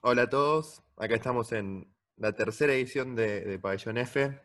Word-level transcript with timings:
Hola 0.00 0.22
a 0.22 0.28
todos, 0.28 0.80
acá 0.96 1.16
estamos 1.16 1.50
en 1.50 1.92
la 2.18 2.32
tercera 2.32 2.72
edición 2.72 3.16
de, 3.16 3.58
Pabellón 3.58 3.98
F, 3.98 4.40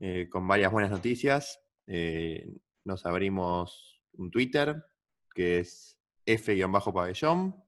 eh, 0.00 0.28
con 0.28 0.46
varias 0.46 0.70
buenas 0.70 0.90
noticias. 0.90 1.58
Eh, 1.86 2.46
nos 2.84 3.06
abrimos 3.06 4.02
un 4.12 4.30
Twitter, 4.30 4.84
que 5.34 5.60
es 5.60 5.98
F-pabellón, 6.26 7.64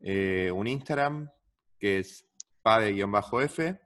eh, 0.00 0.50
un 0.52 0.66
Instagram, 0.66 1.30
que 1.78 2.00
es 2.00 2.26
pave-f, 2.60 3.80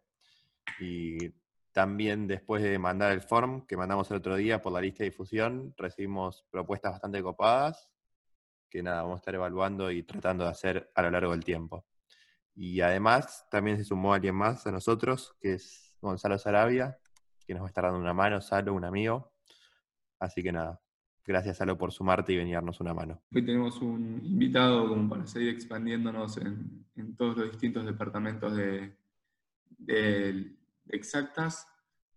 y 0.80 1.34
también 1.72 2.26
después 2.26 2.62
de 2.62 2.78
mandar 2.78 3.12
el 3.12 3.20
form 3.20 3.66
que 3.66 3.76
mandamos 3.76 4.10
el 4.10 4.16
otro 4.16 4.34
día 4.34 4.62
por 4.62 4.72
la 4.72 4.80
lista 4.80 5.04
de 5.04 5.10
difusión, 5.10 5.74
recibimos 5.76 6.46
propuestas 6.50 6.92
bastante 6.92 7.22
copadas, 7.22 7.90
que 8.70 8.82
nada, 8.82 9.02
vamos 9.02 9.16
a 9.16 9.20
estar 9.20 9.34
evaluando 9.34 9.90
y 9.90 10.04
tratando 10.04 10.44
de 10.44 10.50
hacer 10.50 10.90
a 10.94 11.02
lo 11.02 11.10
largo 11.10 11.32
del 11.32 11.44
tiempo. 11.44 11.84
Y 12.56 12.80
además 12.80 13.46
también 13.50 13.76
se 13.76 13.84
sumó 13.84 14.14
alguien 14.14 14.34
más 14.34 14.66
a 14.66 14.72
nosotros, 14.72 15.36
que 15.40 15.52
es 15.54 15.94
Gonzalo 16.00 16.38
Sarabia, 16.38 16.98
que 17.46 17.52
nos 17.52 17.60
va 17.62 17.66
a 17.66 17.68
estar 17.68 17.84
dando 17.84 18.00
una 18.00 18.14
mano, 18.14 18.40
Salo, 18.40 18.72
un 18.72 18.86
amigo. 18.86 19.34
Así 20.18 20.42
que 20.42 20.52
nada, 20.52 20.80
gracias 21.22 21.58
Salo 21.58 21.76
por 21.76 21.92
sumarte 21.92 22.32
y 22.32 22.38
venirnos 22.38 22.80
una 22.80 22.94
mano. 22.94 23.22
Hoy 23.34 23.44
tenemos 23.44 23.82
un 23.82 24.22
invitado 24.24 24.88
como 24.88 25.06
para 25.06 25.26
seguir 25.26 25.50
expandiéndonos 25.50 26.38
en, 26.38 26.86
todos 27.14 27.36
los 27.36 27.50
distintos 27.50 27.84
departamentos 27.84 28.56
de, 28.56 28.96
exactas 30.88 31.68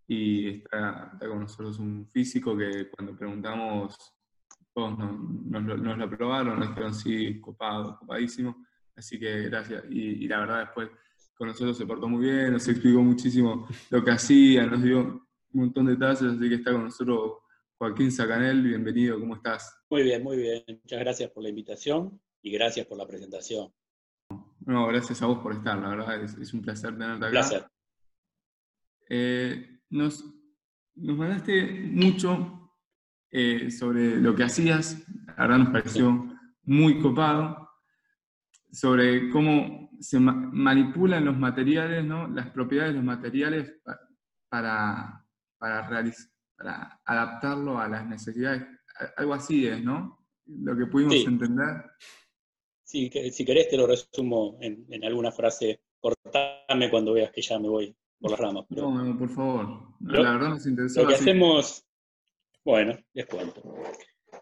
y 0.07 0.61
está, 0.61 1.17
con 1.19 1.41
nosotros 1.41 1.79
un 1.79 2.07
físico 2.13 2.55
que 2.55 2.89
cuando 2.91 3.13
preguntamos, 3.13 3.93
todos 4.73 4.97
nos, 4.97 5.63
lo 5.63 6.05
aprobaron, 6.05 6.59
nos 6.59 6.69
dijeron 6.69 6.93
sí, 6.93 7.41
copado, 7.41 7.99
copadísimo. 7.99 8.55
Así 8.99 9.17
que 9.17 9.43
gracias. 9.43 9.85
Y, 9.89 10.27
la 10.27 10.41
verdad 10.41 10.59
después 10.59 10.89
con 11.33 11.47
nosotros 11.47 11.77
se 11.77 11.85
portó 11.85 12.09
muy 12.09 12.25
bien, 12.25 12.51
nos 12.51 12.67
explicó 12.67 13.01
muchísimo 13.01 13.65
lo 13.89 14.03
que 14.03 14.11
hacía, 14.11 14.65
nos 14.65 14.83
dio 14.83 14.99
un 14.99 15.27
montón 15.53 15.85
de 15.85 15.93
detalles, 15.93 16.23
así 16.23 16.49
que 16.49 16.55
está 16.55 16.73
con 16.73 16.83
nosotros 16.83 17.37
Joaquín 17.77 18.11
Sacanel, 18.11 18.61
bienvenido, 18.61 19.17
¿cómo 19.17 19.37
estás? 19.37 19.73
Muy 19.89 20.03
bien, 20.03 20.21
muy 20.21 20.35
bien. 20.35 20.63
Muchas 20.67 20.99
gracias 20.99 21.31
por 21.31 21.43
la 21.43 21.49
invitación 21.49 22.21
y 22.41 22.51
gracias 22.51 22.85
por 22.87 22.97
la 22.97 23.07
presentación. 23.07 23.71
No, 24.65 24.87
gracias 24.87 25.21
a 25.21 25.27
vos 25.27 25.39
por 25.39 25.53
estar, 25.53 25.77
la 25.79 25.87
verdad 25.87 26.21
es, 26.21 26.53
un 26.53 26.61
placer 26.61 26.91
tenerte 26.91 27.25
acá. 27.25 27.29
Gracias. 27.29 27.65
Eh, 29.07 29.79
nos, 29.91 30.25
mandaste 30.95 31.71
mucho 31.89 32.75
eh, 33.31 33.71
sobre 33.71 34.17
lo 34.17 34.35
que 34.35 34.43
hacías, 34.43 35.07
la 35.25 35.47
verdad 35.47 35.57
nos 35.59 35.69
pareció 35.69 36.37
muy 36.63 36.99
copado 36.99 37.68
sobre 38.71 39.29
cómo 39.29 39.89
se 39.99 40.19
manipulan 40.19 41.25
los 41.25 41.37
materiales, 41.37 42.03
¿no? 42.05 42.27
las 42.27 42.49
propiedades 42.51 42.93
de 42.93 42.97
los 42.97 43.05
materiales 43.05 43.73
para, 44.49 45.25
para, 45.57 45.89
para 46.57 46.99
adaptarlo 47.05 47.79
a 47.79 47.87
las 47.87 48.07
necesidades. 48.07 48.63
Algo 49.17 49.33
así 49.33 49.67
es, 49.67 49.83
¿no? 49.83 50.25
Lo 50.45 50.75
que 50.77 50.85
pudimos 50.85 51.15
entender. 51.15 51.83
Sí, 52.83 53.09
si 53.31 53.45
querés 53.45 53.69
te 53.69 53.77
lo 53.77 53.87
resumo 53.87 54.57
en, 54.61 55.03
alguna 55.03 55.31
frase. 55.31 55.81
Cortame 55.99 56.89
cuando 56.89 57.13
veas 57.13 57.31
que 57.31 57.41
ya 57.41 57.59
me 57.59 57.67
voy 57.67 57.95
por 58.19 58.31
las 58.31 58.39
ramas. 58.39 58.65
no, 58.69 59.03
no, 59.03 59.17
por 59.17 59.29
favor. 59.29 59.95
la 59.99 60.31
verdad 60.31 60.49
nos 60.49 60.65
interesó. 60.65 61.03
Lo 61.03 61.09
que 61.09 61.15
hacemos, 61.15 61.85
bueno, 62.63 62.97
les 63.13 63.25
cuento. 63.25 63.61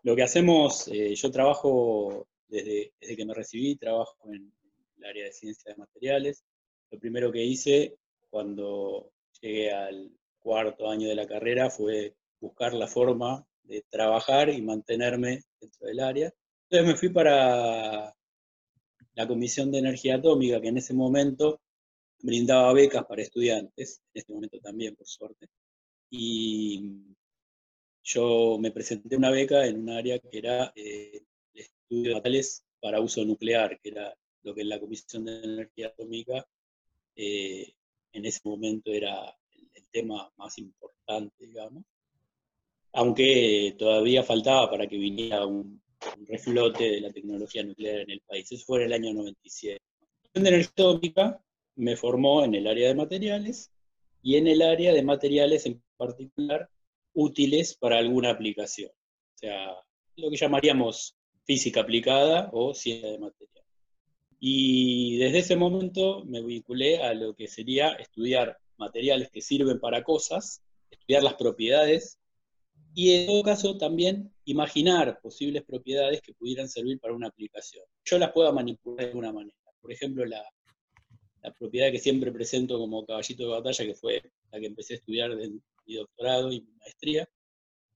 Lo 0.04 0.16
que 0.16 0.24
hacemos, 0.24 0.88
eh, 0.88 1.16
yo 1.16 1.32
trabajo 1.32 2.28
desde, 2.48 2.92
que 3.00 3.26
me 3.26 3.34
recibí, 3.34 3.76
trabajo 3.76 4.16
en 4.34 4.54
el 4.98 5.06
área 5.06 5.26
de 5.26 5.32
ciencia 5.32 5.72
de 5.72 5.78
materiales. 5.78 6.44
Lo 6.92 7.00
primero 7.00 7.32
que 7.32 7.44
hice 7.44 7.98
cuando 8.30 9.12
llegué 9.42 9.72
al 9.72 10.12
cuarto 10.40 10.90
año 10.90 11.08
de 11.08 11.16
la 11.16 11.28
carrera 11.28 11.70
fue 11.70 12.16
buscar 12.40 12.74
la 12.74 12.88
forma 12.88 13.46
de 13.64 13.84
trabajar 13.90 14.50
y 14.50 14.62
mantenerme 14.62 15.44
dentro 15.60 15.88
del 15.88 16.00
área. 16.00 16.34
Entonces 16.70 16.88
me 16.94 16.98
fui 16.98 17.10
para 17.10 18.14
la 19.14 19.28
Comisión 19.28 19.72
de 19.72 19.80
Energía 19.80 20.16
Atómica, 20.16 20.62
que 20.62 20.68
en 20.68 20.78
ese 20.78 20.94
momento 20.94 21.60
brindaba 22.20 22.74
becas 22.74 23.06
para 23.06 23.22
estudiantes, 23.22 24.02
en 24.14 24.20
este 24.20 24.34
momento 24.34 24.60
también, 24.60 24.96
por 24.96 25.08
suerte. 25.08 25.48
Y 26.10 27.16
yo 28.04 28.58
me 28.60 28.72
presenté 28.72 29.18
una 29.18 29.32
beca 29.32 29.66
en 29.66 29.82
un 29.82 29.90
área 29.90 30.20
que 30.20 30.38
era 30.38 30.72
eh, 30.76 31.24
estudios 31.90 32.16
materiales 32.16 32.64
para 32.82 33.00
uso 33.00 33.24
nuclear, 33.24 33.80
que 33.82 33.90
era 33.90 34.14
lo 34.44 34.54
que 34.54 34.64
la 34.64 34.80
Comisión 34.80 35.26
de 35.26 35.44
Energía 35.44 35.88
Atómica 35.88 36.46
eh, 37.16 37.74
en 38.14 38.26
ese 38.26 38.42
momento 38.44 38.92
era 38.92 39.36
el, 39.74 39.88
tema 39.90 40.32
más 40.38 40.58
importante, 40.58 41.48
digamos. 41.48 41.84
Aunque 42.94 43.76
todavía 43.78 44.22
faltaba 44.22 44.70
para 44.70 44.88
que 44.88 44.98
viniera 44.98 45.46
un, 45.46 45.82
reflote 46.28 46.84
de 46.84 47.02
la 47.02 47.12
tecnología 47.12 47.64
nuclear 47.64 48.02
en 48.02 48.12
el 48.12 48.22
país. 48.22 48.52
Eso 48.52 48.64
fue 48.66 48.80
en 48.80 48.86
el 48.86 48.94
año 48.94 49.14
97. 49.14 49.82
La 49.82 50.08
Comisión 50.08 50.44
de 50.44 50.50
Energía 50.50 50.72
Atómica 50.72 51.44
me 51.76 51.96
formó 51.96 52.44
en 52.44 52.54
el 52.54 52.68
área 52.68 52.90
de 52.90 52.96
materiales 52.96 53.72
y 54.22 54.36
en 54.36 54.48
el 54.48 54.62
área 54.62 54.94
de 54.94 55.02
materiales 55.02 55.66
en 55.66 55.82
particular 55.98 56.70
útiles 57.14 57.76
para 57.76 57.98
alguna 57.98 58.30
aplicación. 58.30 58.92
O 58.92 59.38
sea, 59.38 59.76
lo 60.16 60.30
que 60.30 60.38
llamaríamos 60.38 61.17
física 61.48 61.82
aplicada 61.82 62.50
o 62.52 62.76
ciencia 62.76 63.10
de 63.10 63.20
material. 63.20 63.64
Y 64.40 65.18
desde 65.18 65.40
ese 65.40 65.56
momento 65.56 66.24
me 66.26 66.44
vinculé 66.44 67.02
a 67.02 67.14
lo 67.14 67.34
que 67.34 67.48
sería 67.48 67.94
estudiar 67.94 68.60
materiales 68.78 69.32
que 69.32 69.42
sirven 69.42 69.80
para 69.80 70.04
cosas, 70.04 70.62
estudiar 70.92 71.24
las 71.24 71.34
propiedades 71.34 72.20
y 72.94 73.14
en 73.14 73.28
todo 73.28 73.44
caso 73.44 73.78
también 73.78 74.32
imaginar 74.46 75.20
posibles 75.22 75.64
propiedades 75.64 76.22
que 76.22 76.34
pudieran 76.34 76.70
servir 76.70 77.00
para 77.00 77.16
una 77.16 77.28
aplicación. 77.28 77.84
Yo 78.06 78.20
las 78.20 78.32
puedo 78.32 78.52
manipular 78.54 79.06
de 79.06 79.12
alguna 79.12 79.32
manera. 79.32 79.56
Por 79.82 79.92
ejemplo, 79.92 80.26
la, 80.26 80.44
propiedad 81.58 81.92
que 81.92 82.00
siempre 82.00 82.30
presento 82.34 82.78
como 82.78 83.06
caballito 83.06 83.44
de 83.44 83.50
batalla, 83.50 83.86
que 83.86 83.96
fue 83.96 84.22
la 84.52 84.60
que 84.60 84.66
empecé 84.66 84.96
a 84.96 84.98
estudiar 84.98 85.32
en 85.32 85.64
mi 85.86 85.96
doctorado 85.96 86.52
y 86.52 86.62
maestría, 86.80 87.26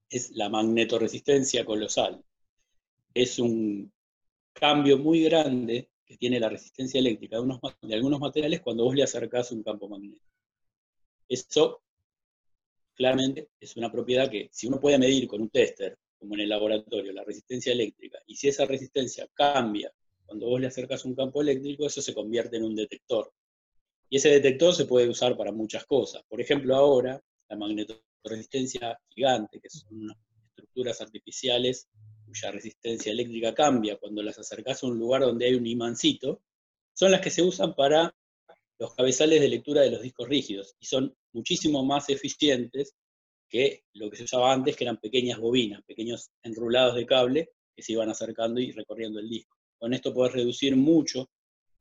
es 0.09 0.31
la 0.31 0.47
magnetoresistencia 0.47 1.65
colosal 1.65 2.23
es 3.13 3.39
un 3.39 3.91
cambio 4.53 4.97
muy 4.97 5.23
grande 5.23 5.89
que 6.05 6.17
tiene 6.17 6.39
la 6.39 6.49
resistencia 6.49 6.99
eléctrica 6.99 7.37
de, 7.37 7.93
algunos 7.95 8.19
materiales 8.19 8.61
cuando 8.61 8.83
vos 8.83 8.95
le 8.95 9.03
acercás 9.03 9.51
un 9.51 9.63
campo 9.63 9.87
magnético. 9.87 10.25
Eso 11.27 11.81
claramente 12.93 13.49
es 13.59 13.77
una 13.77 13.91
propiedad 13.91 14.29
que 14.29 14.49
si 14.51 14.67
uno 14.67 14.79
puede 14.79 14.97
medir 14.97 15.27
con 15.27 15.41
un 15.41 15.49
tester, 15.49 15.97
como 16.19 16.35
en 16.35 16.41
el 16.41 16.49
laboratorio, 16.49 17.11
la 17.13 17.23
resistencia 17.23 17.71
eléctrica, 17.71 18.19
y 18.27 18.35
si 18.35 18.47
esa 18.47 18.65
resistencia 18.65 19.27
cambia 19.33 19.91
cuando 20.25 20.47
vos 20.47 20.61
le 20.61 20.67
acercas 20.67 21.03
un 21.05 21.15
campo 21.15 21.41
eléctrico, 21.41 21.85
eso 21.85 22.01
se 22.01 22.13
convierte 22.13 22.57
en 22.57 22.63
un 22.63 22.75
detector. 22.75 23.33
Y 24.09 24.17
ese 24.17 24.29
detector 24.29 24.73
se 24.73 24.85
puede 24.85 25.09
usar 25.09 25.35
para 25.35 25.51
muchas 25.51 25.85
cosas. 25.85 26.23
Por 26.27 26.39
ejemplo, 26.39 26.75
ahora 26.75 27.21
la 27.49 27.55
magnetoresistencia 27.57 28.97
gigante, 29.09 29.59
que 29.59 29.69
son 29.69 30.15
estructuras 30.49 31.01
artificiales 31.01 31.89
cuya 32.31 32.51
resistencia 32.51 33.11
eléctrica 33.11 33.53
cambia 33.53 33.97
cuando 33.97 34.23
las 34.23 34.39
acercas 34.39 34.81
a 34.81 34.87
un 34.87 34.97
lugar 34.97 35.21
donde 35.21 35.45
hay 35.45 35.55
un 35.55 35.67
imancito, 35.67 36.41
son 36.93 37.11
las 37.11 37.21
que 37.21 37.29
se 37.29 37.41
usan 37.41 37.75
para 37.75 38.15
los 38.79 38.95
cabezales 38.95 39.41
de 39.41 39.49
lectura 39.49 39.81
de 39.81 39.91
los 39.91 40.01
discos 40.01 40.29
rígidos 40.29 40.75
y 40.79 40.85
son 40.85 41.13
muchísimo 41.33 41.83
más 41.83 42.09
eficientes 42.09 42.95
que 43.49 43.83
lo 43.93 44.09
que 44.09 44.15
se 44.17 44.23
usaba 44.23 44.53
antes, 44.53 44.77
que 44.77 44.85
eran 44.85 44.97
pequeñas 44.97 45.39
bobinas, 45.39 45.83
pequeños 45.83 46.31
enrulados 46.41 46.95
de 46.95 47.05
cable 47.05 47.51
que 47.75 47.83
se 47.83 47.91
iban 47.91 48.09
acercando 48.09 48.61
y 48.61 48.71
recorriendo 48.71 49.19
el 49.19 49.29
disco. 49.29 49.57
Con 49.77 49.93
esto 49.93 50.13
podés 50.13 50.33
reducir 50.33 50.75
mucho 50.77 51.29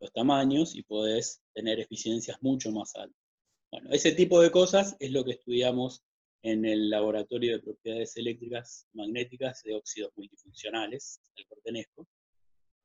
los 0.01 0.13
tamaños 0.13 0.75
y 0.75 0.83
podés 0.83 1.43
tener 1.55 1.79
eficiencias 1.79 2.39
mucho 2.43 2.73
más 2.73 2.97
altas. 2.97 3.23
Bueno, 3.71 3.91
ese 3.93 4.13
tipo 4.13 4.41
de 4.41 4.51
cosas 4.51 4.97
es 4.99 5.13
lo 5.13 5.25
que 5.25 5.33
estudiamos 5.33 6.03
en 6.43 6.65
el 6.65 6.89
Laboratorio 6.89 7.53
de 7.53 7.63
Propiedades 7.63 8.17
Eléctricas 8.17 8.87
Magnéticas 8.93 9.63
de 9.63 9.75
Óxidos 9.75 10.13
Multifuncionales, 10.17 11.21
el 11.37 11.47
Cortenesco, 11.47 12.07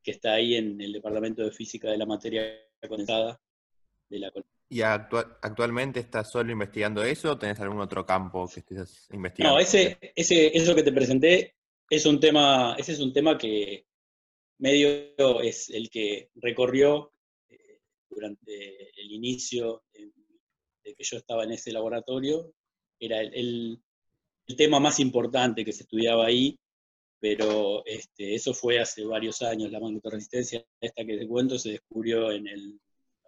que 0.03 0.11
está 0.11 0.33
ahí 0.33 0.55
en 0.55 0.79
el 0.81 0.93
Departamento 0.93 1.43
de 1.43 1.51
Física 1.51 1.89
de 1.89 1.97
la 1.97 2.05
Materia 2.05 2.43
Condensada 2.87 3.41
de 4.09 4.19
la 4.19 4.31
¿Y 4.67 4.81
actualmente 4.81 5.99
estás 5.99 6.31
solo 6.31 6.51
investigando 6.51 7.03
eso 7.03 7.31
o 7.31 7.37
tenés 7.37 7.59
algún 7.59 7.79
otro 7.79 8.05
campo 8.05 8.47
que 8.47 8.59
estés 8.59 9.07
investigando? 9.13 9.55
No, 9.55 9.61
ese, 9.61 9.97
ese, 10.15 10.57
eso 10.57 10.75
que 10.75 10.83
te 10.83 10.91
presenté 10.91 11.55
es 11.89 12.05
un 12.05 12.19
tema, 12.19 12.75
ese 12.77 12.93
es 12.93 12.99
un 12.99 13.13
tema 13.13 13.37
que 13.37 13.85
medio 14.57 15.41
es 15.41 15.69
el 15.69 15.89
que 15.89 16.31
recorrió 16.35 17.13
eh, 17.47 17.81
durante 18.09 18.89
el 18.99 19.11
inicio 19.11 19.83
de 20.83 20.95
que 20.95 21.03
yo 21.03 21.17
estaba 21.17 21.43
en 21.43 21.51
ese 21.51 21.71
laboratorio 21.71 22.53
era 22.99 23.21
el, 23.21 23.79
tema 24.57 24.79
más 24.79 24.99
importante 24.99 25.65
que 25.65 25.73
se 25.73 25.83
estudiaba 25.83 26.25
ahí, 26.27 26.57
pero 27.19 27.83
este, 27.85 28.35
eso 28.35 28.53
fue 28.53 28.79
hace 28.79 29.03
varios 29.03 29.41
años. 29.41 29.71
La 29.71 29.79
magnetoresistencia, 29.79 30.63
esta 30.79 31.03
que 31.03 31.17
te 31.17 31.27
cuento, 31.27 31.57
se 31.57 31.71
descubrió 31.71 32.31
en 32.31 32.47
el 32.47 32.79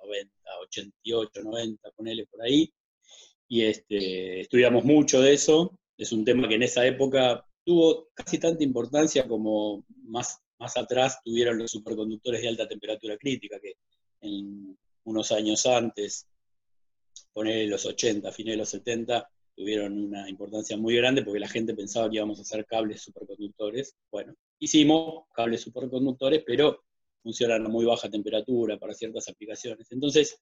90, 0.04 0.34
88, 0.68 1.44
90, 1.44 1.92
ponele 1.92 2.28
por 2.28 2.44
ahí, 2.44 2.72
y 3.48 3.64
este, 3.64 4.42
estudiamos 4.42 4.84
mucho 4.84 5.22
de 5.22 5.34
eso. 5.34 5.80
Es 5.98 6.12
un 6.12 6.24
tema 6.24 6.48
que 6.48 6.56
en 6.56 6.64
esa 6.64 6.86
época 6.86 7.44
tuvo 7.64 8.10
casi 8.14 8.38
tanta 8.38 8.64
importancia 8.64 9.28
como 9.28 9.84
más, 10.04 10.40
más 10.60 10.78
atrás 10.78 11.20
tuvieron 11.24 11.58
los 11.58 11.72
superconductores 11.72 12.42
de 12.42 12.48
alta 12.48 12.68
temperatura 12.68 13.18
crítica, 13.18 13.60
que 13.60 13.74
en 14.22 14.78
unos 15.04 15.32
años 15.32 15.66
antes, 15.66 16.28
poner 17.34 17.68
los 17.68 17.86
80, 17.86 18.32
fines 18.32 18.54
de 18.54 18.58
los 18.58 18.70
70, 18.70 19.30
tuvieron 19.58 19.98
una 19.98 20.30
importancia 20.30 20.78
muy 20.78 20.96
grande 20.96 21.24
porque 21.24 21.40
la 21.40 21.48
gente 21.50 21.74
pensaba 21.74 22.08
que 22.10 22.18
íbamos 22.18 22.38
a 22.38 22.44
hacer 22.44 22.64
cables 22.68 23.02
superconductores. 23.02 23.96
Bueno, 24.12 24.36
hicimos 24.60 25.26
cables 25.34 25.62
superconductores, 25.62 26.44
pero 26.46 26.84
funcionan 27.24 27.66
a 27.66 27.70
muy 27.70 27.84
baja 27.84 28.08
temperatura 28.08 28.78
para 28.78 28.94
ciertas 28.94 29.28
aplicaciones. 29.28 29.92
Entonces, 29.92 30.40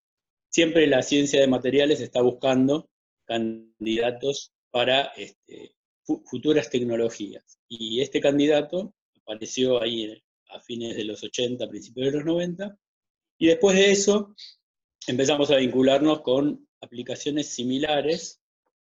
siempre 0.49 0.85
la 0.85 1.01
ciencia 1.01 1.39
de 1.39 1.47
materiales 1.47 2.01
está 2.01 2.21
buscando 2.21 2.89
candidatos 3.23 4.51
para 4.69 5.05
este, 5.15 5.75
futuras 6.25 6.69
tecnologías. 6.69 7.59
Y 7.69 8.01
este 8.01 8.19
candidato 8.19 8.93
apareció 9.21 9.81
ahí 9.81 10.21
a 10.49 10.59
fines 10.59 10.97
de 10.97 11.05
los 11.05 11.23
80, 11.23 11.69
principios 11.69 12.07
de 12.07 12.17
los 12.17 12.25
90, 12.25 12.77
y 13.37 13.47
después 13.47 13.77
de 13.77 13.91
eso 13.91 14.35
empezamos 15.07 15.51
a 15.51 15.55
vincularnos 15.55 16.21
con 16.21 16.67
aplicaciones 16.81 17.47
similares 17.47 18.41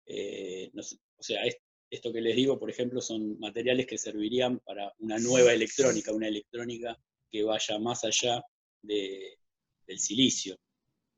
eh, 0.06 0.72
o 0.76 1.24
sea, 1.24 1.42
esto 1.90 2.12
que 2.12 2.22
les 2.22 2.36
digo, 2.36 2.60
por 2.60 2.70
ejemplo, 2.70 3.02
son 3.02 3.40
materiales 3.40 3.86
que 3.86 3.98
servirían 3.98 4.60
para 4.60 4.94
una 5.00 5.18
nueva 5.20 5.54
electrónica, 5.54 6.14
una 6.14 6.28
electrónica 6.28 7.00
que 7.30 7.44
vaya 7.44 7.80
más 7.80 8.04
allá 8.04 8.44
del 8.82 10.00
silicio. 10.00 10.58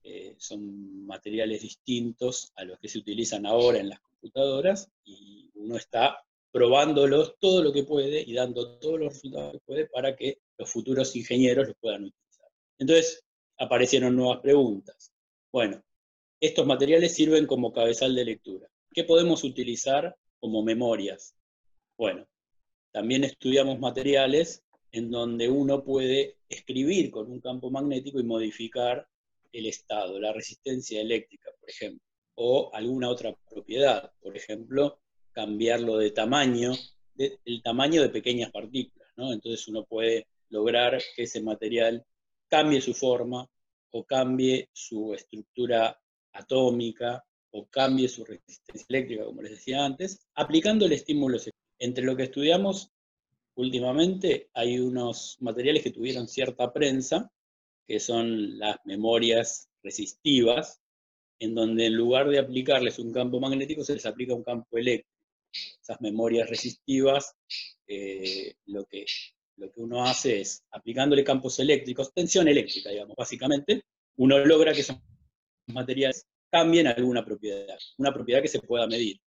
Eh, 0.03 0.35
son 0.37 1.05
materiales 1.05 1.61
distintos 1.61 2.51
a 2.55 2.63
los 2.63 2.79
que 2.79 2.87
se 2.87 2.99
utilizan 2.99 3.45
ahora 3.45 3.79
en 3.79 3.89
las 3.89 3.99
computadoras 3.99 4.89
y 5.03 5.51
uno 5.55 5.75
está 5.75 6.23
probándolos 6.51 7.35
todo 7.39 7.61
lo 7.61 7.73
que 7.73 7.83
puede 7.83 8.21
y 8.21 8.33
dando 8.33 8.79
todos 8.79 8.99
los 8.99 9.13
resultados 9.13 9.53
que 9.53 9.59
puede 9.65 9.85
para 9.87 10.15
que 10.15 10.39
los 10.57 10.71
futuros 10.71 11.15
ingenieros 11.15 11.67
los 11.67 11.77
puedan 11.77 12.05
utilizar. 12.05 12.49
Entonces 12.79 13.25
aparecieron 13.57 14.15
nuevas 14.15 14.39
preguntas. 14.39 15.11
Bueno, 15.51 15.83
estos 16.39 16.65
materiales 16.65 17.13
sirven 17.13 17.45
como 17.45 17.73
cabezal 17.73 18.15
de 18.15 18.25
lectura. 18.25 18.69
¿Qué 18.97 19.03
podemos 19.03 19.43
utilizar 19.43 20.17
como 20.39 20.63
memorias? 20.63 21.35
Bueno, 21.99 22.27
también 22.91 23.23
estudiamos 23.25 23.77
materiales 23.77 24.63
en 24.91 25.11
donde 25.11 25.47
uno 25.49 25.83
puede 25.83 26.37
escribir 26.49 27.11
con 27.11 27.31
un 27.31 27.39
campo 27.39 27.69
magnético 27.69 28.19
y 28.19 28.23
modificar 28.23 29.07
el 29.51 29.67
estado, 29.67 30.19
la 30.19 30.33
resistencia 30.33 30.99
eléctrica, 30.99 31.51
por 31.59 31.69
ejemplo, 31.69 32.01
o 32.33 32.71
alguna 32.73 33.09
otra 33.09 33.37
propiedad, 33.47 34.11
por 34.19 34.35
ejemplo, 34.35 34.99
cambiarlo 35.31 35.99
de 35.99 36.09
tamaño, 36.09 36.73
el 37.19 37.61
tamaño 37.61 38.01
de 38.01 38.09
pequeñas 38.09 38.49
partículas. 38.51 39.09
Entonces 39.15 39.67
uno 39.67 39.85
puede 39.85 40.25
lograr 40.49 40.99
que 41.15 41.21
ese 41.21 41.39
material 41.43 42.03
cambie 42.47 42.81
su 42.81 42.95
forma 42.95 43.47
o 43.91 44.03
cambie 44.05 44.69
su 44.73 45.13
estructura 45.13 46.01
atómica 46.31 47.26
o 47.51 47.65
cambie 47.67 48.07
su 48.07 48.23
resistencia 48.25 48.85
eléctrica, 48.89 49.25
como 49.25 49.41
les 49.41 49.51
decía 49.51 49.85
antes, 49.85 50.27
aplicando 50.35 50.85
el 50.85 50.93
estímulo. 50.93 51.37
Entre 51.79 52.03
lo 52.03 52.15
que 52.15 52.23
estudiamos 52.23 52.91
últimamente 53.55 54.49
hay 54.53 54.79
unos 54.79 55.37
materiales 55.41 55.83
que 55.83 55.91
tuvieron 55.91 56.27
cierta 56.27 56.71
prensa, 56.71 57.31
que 57.87 57.99
son 57.99 58.59
las 58.59 58.77
memorias 58.85 59.69
resistivas, 59.83 60.81
en 61.39 61.55
donde 61.55 61.85
en 61.85 61.95
lugar 61.95 62.29
de 62.29 62.39
aplicarles 62.39 62.99
un 62.99 63.11
campo 63.11 63.39
magnético 63.39 63.83
se 63.83 63.93
les 63.93 64.05
aplica 64.05 64.33
un 64.33 64.43
campo 64.43 64.77
eléctrico. 64.77 65.15
Esas 65.81 66.01
memorias 66.01 66.49
resistivas, 66.49 67.33
eh, 67.87 68.55
lo, 68.65 68.85
que, 68.85 69.05
lo 69.55 69.71
que 69.71 69.81
uno 69.81 70.03
hace 70.03 70.41
es, 70.41 70.63
aplicándole 70.71 71.23
campos 71.23 71.59
eléctricos, 71.59 72.13
tensión 72.13 72.47
eléctrica, 72.47 72.89
digamos, 72.89 73.15
básicamente, 73.15 73.83
uno 74.17 74.37
logra 74.39 74.73
que 74.73 74.81
esos 74.81 74.97
materiales 75.67 76.25
cambien 76.51 76.87
alguna 76.87 77.23
propiedad, 77.25 77.77
una 77.97 78.13
propiedad 78.13 78.41
que 78.41 78.47
se 78.47 78.61
pueda 78.61 78.87
medir. 78.87 79.19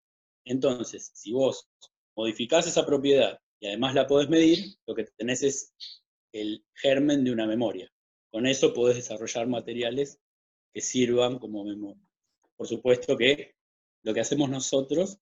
Entonces, 0.44 1.10
si 1.14 1.32
vos 1.32 1.68
modificás 2.16 2.66
esa 2.66 2.86
propiedad 2.86 3.38
y 3.60 3.66
además 3.68 3.94
la 3.94 4.06
podés 4.06 4.28
medir, 4.28 4.74
lo 4.86 4.94
que 4.94 5.04
tenés 5.16 5.42
es 5.42 5.74
el 6.32 6.64
germen 6.74 7.24
de 7.24 7.32
una 7.32 7.46
memoria. 7.46 7.90
Con 8.30 8.46
eso 8.46 8.72
podés 8.72 8.96
desarrollar 8.96 9.48
materiales 9.48 10.18
que 10.72 10.80
sirvan 10.80 11.38
como 11.38 11.64
memoria. 11.64 12.02
Por 12.56 12.66
supuesto 12.66 13.16
que 13.16 13.54
lo 14.02 14.14
que 14.14 14.20
hacemos 14.20 14.48
nosotros 14.48 15.18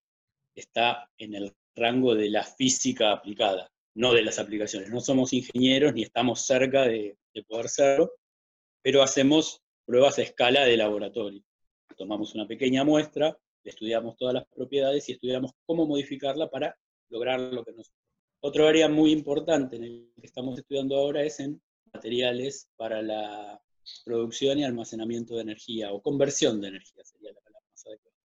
está 0.54 1.10
en 1.18 1.34
el 1.34 1.54
rango 1.74 2.14
de 2.14 2.30
la 2.30 2.44
física 2.44 3.12
aplicada, 3.12 3.70
no 3.94 4.12
de 4.12 4.22
las 4.22 4.38
aplicaciones. 4.38 4.90
No 4.90 5.00
somos 5.00 5.32
ingenieros 5.32 5.94
ni 5.94 6.02
estamos 6.02 6.42
cerca 6.42 6.82
de, 6.82 7.16
de 7.34 7.42
poder 7.44 7.68
serlo, 7.68 8.12
pero 8.82 9.02
hacemos 9.02 9.62
pruebas 9.84 10.18
a 10.18 10.22
escala 10.22 10.64
de 10.64 10.76
laboratorio 10.76 11.42
tomamos 11.98 12.34
una 12.34 12.46
pequeña 12.46 12.84
muestra, 12.84 13.36
estudiamos 13.64 14.16
todas 14.16 14.34
las 14.34 14.46
propiedades 14.46 15.08
y 15.08 15.12
estudiamos 15.12 15.52
cómo 15.66 15.86
modificarla 15.86 16.48
para 16.48 16.76
lograr 17.10 17.40
lo 17.40 17.64
que 17.64 17.72
nos... 17.72 17.92
Otro 18.40 18.66
área 18.66 18.88
muy 18.88 19.10
importante 19.10 19.76
en 19.76 19.84
el 19.84 20.12
que 20.18 20.26
estamos 20.26 20.58
estudiando 20.58 20.96
ahora 20.96 21.22
es 21.24 21.40
en 21.40 21.60
materiales 21.92 22.68
para 22.76 23.02
la 23.02 23.60
producción 24.04 24.58
y 24.58 24.64
almacenamiento 24.64 25.34
de 25.34 25.42
energía, 25.42 25.92
o 25.92 26.02
conversión 26.02 26.60
de 26.60 26.68
energía 26.68 27.04
sería 27.04 27.32
la 27.32 27.40
palabra 27.40 27.66
más 27.70 27.86
adecuada. 27.86 28.16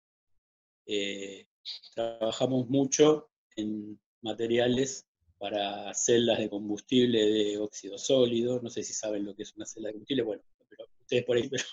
Eh, 0.86 1.46
trabajamos 1.94 2.69
mucho 2.69 3.30
en 3.56 4.00
materiales 4.20 5.06
para 5.38 5.92
celdas 5.94 6.38
de 6.38 6.50
combustible 6.50 7.24
de 7.26 7.58
óxido 7.58 7.96
sólido, 7.98 8.60
no 8.60 8.70
sé 8.70 8.82
si 8.82 8.92
saben 8.92 9.24
lo 9.24 9.34
que 9.34 9.44
es 9.44 9.56
una 9.56 9.66
celda 9.66 9.88
de 9.88 9.94
combustible, 9.94 10.22
bueno, 10.22 10.42
pero 10.69 10.84
ustedes 11.00 11.24
por 11.24 11.36
ahí, 11.36 11.48
pero 11.48 11.64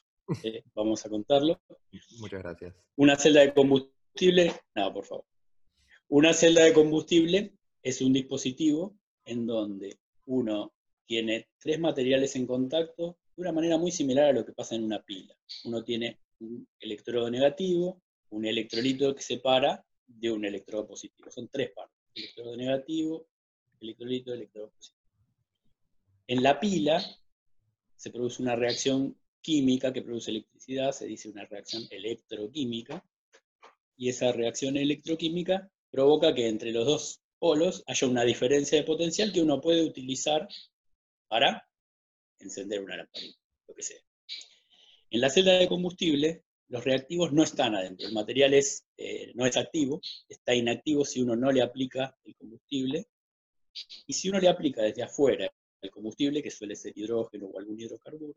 eh, 0.43 0.63
vamos 0.73 1.05
a 1.05 1.09
contarlo. 1.09 1.61
Muchas 2.19 2.43
gracias. 2.43 2.75
Una 2.95 3.15
celda 3.15 3.41
de 3.41 3.53
combustible, 3.53 4.53
nada, 4.75 4.93
por 4.93 5.05
favor. 5.05 5.25
Una 6.07 6.33
celda 6.33 6.63
de 6.63 6.73
combustible 6.73 7.53
es 7.83 8.01
un 8.01 8.13
dispositivo 8.13 8.97
en 9.25 9.45
donde 9.45 9.99
uno 10.25 10.73
tiene 11.05 11.49
tres 11.57 11.79
materiales 11.79 12.35
en 12.35 12.45
contacto 12.45 13.17
de 13.35 13.41
una 13.41 13.51
manera 13.51 13.77
muy 13.77 13.91
similar 13.91 14.25
a 14.25 14.33
lo 14.33 14.45
que 14.45 14.53
pasa 14.53 14.75
en 14.75 14.83
una 14.83 15.01
pila. 15.01 15.35
Uno 15.65 15.83
tiene 15.83 16.19
un 16.39 16.67
electrodo 16.79 17.29
negativo, 17.29 18.01
un 18.29 18.45
electrolito 18.45 19.15
que 19.15 19.21
separa 19.21 19.83
de 20.05 20.31
un 20.31 20.45
electrodo 20.45 20.87
positivo. 20.87 21.29
Son 21.31 21.47
tres 21.47 21.71
partes. 21.71 21.95
Electrodo 22.15 22.57
negativo, 22.57 23.27
electrolito, 23.79 24.33
electrodo 24.33 24.71
positivo. 24.71 24.99
En 26.27 26.43
la 26.43 26.59
pila 26.59 27.03
se 27.95 28.11
produce 28.11 28.41
una 28.41 28.55
reacción 28.55 29.17
química 29.49 29.91
que 29.91 30.03
produce 30.03 30.29
electricidad, 30.29 30.91
se 30.91 31.07
dice 31.07 31.27
una 31.27 31.43
reacción 31.43 31.81
electroquímica, 31.89 33.03
y 33.97 34.09
esa 34.09 34.31
reacción 34.31 34.77
electroquímica 34.77 35.71
provoca 35.89 36.35
que 36.35 36.47
entre 36.47 36.71
los 36.71 36.85
dos 36.85 37.21
polos 37.39 37.83
haya 37.87 38.07
una 38.07 38.23
diferencia 38.25 38.77
de 38.77 38.83
potencial 38.83 39.33
que 39.33 39.41
uno 39.41 39.59
puede 39.59 39.83
utilizar 39.83 40.47
para 41.27 41.67
encender 42.37 42.83
una 42.83 42.97
lamparita, 42.97 43.39
lo 43.67 43.73
que 43.73 43.81
sea. 43.81 43.99
En 45.09 45.19
la 45.19 45.31
celda 45.31 45.53
de 45.53 45.67
combustible, 45.67 46.43
los 46.67 46.83
reactivos 46.83 47.33
no 47.33 47.41
están 47.41 47.73
adentro, 47.73 48.05
el 48.05 48.13
material 48.13 48.53
es, 48.53 48.85
eh, 48.97 49.31
no 49.33 49.47
es 49.47 49.57
activo, 49.57 49.99
está 50.27 50.53
inactivo 50.53 51.03
si 51.05 51.23
uno 51.23 51.35
no 51.35 51.51
le 51.51 51.63
aplica 51.63 52.15
el 52.23 52.35
combustible, 52.35 53.07
y 54.05 54.13
si 54.13 54.29
uno 54.29 54.39
le 54.39 54.47
aplica 54.47 54.83
desde 54.83 55.01
afuera 55.01 55.51
el 55.81 55.89
combustible, 55.89 56.43
que 56.43 56.51
suele 56.51 56.75
ser 56.75 56.95
hidrógeno 56.95 57.47
o 57.47 57.57
algún 57.57 57.79
hidrocarburo, 57.79 58.35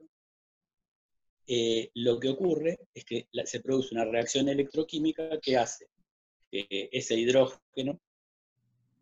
eh, 1.54 1.90
lo 1.96 2.18
que 2.18 2.30
ocurre 2.30 2.78
es 2.94 3.04
que 3.04 3.28
se 3.44 3.60
produce 3.60 3.94
una 3.94 4.06
reacción 4.06 4.48
electroquímica 4.48 5.38
que 5.38 5.58
hace 5.58 5.86
que 6.50 6.88
ese 6.90 7.14
hidrógeno 7.14 8.00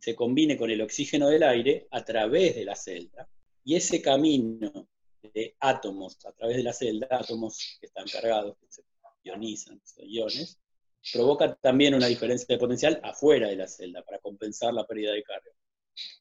se 0.00 0.16
combine 0.16 0.56
con 0.56 0.68
el 0.68 0.82
oxígeno 0.82 1.28
del 1.28 1.44
aire 1.44 1.86
a 1.92 2.04
través 2.04 2.56
de 2.56 2.64
la 2.64 2.74
celda, 2.74 3.28
y 3.62 3.76
ese 3.76 4.02
camino 4.02 4.88
de 5.32 5.54
átomos 5.60 6.18
a 6.26 6.32
través 6.32 6.56
de 6.56 6.64
la 6.64 6.72
celda, 6.72 7.06
átomos 7.08 7.78
que 7.78 7.86
están 7.86 8.06
cargados, 8.08 8.56
que 8.58 8.66
se 8.68 8.82
ionizan, 9.22 9.80
son 9.84 10.08
iones, 10.08 10.58
provoca 11.12 11.54
también 11.54 11.94
una 11.94 12.08
diferencia 12.08 12.46
de 12.48 12.58
potencial 12.58 13.00
afuera 13.04 13.48
de 13.48 13.56
la 13.56 13.68
celda 13.68 14.02
para 14.02 14.18
compensar 14.18 14.74
la 14.74 14.88
pérdida 14.88 15.12
de 15.12 15.22
carga. 15.22 15.52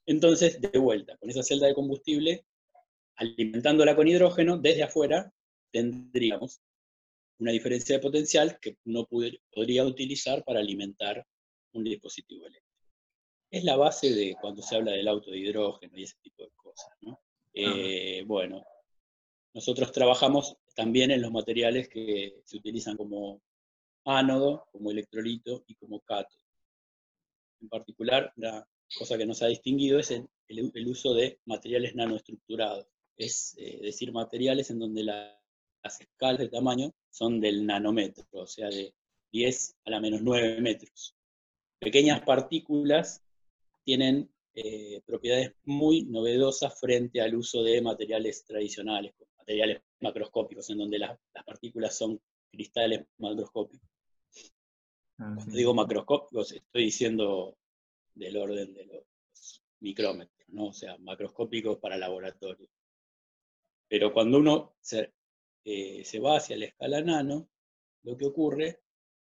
Entonces, 0.05 0.61
de 0.61 0.77
vuelta, 0.77 1.17
con 1.17 1.27
esa 1.27 1.41
celda 1.41 1.65
de 1.65 1.73
combustible, 1.73 2.45
alimentándola 3.15 3.95
con 3.95 4.07
hidrógeno, 4.07 4.59
desde 4.59 4.83
afuera 4.83 5.33
tendríamos 5.71 6.61
una 7.39 7.51
diferencia 7.51 7.95
de 7.95 8.01
potencial 8.01 8.59
que 8.59 8.77
uno 8.85 9.05
podría 9.05 9.85
utilizar 9.85 10.43
para 10.43 10.59
alimentar 10.59 11.25
un 11.73 11.83
dispositivo 11.83 12.45
eléctrico. 12.45 12.69
Es 13.51 13.63
la 13.63 13.77
base 13.77 14.13
de 14.13 14.35
cuando 14.39 14.61
se 14.61 14.75
habla 14.75 14.91
del 14.91 15.07
auto 15.07 15.31
de 15.31 15.39
hidrógeno 15.39 15.97
y 15.97 16.03
ese 16.03 16.17
tipo 16.21 16.43
de 16.43 16.51
cosas. 16.55 16.91
Eh, 17.53 18.23
bueno, 18.27 18.63
nosotros 19.53 19.91
trabajamos, 19.91 20.57
también 20.75 21.11
en 21.11 21.21
los 21.21 21.31
materiales 21.31 21.89
que 21.89 22.41
se 22.45 22.57
utilizan 22.57 22.95
como 22.95 23.41
ánodo, 24.05 24.67
como 24.71 24.91
electrolito 24.91 25.63
y 25.67 25.75
como 25.75 25.99
cátodo. 26.01 26.39
En 27.61 27.69
particular, 27.69 28.31
una 28.37 28.67
cosa 28.97 29.17
que 29.17 29.25
nos 29.25 29.41
ha 29.41 29.47
distinguido 29.47 29.99
es 29.99 30.11
el, 30.11 30.87
uso 30.87 31.13
de 31.13 31.39
materiales 31.45 31.95
nanoestructurados, 31.95 32.87
es 33.17 33.55
eh, 33.57 33.79
decir, 33.81 34.11
materiales 34.11 34.69
en 34.69 34.79
donde 34.79 35.03
las 35.83 35.99
escalas 36.01 36.39
de 36.39 36.49
tamaño 36.49 36.93
son 37.09 37.39
del 37.39 37.65
nanómetro, 37.65 38.25
o 38.31 38.47
sea, 38.47 38.69
de 38.69 38.93
10 39.31 39.77
a 39.85 39.91
la 39.91 39.99
menos 39.99 40.21
9 40.21 40.61
metros. 40.61 41.15
Pequeñas 41.79 42.21
partículas 42.21 43.23
tienen 43.83 44.29
eh, 44.53 45.01
propiedades 45.05 45.53
muy 45.63 46.03
novedosas 46.03 46.77
frente 46.79 47.21
al 47.21 47.35
uso 47.35 47.63
de 47.63 47.81
materiales 47.81 48.43
tradicionales, 48.45 49.13
materiales 49.37 49.81
macroscópicos, 50.01 50.69
en 50.69 50.79
donde 50.79 50.99
las, 50.99 51.17
partículas 51.45 51.97
son 51.97 52.19
cristales 52.51 53.05
macroscópicos. 53.17 53.87
Ah, 55.17 55.33
Cuando 55.35 55.55
digo 55.55 55.73
macroscópicos, 55.73 56.51
estoy 56.51 56.83
diciendo 56.85 57.57
del 58.15 58.37
orden 58.37 58.73
de 58.73 58.85
los 58.85 59.61
micrómetros, 59.79 60.49
¿no? 60.49 60.67
o 60.67 60.73
sea, 60.73 60.97
macroscópicos 60.97 61.77
para 61.77 61.97
laboratorio. 61.97 62.67
Pero 63.87 64.13
cuando 64.13 64.37
uno 64.39 64.75
se, 64.81 65.13
eh, 65.71 66.03
se 66.03 66.19
va 66.19 66.37
hacia 66.37 66.57
la 66.57 66.65
escala 66.65 66.99
nano, 66.99 67.47
lo 68.01 68.17
que 68.17 68.25
ocurre 68.25 68.79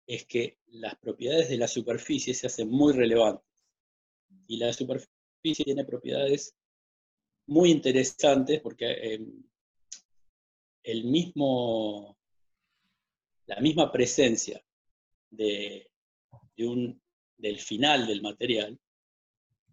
es 0.06 0.26
que 0.26 0.58
las 0.68 0.94
propiedades 0.94 1.48
de 1.48 1.56
la 1.56 1.66
superficie 1.66 2.34
se 2.34 2.46
hacen 2.46 2.68
muy 2.70 2.92
relevantes. 2.92 3.44
Y 4.46 4.56
la 4.58 4.72
superficie 4.72 5.64
tiene 5.64 5.84
propiedades 5.84 6.54
muy 7.46 7.72
interesantes 7.72 8.60
porque 8.60 8.86
eh, 8.92 9.26
el 10.84 11.04
mismo, 11.04 12.16
la 13.46 13.58
misma 13.58 13.90
presencia 13.90 14.64
de, 15.28 15.90
del 17.38 17.58
final 17.58 18.06
del 18.06 18.22
material 18.22 18.78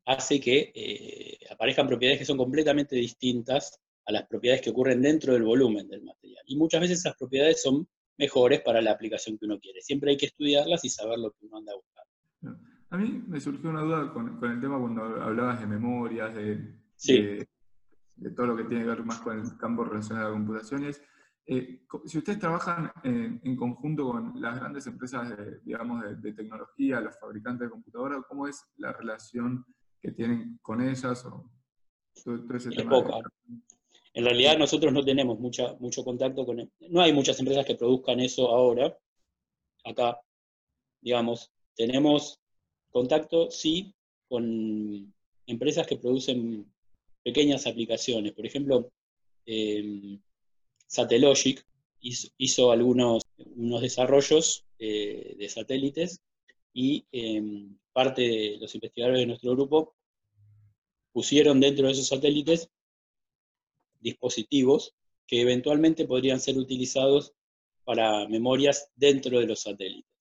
hace 0.06 0.40
que 0.40 0.72
eh, 0.74 1.38
aparezcan 1.52 1.88
propiedades 1.88 2.18
que 2.18 2.26
son 2.26 2.38
completamente 2.38 2.96
distintas 2.96 3.80
a 4.06 4.12
las 4.12 4.28
propiedades 4.28 4.62
que 4.62 4.70
ocurren 4.70 5.02
dentro 5.02 5.34
del 5.34 5.44
volumen 5.44 5.88
del 5.88 6.04
material. 6.04 6.44
Y 6.48 6.58
muchas 6.58 6.82
veces 6.82 7.00
esas 7.00 7.16
propiedades 7.16 7.62
son 7.62 7.88
mejores 8.18 8.62
para 8.62 8.82
la 8.82 8.92
aplicación 8.92 9.38
que 9.38 9.46
uno 9.46 9.60
quiere. 9.60 9.82
Siempre 9.82 10.12
hay 10.12 10.18
que 10.18 10.28
estudiarlas 10.28 10.84
y 10.86 10.90
saber 10.90 11.20
lo 11.20 11.32
que 11.32 11.46
uno 11.46 11.58
anda 11.58 11.74
buscando. 11.76 12.60
A 12.90 12.98
mí 12.98 13.24
me 13.28 13.40
surgió 13.40 13.70
una 13.70 13.82
duda 13.82 14.14
con, 14.14 14.40
el 14.44 14.62
tema 14.62 14.80
cuando 14.80 15.04
hablabas 15.04 15.60
de 15.60 15.68
memorias, 15.68 16.36
de, 16.36 16.78
de, 17.08 18.32
todo 18.36 18.48
lo 18.48 18.58
que 18.58 18.66
tiene 18.66 18.84
que 18.84 18.90
ver 18.90 19.04
más 19.04 19.20
con 19.20 19.40
el 19.40 19.58
campo 19.58 19.84
relacionado 19.84 20.30
a 20.30 20.34
computaciones. 20.34 21.02
Eh, 21.46 21.86
si 22.06 22.20
ustedes 22.20 22.40
trabajan 22.40 22.92
en, 23.04 23.56
conjunto 23.56 24.10
con 24.10 24.40
las 24.40 24.60
grandes 24.60 24.86
empresas 24.88 25.36
de, 25.36 25.60
digamos, 25.64 26.04
de, 26.22 26.34
tecnología, 26.34 27.02
los 27.02 27.20
fabricantes 27.20 27.68
de 27.68 27.72
computadoras, 27.72 28.24
¿cómo 28.28 28.48
es 28.48 28.64
la 28.78 28.94
relación 28.94 29.66
que 30.00 30.12
tienen 30.12 30.60
con 30.62 30.82
ellas? 30.82 31.26
O 31.26 31.50
todo, 32.24 32.56
ese 32.56 32.70
tema 32.70 33.04
En 34.14 34.26
realidad 34.26 34.58
nosotros 34.58 34.94
no 34.94 35.04
tenemos 35.04 35.40
mucho 35.40 36.04
contacto 36.04 36.46
con... 36.46 36.72
No 36.80 37.02
hay 37.02 37.14
muchas 37.14 37.40
empresas 37.40 37.66
que 37.66 37.76
produzcan 37.76 38.20
eso 38.20 38.50
ahora. 38.50 38.98
Acá, 39.84 40.22
digamos, 41.02 41.52
tenemos 41.76 42.40
Contacto, 42.94 43.50
sí, 43.50 43.96
con 44.30 45.12
empresas 45.48 45.88
que 45.88 45.98
producen 45.98 46.72
pequeñas 47.24 47.66
aplicaciones. 47.66 48.34
Por 48.34 48.46
ejemplo, 48.46 48.92
eh, 49.48 50.20
Satellogic 50.86 51.66
hizo, 52.00 52.72
algunos 52.72 53.24
unos 53.56 53.82
desarrollos 53.82 54.64
eh, 54.78 55.36
de 55.40 55.50
satélites 55.50 56.22
y 56.72 57.04
em, 57.12 57.80
parte 57.92 58.22
de 58.22 58.58
los 58.60 58.76
investigadores 58.76 59.22
de 59.22 59.26
nuestro 59.26 59.52
grupo 59.54 59.96
pusieron 61.14 61.60
dentro 61.60 61.88
de 61.88 61.94
esos 61.94 62.08
satélites 62.08 62.70
dispositivos 64.04 64.94
que 65.26 65.42
eventualmente 65.42 66.06
podrían 66.06 66.40
ser 66.40 66.58
utilizados 66.58 67.34
para 67.84 68.28
memorias 68.28 68.92
dentro 68.96 69.40
de 69.40 69.48
los 69.48 69.62
satélites. 69.62 70.12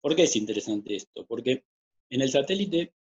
¿Por 0.00 0.16
qué 0.16 0.24
es 0.24 0.36
interesante 0.36 0.96
esto? 0.96 1.26
Porque 1.26 1.64
en 2.10 2.22
el 2.22 2.30
satélite 2.30 2.94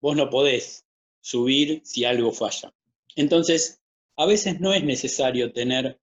vos 0.00 0.16
no 0.16 0.28
podés 0.30 0.84
subir 1.20 1.80
si 1.84 2.04
algo 2.04 2.32
falla. 2.32 2.74
Entonces, 3.16 3.80
a 4.16 4.26
veces 4.26 4.60
no 4.60 4.72
es 4.72 4.84
necesario 4.84 5.52
tener 5.52 5.98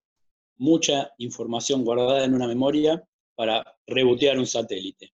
mucha 0.58 1.14
información 1.18 1.84
guardada 1.84 2.26
en 2.26 2.34
una 2.34 2.48
memoria 2.48 3.08
para 3.36 3.78
rebotear 3.88 4.38
un 4.38 4.48
satélite. 4.48 5.14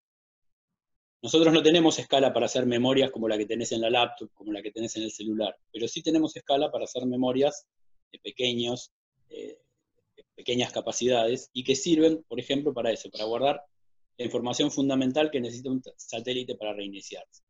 Nosotros 1.22 1.52
no 1.52 1.64
tenemos 1.64 1.98
escala 1.98 2.32
para 2.32 2.46
hacer 2.46 2.66
memorias 2.66 3.12
como 3.12 3.28
la 3.28 3.38
que 3.38 3.46
tenés 3.46 3.72
en 3.72 3.82
la 3.82 3.90
laptop, 3.90 4.30
como 4.34 4.52
la 4.52 4.62
que 4.62 4.72
tenés 4.72 4.96
en 4.98 5.04
el 5.04 5.12
celular, 5.12 5.56
pero 5.72 5.88
sí 5.88 6.04
tenemos 6.04 6.36
escala 6.36 6.72
para 6.72 6.86
hacer 6.86 7.06
memorias 7.06 7.66
de 8.12 8.20
pequeños, 8.20 8.92
eh, 9.30 9.60
pequeñas 10.36 10.72
capacidades 10.72 11.50
y 11.54 11.64
que 11.64 11.76
sirven, 11.76 12.24
por 12.28 12.40
ejemplo, 12.40 12.74
para 12.74 12.92
eso, 12.92 13.10
para 13.10 13.26
guardar 13.26 13.64
la 14.18 14.26
información 14.26 14.72
fundamental 14.72 15.32
que 15.32 15.42
necesita 15.42 15.72
un 15.72 15.82
satélite 15.96 16.56
para 16.56 16.74
reiniciarse. 16.74 17.44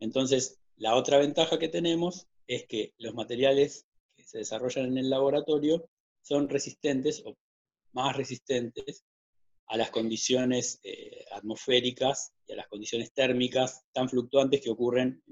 Entonces, 0.00 0.58
la 0.76 0.96
otra 0.96 1.18
ventaja 1.18 1.58
que 1.58 1.68
tenemos 1.68 2.26
es 2.46 2.66
que 2.66 2.94
los 2.98 3.14
materiales 3.14 3.86
que 4.16 4.24
se 4.24 4.38
desarrollan 4.38 4.86
en 4.86 4.98
el 4.98 5.10
laboratorio 5.10 5.88
son 6.22 6.48
resistentes 6.48 7.22
o 7.24 7.36
más 7.92 8.16
resistentes 8.16 9.04
a 9.70 9.76
las 9.76 9.90
condiciones 9.90 10.80
eh, 10.82 11.24
atmosféricas 11.32 12.32
y 12.46 12.52
a 12.52 12.56
las 12.56 12.68
condiciones 12.68 13.12
térmicas 13.12 13.84
tan 13.92 14.08
fluctuantes 14.08 14.60
que 14.60 14.70
ocurren 14.70 15.22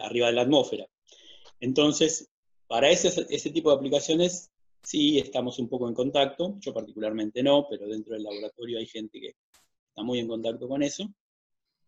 arriba 0.00 0.28
de 0.28 0.32
la 0.32 0.42
atmósfera. 0.42 0.86
Entonces, 1.58 2.30
para 2.68 2.88
ese, 2.88 3.26
ese 3.30 3.50
tipo 3.50 3.70
de 3.70 3.76
aplicaciones 3.76 4.52
Sí, 4.86 5.18
estamos 5.18 5.58
un 5.58 5.68
poco 5.68 5.88
en 5.88 5.94
contacto, 5.94 6.58
yo 6.60 6.72
particularmente 6.72 7.42
no, 7.42 7.66
pero 7.68 7.88
dentro 7.88 8.14
del 8.14 8.22
laboratorio 8.22 8.78
hay 8.78 8.86
gente 8.86 9.18
que 9.18 9.34
está 9.88 10.04
muy 10.04 10.20
en 10.20 10.28
contacto 10.28 10.68
con 10.68 10.80
eso. 10.80 11.12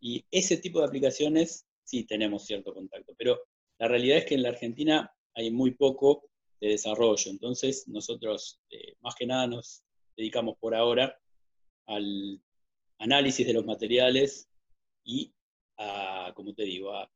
Y 0.01 0.25
ese 0.33 0.57
tipo 0.57 0.81
de 0.81 0.87
aplicaciones 0.87 1.65
sí 1.85 2.03
tenemos 2.07 2.45
cierto 2.45 2.75
contacto, 2.75 3.15
pero 3.17 3.39
la 3.79 3.87
realidad 3.87 4.19
es 4.19 4.25
que 4.25 4.35
en 4.35 4.43
la 4.43 4.49
Argentina 4.49 5.15
hay 5.35 5.53
muy 5.53 5.77
poco 5.77 6.25
de 6.61 6.71
desarrollo, 6.71 7.31
entonces 7.31 7.87
nosotros 7.87 8.59
eh, 8.69 8.97
más 9.01 9.15
que 9.15 9.27
nada 9.27 9.47
nos 9.47 9.85
dedicamos 10.17 10.57
por 10.59 10.75
ahora 10.75 11.17
al 11.89 12.41
análisis 12.99 13.47
de 13.47 13.55
los 13.55 13.65
materiales 13.65 14.49
y 15.05 15.35
a, 15.79 16.33
como 16.35 16.55
te 16.55 16.65
digo, 16.65 16.95
a 16.95 17.11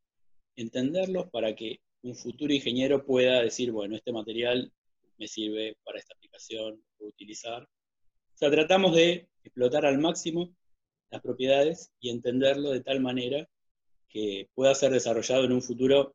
entenderlos 0.56 1.30
para 1.30 1.54
que 1.54 1.80
un 2.02 2.16
futuro 2.16 2.52
ingeniero 2.52 3.04
pueda 3.04 3.42
decir, 3.42 3.70
bueno, 3.70 3.96
este 3.96 4.12
material 4.12 4.72
me 5.18 5.28
sirve 5.28 5.76
para 5.84 5.98
esta 5.98 6.14
aplicación, 6.14 6.82
puedo 6.96 7.10
utilizar. 7.10 7.62
O 7.62 8.36
sea, 8.36 8.50
tratamos 8.50 8.94
de 8.94 9.28
explotar 9.44 9.86
al 9.86 9.98
máximo 9.98 10.54
las 11.10 11.20
propiedades 11.20 11.92
y 12.00 12.10
entenderlo 12.10 12.70
de 12.70 12.80
tal 12.80 13.00
manera 13.00 13.48
que 14.08 14.48
pueda 14.54 14.74
ser 14.74 14.92
desarrollado 14.92 15.44
en 15.44 15.52
un 15.52 15.62
futuro 15.62 16.14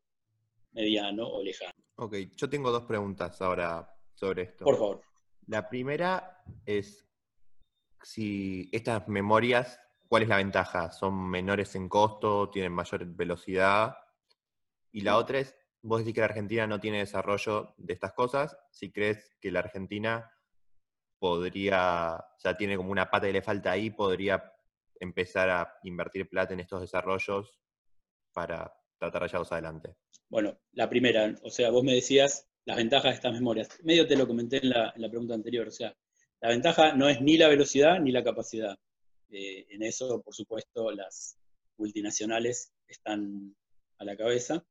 mediano 0.72 1.26
o 1.26 1.42
lejano. 1.42 1.74
Ok, 1.96 2.16
yo 2.36 2.48
tengo 2.50 2.70
dos 2.70 2.84
preguntas 2.84 3.40
ahora 3.40 3.88
sobre 4.14 4.42
esto. 4.42 4.64
Por 4.64 4.76
favor. 4.76 5.02
La 5.46 5.68
primera 5.68 6.42
es 6.66 7.07
si 8.02 8.68
estas 8.72 9.08
memorias, 9.08 9.80
¿cuál 10.08 10.22
es 10.22 10.28
la 10.28 10.36
ventaja? 10.36 10.90
¿Son 10.90 11.28
menores 11.28 11.74
en 11.74 11.88
costo? 11.88 12.50
¿Tienen 12.50 12.72
mayor 12.72 13.04
velocidad? 13.06 13.96
Y 14.92 15.02
la 15.02 15.16
otra 15.16 15.40
es, 15.40 15.54
vos 15.82 16.00
decís 16.00 16.14
que 16.14 16.20
la 16.20 16.26
Argentina 16.26 16.66
no 16.66 16.80
tiene 16.80 16.98
desarrollo 16.98 17.74
de 17.76 17.92
estas 17.92 18.12
cosas, 18.12 18.58
si 18.70 18.90
crees 18.90 19.36
que 19.40 19.50
la 19.50 19.60
Argentina 19.60 20.30
podría, 21.18 22.24
ya 22.42 22.56
tiene 22.56 22.76
como 22.76 22.90
una 22.90 23.10
pata 23.10 23.26
que 23.26 23.32
le 23.32 23.42
falta 23.42 23.72
ahí, 23.72 23.90
podría 23.90 24.52
empezar 25.00 25.50
a 25.50 25.78
invertir 25.82 26.28
plata 26.28 26.54
en 26.54 26.60
estos 26.60 26.80
desarrollos 26.80 27.60
para 28.32 28.72
tratar 28.98 29.22
de 29.22 29.28
llevarlos 29.28 29.52
adelante. 29.52 29.96
Bueno, 30.28 30.58
la 30.72 30.88
primera, 30.88 31.34
o 31.42 31.50
sea, 31.50 31.70
vos 31.70 31.84
me 31.84 31.94
decías 31.94 32.48
las 32.64 32.76
ventajas 32.76 33.12
de 33.12 33.14
estas 33.14 33.32
memorias. 33.32 33.68
Medio 33.82 34.06
te 34.06 34.16
lo 34.16 34.26
comenté 34.26 34.58
en 34.62 34.70
la, 34.70 34.92
pregunta 35.08 35.34
anterior, 35.34 35.68
o 35.68 35.70
sea, 35.70 35.96
la 36.40 36.50
ventaja 36.50 36.92
no 36.94 37.08
es 37.08 37.20
ni 37.20 37.36
la 37.36 37.48
velocidad 37.48 38.00
ni 38.00 38.12
la 38.12 38.22
capacidad. 38.22 38.78
Eh, 39.30 39.66
en 39.70 39.82
eso, 39.82 40.22
por 40.22 40.34
supuesto, 40.34 40.90
las 40.90 41.36
multinacionales 41.76 42.72
están 42.86 43.54
a 43.98 44.04
la 44.04 44.16
cabeza. 44.16 44.64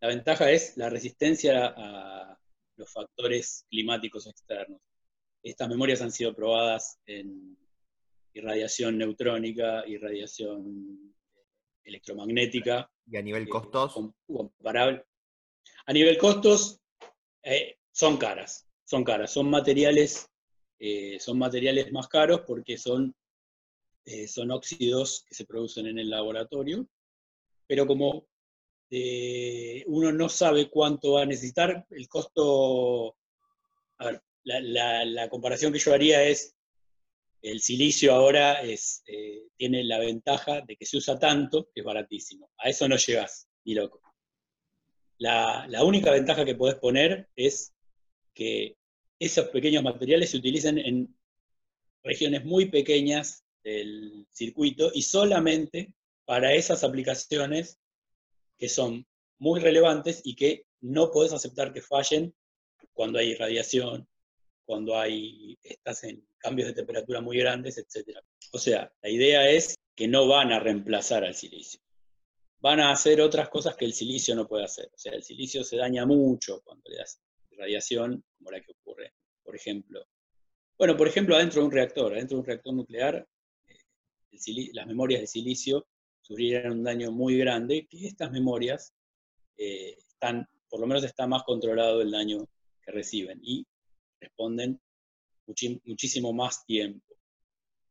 La 0.00 0.08
ventaja 0.08 0.50
es 0.50 0.76
la 0.76 0.90
resistencia 0.90 1.74
a 1.76 2.38
los 2.76 2.92
factores 2.92 3.66
climáticos 3.70 4.26
externos. 4.26 4.80
Estas 5.42 5.68
memorias 5.68 6.02
han 6.02 6.12
sido 6.12 6.34
probadas 6.34 6.98
en 7.06 7.56
irradiación 8.34 8.98
neutrónica, 8.98 9.86
irradiación 9.86 11.14
electromagnética. 11.84 12.90
¿Y 13.06 13.16
a 13.16 13.22
nivel 13.22 13.44
eh, 13.44 13.48
costos? 13.48 13.94
comparable. 14.26 15.04
A 15.86 15.92
nivel 15.92 16.18
costos, 16.18 16.80
eh, 17.42 17.78
son 17.92 18.16
caras. 18.16 18.66
son 18.84 19.04
caras, 19.04 19.32
son 19.32 19.48
materiales, 19.48 20.28
eh, 20.78 21.18
son 21.20 21.38
materiales 21.38 21.92
más 21.92 22.08
caros 22.08 22.42
porque 22.46 22.76
son, 22.78 23.14
eh, 24.04 24.28
son 24.28 24.50
óxidos 24.50 25.24
que 25.28 25.34
se 25.34 25.46
producen 25.46 25.86
en 25.86 25.98
el 25.98 26.10
laboratorio, 26.10 26.86
pero 27.66 27.86
como 27.86 28.26
uno 29.86 30.12
no 30.12 30.28
sabe 30.28 30.70
cuánto 30.70 31.14
va 31.14 31.22
a 31.22 31.26
necesitar, 31.26 31.84
el 31.90 32.08
costo, 32.08 33.16
a 33.98 34.04
ver, 34.06 34.22
la, 34.44 35.28
comparación 35.28 35.72
que 35.72 35.80
yo 35.80 35.92
haría 35.92 36.22
es, 36.22 36.54
el 37.42 37.60
silicio 37.60 38.14
ahora 38.14 38.62
es, 38.62 39.02
tiene 39.56 39.82
la 39.82 39.98
ventaja 39.98 40.60
de 40.60 40.76
que 40.76 40.86
se 40.86 40.98
usa 40.98 41.18
tanto 41.18 41.70
que 41.74 41.80
es 41.80 41.84
baratísimo. 41.84 42.52
A 42.58 42.68
eso 42.68 42.86
no 42.86 42.96
llegas, 42.96 43.48
ni 43.64 43.74
loco. 43.74 44.00
La, 45.18 45.66
la 45.68 45.82
única 45.82 46.12
ventaja 46.12 46.44
que 46.44 46.54
podés 46.54 46.76
poner 46.76 47.28
es 47.34 47.74
que 48.32 48.76
esos 49.24 49.48
pequeños 49.48 49.82
materiales 49.82 50.30
se 50.30 50.36
utilizan 50.36 50.78
en 50.78 51.16
regiones 52.02 52.44
muy 52.44 52.66
pequeñas 52.66 53.44
del 53.62 54.26
circuito 54.30 54.90
y 54.92 55.02
solamente 55.02 55.94
para 56.24 56.52
esas 56.52 56.84
aplicaciones 56.84 57.78
que 58.58 58.68
son 58.68 59.06
muy 59.38 59.60
relevantes 59.60 60.20
y 60.24 60.36
que 60.36 60.66
no 60.80 61.10
podés 61.10 61.32
aceptar 61.32 61.72
que 61.72 61.80
fallen 61.80 62.34
cuando 62.92 63.18
hay 63.18 63.34
radiación, 63.34 64.06
cuando 64.64 64.98
hay, 64.98 65.58
estás 65.62 66.04
en 66.04 66.26
cambios 66.38 66.68
de 66.68 66.74
temperatura 66.74 67.20
muy 67.20 67.38
grandes, 67.38 67.78
etc. 67.78 68.18
O 68.52 68.58
sea, 68.58 68.92
la 69.02 69.08
idea 69.08 69.48
es 69.48 69.74
que 69.96 70.06
no 70.06 70.28
van 70.28 70.52
a 70.52 70.60
reemplazar 70.60 71.24
al 71.24 71.34
silicio. 71.34 71.80
Van 72.60 72.80
a 72.80 72.90
hacer 72.90 73.20
otras 73.20 73.48
cosas 73.48 73.76
que 73.76 73.84
el 73.84 73.92
silicio 73.92 74.34
no 74.34 74.46
puede 74.46 74.64
hacer. 74.64 74.90
O 74.94 74.98
sea, 74.98 75.12
el 75.12 75.22
silicio 75.22 75.64
se 75.64 75.76
daña 75.76 76.06
mucho 76.06 76.60
cuando 76.62 76.88
le 76.90 76.96
das 76.96 77.20
radiación 77.54 78.24
como 78.36 78.50
la 78.50 78.60
que 78.60 78.72
ocurre, 78.72 79.12
por 79.42 79.54
ejemplo. 79.56 80.06
Bueno, 80.76 80.96
por 80.96 81.06
ejemplo, 81.06 81.36
adentro 81.36 81.60
de 81.60 81.66
un 81.66 81.72
reactor, 81.72 82.12
adentro 82.12 82.36
de 82.36 82.40
un 82.40 82.46
reactor 82.46 82.74
nuclear, 82.74 83.28
eh, 83.66 84.70
las 84.72 84.86
memorias 84.86 85.20
de 85.20 85.26
silicio 85.26 85.86
sufrirán 86.20 86.72
un 86.72 86.84
daño 86.84 87.12
muy 87.12 87.38
grande, 87.38 87.86
que 87.88 88.06
estas 88.06 88.32
memorias 88.32 88.92
eh, 89.56 89.96
están, 89.98 90.48
por 90.68 90.80
lo 90.80 90.86
menos 90.86 91.04
está 91.04 91.26
más 91.26 91.42
controlado 91.44 92.00
el 92.00 92.10
daño 92.10 92.48
que 92.82 92.90
reciben 92.90 93.40
y 93.42 93.66
responden 94.20 94.80
muchísimo 95.84 96.32
más 96.32 96.64
tiempo 96.64 97.14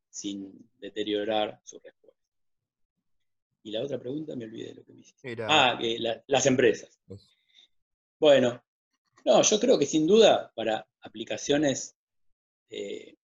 sin 0.09 0.69
deteriorar 0.79 1.59
su 1.63 1.79
respuesta. 1.79 2.21
Y 3.63 3.71
la 3.71 3.81
otra 3.81 3.99
pregunta 3.99 4.35
me 4.35 4.45
olvidé 4.45 4.69
de 4.69 4.75
lo 4.75 4.83
que 4.83 4.93
me 4.93 5.01
hiciste. 5.01 5.37
Ah, 5.47 5.79
las 6.27 6.45
empresas. 6.45 6.99
Bueno, 8.19 8.61
no, 9.25 9.41
yo 9.41 9.59
creo 9.59 9.79
que 9.79 9.85
sin 9.85 10.05
duda 10.05 10.51
para 10.55 10.85
aplicaciones 11.01 11.95
eh, 12.69 13.15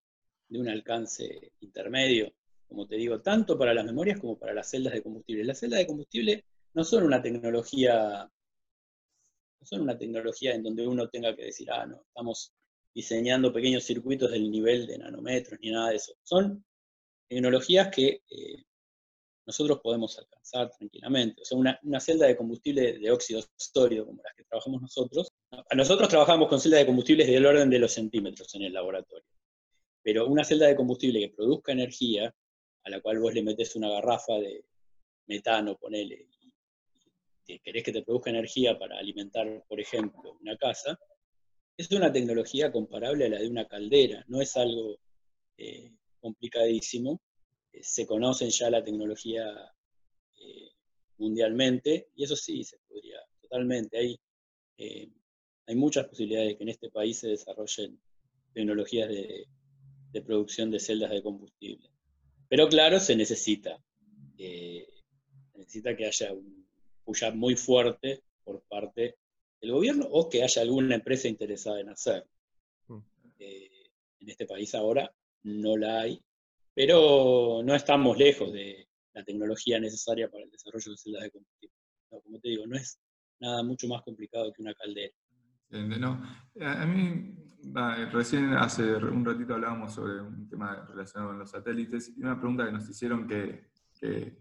de 0.47 0.59
un 0.59 0.69
alcance 0.69 1.53
intermedio, 1.59 2.33
como 2.67 2.87
te 2.87 2.95
digo, 2.95 3.21
tanto 3.21 3.57
para 3.57 3.73
las 3.73 3.85
memorias 3.85 4.19
como 4.19 4.37
para 4.37 4.53
las 4.53 4.69
celdas 4.69 4.93
de 4.93 5.01
combustible. 5.01 5.43
Las 5.43 5.59
celdas 5.59 5.79
de 5.79 5.87
combustible 5.87 6.45
no 6.73 6.83
son 6.83 7.03
una 7.03 7.21
tecnología, 7.21 8.29
no 9.59 9.65
son 9.65 9.81
una 9.81 9.97
tecnología 9.97 10.53
en 10.53 10.63
donde 10.63 10.87
uno 10.87 11.09
tenga 11.09 11.35
que 11.35 11.45
decir, 11.45 11.69
ah, 11.71 11.85
no, 11.85 12.01
estamos 12.07 12.53
diseñando 12.93 13.53
pequeños 13.53 13.83
circuitos 13.83 14.31
del 14.31 14.49
nivel 14.49 14.87
de 14.87 14.97
nanómetros 14.97 15.59
ni 15.61 15.71
nada 15.71 15.89
de 15.89 15.97
eso. 15.97 16.13
Son 16.23 16.63
tecnologías 17.27 17.89
que 17.89 18.23
eh, 18.29 18.63
nosotros 19.49 19.79
podemos 19.81 20.15
alcanzar 20.19 20.69
tranquilamente. 20.77 21.41
O 21.41 21.43
sea, 21.43 21.57
una, 21.57 21.99
celda 21.99 22.27
de 22.27 22.37
combustible 22.37 22.99
de 22.99 23.11
óxido 23.11 23.41
sólido, 23.55 24.05
como 24.05 24.21
las 24.23 24.35
que 24.35 24.43
trabajamos 24.43 24.79
nosotros, 24.79 25.27
nosotros 25.75 26.07
trabajamos 26.07 26.47
con 26.47 26.59
celdas 26.59 26.81
de 26.81 26.85
combustibles 26.85 27.25
del 27.25 27.47
orden 27.47 27.67
de 27.67 27.79
los 27.79 27.91
centímetros 27.91 28.53
en 28.53 28.61
el 28.61 28.73
laboratorio. 28.73 29.25
Pero 30.03 30.27
una 30.27 30.43
celda 30.43 30.67
de 30.67 30.75
combustible 30.75 31.19
que 31.19 31.33
produzca 31.35 31.71
energía, 31.71 32.31
a 32.83 32.89
la 32.91 33.01
cual 33.01 33.17
vos 33.17 33.33
le 33.33 33.41
metes 33.41 33.75
una 33.75 33.89
garrafa 33.89 34.33
de 34.33 34.65
metano, 35.25 35.75
ponele, 35.77 36.27
y, 37.47 37.59
querés 37.59 37.83
que 37.83 37.91
te 37.91 38.03
produzca 38.03 38.29
energía 38.29 38.77
para 38.77 38.99
alimentar, 38.99 39.65
por 39.67 39.79
ejemplo, 39.79 40.37
una 40.41 40.55
casa, 40.57 40.99
es 41.75 41.89
una 41.89 42.11
tecnología 42.11 42.71
comparable 42.71 43.25
a 43.25 43.29
la 43.29 43.39
de 43.39 43.49
una 43.49 43.67
caldera, 43.67 44.23
no 44.27 44.41
es 44.41 44.55
algo 44.55 44.99
eh, 45.57 45.91
complicadísimo, 46.19 47.19
se 47.81 48.05
conocen 48.05 48.49
ya 48.49 48.69
la 48.69 48.83
tecnología 48.83 49.45
eh, 50.35 50.71
mundialmente, 51.17 52.09
y 52.15 52.23
eso 52.23 52.35
sí, 52.35 52.63
se 52.63 52.77
podría 52.87 53.19
totalmente. 53.41 53.97
Hay, 53.97 54.19
eh, 54.77 55.09
hay 55.67 55.75
muchas 55.75 56.07
posibilidades 56.07 56.49
de 56.49 56.57
que 56.57 56.63
en 56.63 56.69
este 56.69 56.89
país 56.89 57.19
se 57.19 57.29
desarrollen 57.29 57.99
tecnologías 58.53 59.09
de, 59.09 59.47
producción 60.25 60.71
de 60.71 60.79
celdas 60.79 61.11
de 61.11 61.23
combustible. 61.23 61.89
Pero 62.49 62.67
claro, 62.67 62.99
se 62.99 63.15
necesita, 63.15 63.81
necesita 65.53 65.95
que 65.95 66.07
haya 66.07 66.33
un 66.33 66.67
push 67.05 67.23
muy 67.33 67.55
fuerte 67.55 68.23
por 68.43 68.61
parte 68.63 69.17
del 69.61 69.71
gobierno 69.71 70.07
o 70.09 70.27
que 70.27 70.43
haya 70.43 70.61
alguna 70.61 70.95
empresa 70.95 71.27
interesada 71.27 71.79
en 71.79 71.89
hacerlo. 71.89 72.29
Mm. 72.87 72.99
en 73.39 74.29
este 74.29 74.45
país 74.45 74.73
ahora 74.75 75.13
no 75.43 75.77
la 75.77 76.01
hay, 76.01 76.21
pero 76.79 77.61
no 77.61 77.75
estamos 77.75 78.17
lejos 78.17 78.53
de 78.53 78.87
la 79.13 79.21
tecnología 79.25 79.81
necesaria 79.81 80.31
para 80.31 80.45
el 80.45 80.49
desarrollo 80.49 80.91
de 80.91 80.97
celdas 80.97 81.23
de 81.23 81.31
combustible. 81.31 81.75
como 82.09 82.39
te 82.39 82.47
digo, 82.47 82.67
no 82.67 82.77
es 82.77 82.97
nada 83.41 83.63
mucho 83.63 83.85
más 83.89 84.01
complicado 84.03 84.53
que 84.53 84.61
una 84.61 84.73
caldera. 84.73 85.13
No, 85.71 86.23
a 86.61 86.85
mí, 86.85 87.35
recién 88.13 88.53
hace 88.53 88.95
un 88.95 89.25
ratito 89.25 89.55
hablábamos 89.55 89.93
sobre 89.93 90.21
un 90.21 90.47
tema 90.47 90.85
relacionado 90.87 91.31
con 91.31 91.39
los 91.39 91.51
satélites 91.51 92.13
y 92.15 92.21
una 92.21 92.39
pregunta 92.39 92.65
que 92.65 92.71
nos 92.71 92.89
hicieron 92.89 93.27
que, 93.27 93.71
que, 93.99 94.37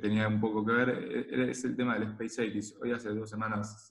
tenía 0.00 0.28
un 0.28 0.40
poco 0.40 0.64
que 0.64 0.72
ver 0.72 0.88
e, 0.88 1.50
es 1.50 1.62
el 1.64 1.76
tema 1.76 1.98
del 1.98 2.08
SpaceX. 2.08 2.74
Hoy 2.80 2.92
hace 2.92 3.10
dos 3.10 3.28
semanas 3.28 3.90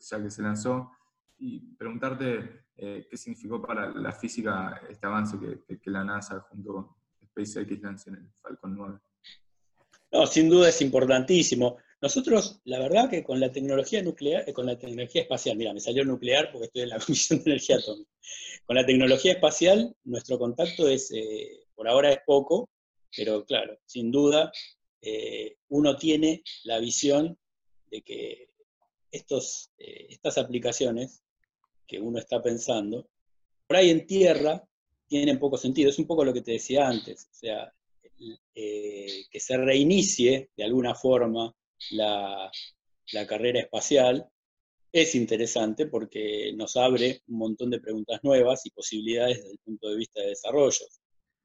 ya 0.00 0.22
que 0.22 0.30
se 0.30 0.40
lanzó 0.40 0.92
y 1.36 1.60
preguntarte 1.76 2.68
eh, 2.74 3.06
qué 3.10 3.16
significó 3.18 3.60
para 3.60 3.90
la 3.90 4.12
física 4.12 4.80
este 4.88 5.06
avance 5.06 5.38
que, 5.38 5.78
que 5.78 5.90
la 5.90 6.04
NASA 6.04 6.40
junto 6.40 7.03
SpaceX 7.34 7.82
lance 7.82 8.10
en 8.10 8.16
el 8.16 8.30
Falcon 8.40 8.76
9. 8.76 8.98
No, 10.12 10.26
sin 10.26 10.48
duda 10.48 10.68
es 10.68 10.80
importantísimo. 10.80 11.78
Nosotros, 12.00 12.60
la 12.64 12.78
verdad 12.78 13.10
que 13.10 13.24
con 13.24 13.40
la 13.40 13.50
tecnología 13.50 14.02
nuclear, 14.02 14.48
eh, 14.48 14.52
con 14.52 14.66
la 14.66 14.78
tecnología 14.78 15.22
espacial, 15.22 15.56
mira, 15.56 15.72
me 15.72 15.80
salió 15.80 16.04
nuclear 16.04 16.52
porque 16.52 16.66
estoy 16.66 16.82
en 16.82 16.90
la 16.90 16.98
Comisión 17.04 17.42
de 17.42 17.50
Energía 17.50 17.76
Atómica. 17.76 18.10
Con 18.64 18.76
la 18.76 18.86
tecnología 18.86 19.32
espacial, 19.32 19.96
nuestro 20.04 20.38
contacto 20.38 20.88
es, 20.88 21.10
eh, 21.10 21.66
por 21.74 21.88
ahora 21.88 22.12
es 22.12 22.20
poco, 22.24 22.70
pero 23.16 23.44
claro, 23.44 23.78
sin 23.86 24.10
duda, 24.10 24.52
eh, 25.02 25.56
uno 25.68 25.96
tiene 25.96 26.42
la 26.64 26.78
visión 26.78 27.36
de 27.90 28.02
que 28.02 28.50
estos, 29.10 29.70
estas 29.78 30.38
aplicaciones 30.38 31.22
que 31.86 32.00
uno 32.00 32.18
está 32.18 32.42
pensando, 32.42 33.08
por 33.66 33.76
ahí 33.76 33.90
en 33.90 34.06
tierra 34.06 34.66
tienen 35.08 35.38
poco 35.38 35.56
sentido. 35.56 35.90
Es 35.90 35.98
un 35.98 36.06
poco 36.06 36.24
lo 36.24 36.32
que 36.32 36.42
te 36.42 36.52
decía 36.52 36.88
antes, 36.88 37.28
o 37.30 37.34
sea, 37.34 37.72
eh, 38.54 39.24
que 39.30 39.40
se 39.40 39.56
reinicie 39.56 40.50
de 40.56 40.64
alguna 40.64 40.94
forma 40.94 41.52
la, 41.90 42.50
carrera 43.28 43.60
espacial 43.60 44.28
es 44.92 45.14
interesante 45.14 45.86
porque 45.86 46.52
nos 46.54 46.76
abre 46.76 47.22
un 47.26 47.38
montón 47.38 47.70
de 47.70 47.80
preguntas 47.80 48.20
nuevas 48.22 48.64
y 48.64 48.70
posibilidades 48.70 49.38
desde 49.38 49.52
el 49.52 49.58
punto 49.58 49.88
de 49.88 49.96
vista 49.96 50.20
de 50.20 50.28
desarrollo. 50.28 50.86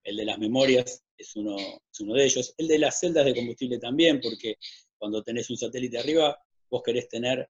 El 0.03 0.17
de 0.17 0.25
las 0.25 0.37
memorias 0.37 1.03
es 1.17 1.35
uno, 1.35 1.57
es 1.57 1.99
uno 1.99 2.13
de 2.13 2.25
ellos. 2.25 2.53
El 2.57 2.67
de 2.67 2.79
las 2.79 2.99
celdas 2.99 3.25
de 3.25 3.35
combustible 3.35 3.79
también, 3.79 4.21
porque 4.21 4.55
cuando 4.97 5.23
tenés 5.23 5.49
un 5.49 5.57
satélite 5.57 5.97
arriba, 5.97 6.39
vos 6.69 6.83
querés 6.83 7.09
tener 7.09 7.49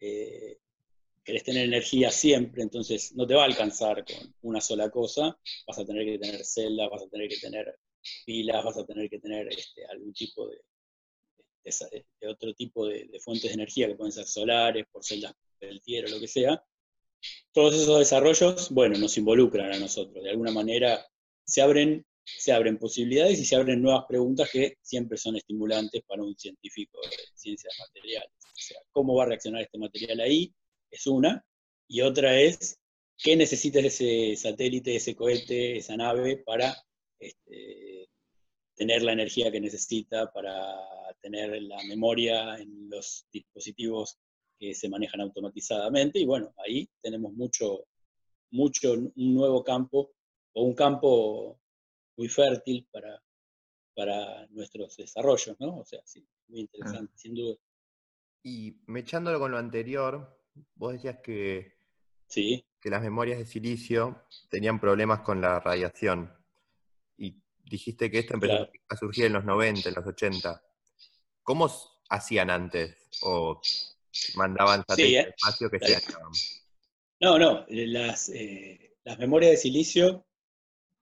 eh, 0.00 0.58
querés 1.28 1.44
tener 1.44 1.66
energía 1.66 2.10
siempre, 2.10 2.62
entonces 2.62 3.14
no 3.14 3.26
te 3.26 3.34
va 3.34 3.42
a 3.42 3.44
alcanzar 3.44 4.02
con 4.02 4.34
una 4.40 4.62
sola 4.62 4.88
cosa, 4.88 5.38
vas 5.66 5.78
a 5.78 5.84
tener 5.84 6.06
que 6.06 6.18
tener 6.18 6.42
celdas, 6.42 6.88
vas 6.90 7.02
a 7.02 7.08
tener 7.08 7.28
que 7.28 7.36
tener 7.36 7.78
pilas, 8.24 8.64
vas 8.64 8.78
a 8.78 8.86
tener 8.86 9.10
que 9.10 9.18
tener 9.18 9.46
este, 9.52 9.84
algún 9.84 10.14
tipo 10.14 10.48
de, 10.48 10.58
otro 12.26 12.54
tipo 12.54 12.86
de, 12.86 13.10
fuentes 13.22 13.50
de 13.50 13.54
energía 13.56 13.88
que 13.88 13.94
pueden 13.94 14.10
ser 14.10 14.24
solares, 14.24 14.86
por 14.90 15.04
celdas 15.04 15.34
peltier 15.58 16.06
o 16.06 16.08
lo 16.08 16.18
que 16.18 16.28
sea. 16.28 16.64
Todos 17.52 17.74
esos 17.74 17.98
desarrollos, 17.98 18.70
bueno, 18.70 18.96
nos 18.96 19.18
involucran 19.18 19.70
a 19.70 19.78
nosotros, 19.78 20.24
de 20.24 20.30
alguna 20.30 20.52
manera 20.52 21.04
se 21.44 21.60
abren, 21.60 22.06
se 22.24 22.52
abren 22.52 22.78
posibilidades 22.78 23.38
y 23.38 23.44
se 23.44 23.54
abren 23.54 23.82
nuevas 23.82 24.06
preguntas 24.08 24.48
que 24.50 24.78
siempre 24.80 25.18
son 25.18 25.36
estimulantes 25.36 26.02
para 26.06 26.22
un 26.22 26.34
científico 26.38 26.98
de 27.02 27.16
ciencias 27.34 27.74
materiales. 27.80 28.32
O 28.42 28.60
sea, 28.60 28.78
¿cómo 28.92 29.14
va 29.14 29.24
a 29.24 29.26
reaccionar 29.26 29.60
este 29.60 29.76
material 29.76 30.20
ahí? 30.20 30.54
Es 30.90 31.06
una, 31.06 31.44
y 31.86 32.00
otra 32.02 32.38
es 32.40 32.78
qué 33.16 33.36
necesita 33.36 33.80
ese 33.80 34.36
satélite, 34.36 34.96
ese 34.96 35.14
cohete, 35.14 35.78
esa 35.78 35.96
nave 35.96 36.38
para 36.38 36.76
este, 37.18 38.08
tener 38.74 39.02
la 39.02 39.12
energía 39.12 39.50
que 39.50 39.60
necesita, 39.60 40.30
para 40.32 40.54
tener 41.20 41.60
la 41.62 41.82
memoria 41.84 42.56
en 42.58 42.88
los 42.88 43.26
dispositivos 43.32 44.18
que 44.58 44.74
se 44.74 44.88
manejan 44.88 45.20
automatizadamente. 45.20 46.20
Y 46.20 46.24
bueno, 46.24 46.54
ahí 46.64 46.88
tenemos 47.02 47.32
mucho, 47.32 47.86
mucho 48.50 48.92
un 48.92 49.34
nuevo 49.34 49.64
campo 49.64 50.12
o 50.52 50.62
un 50.62 50.74
campo 50.74 51.60
muy 52.16 52.28
fértil 52.28 52.86
para, 52.90 53.20
para 53.94 54.46
nuestros 54.48 54.96
desarrollos, 54.96 55.56
¿no? 55.58 55.78
O 55.78 55.84
sea, 55.84 56.00
sí, 56.04 56.24
muy 56.46 56.60
interesante, 56.60 57.12
sin 57.16 57.34
duda. 57.34 57.56
Y 58.44 58.76
mechándolo 58.86 59.40
con 59.40 59.50
lo 59.50 59.58
anterior, 59.58 60.37
vos 60.74 60.92
decías 60.92 61.18
que, 61.22 61.74
sí. 62.26 62.64
que 62.80 62.90
las 62.90 63.02
memorias 63.02 63.38
de 63.38 63.46
silicio 63.46 64.24
tenían 64.48 64.80
problemas 64.80 65.20
con 65.20 65.40
la 65.40 65.60
radiación. 65.60 66.32
Y 67.16 67.42
dijiste 67.64 68.10
que 68.10 68.20
esto 68.20 68.34
empezó 68.34 68.68
a 68.88 68.96
surgir 68.96 69.26
en 69.26 69.34
los 69.34 69.44
90, 69.44 69.88
en 69.88 69.94
los 69.94 70.06
80. 70.06 70.62
¿Cómo 71.42 71.70
hacían 72.08 72.50
antes? 72.50 72.96
¿O 73.22 73.60
mandaban 74.34 74.84
satélites 74.88 75.24
sí, 75.24 75.30
espacio 75.30 75.70
que 75.70 75.78
se 75.78 76.02
No, 77.20 77.38
no, 77.38 77.66
las, 77.68 78.28
eh, 78.30 78.96
las 79.04 79.18
memorias 79.18 79.52
de 79.52 79.56
silicio 79.56 80.26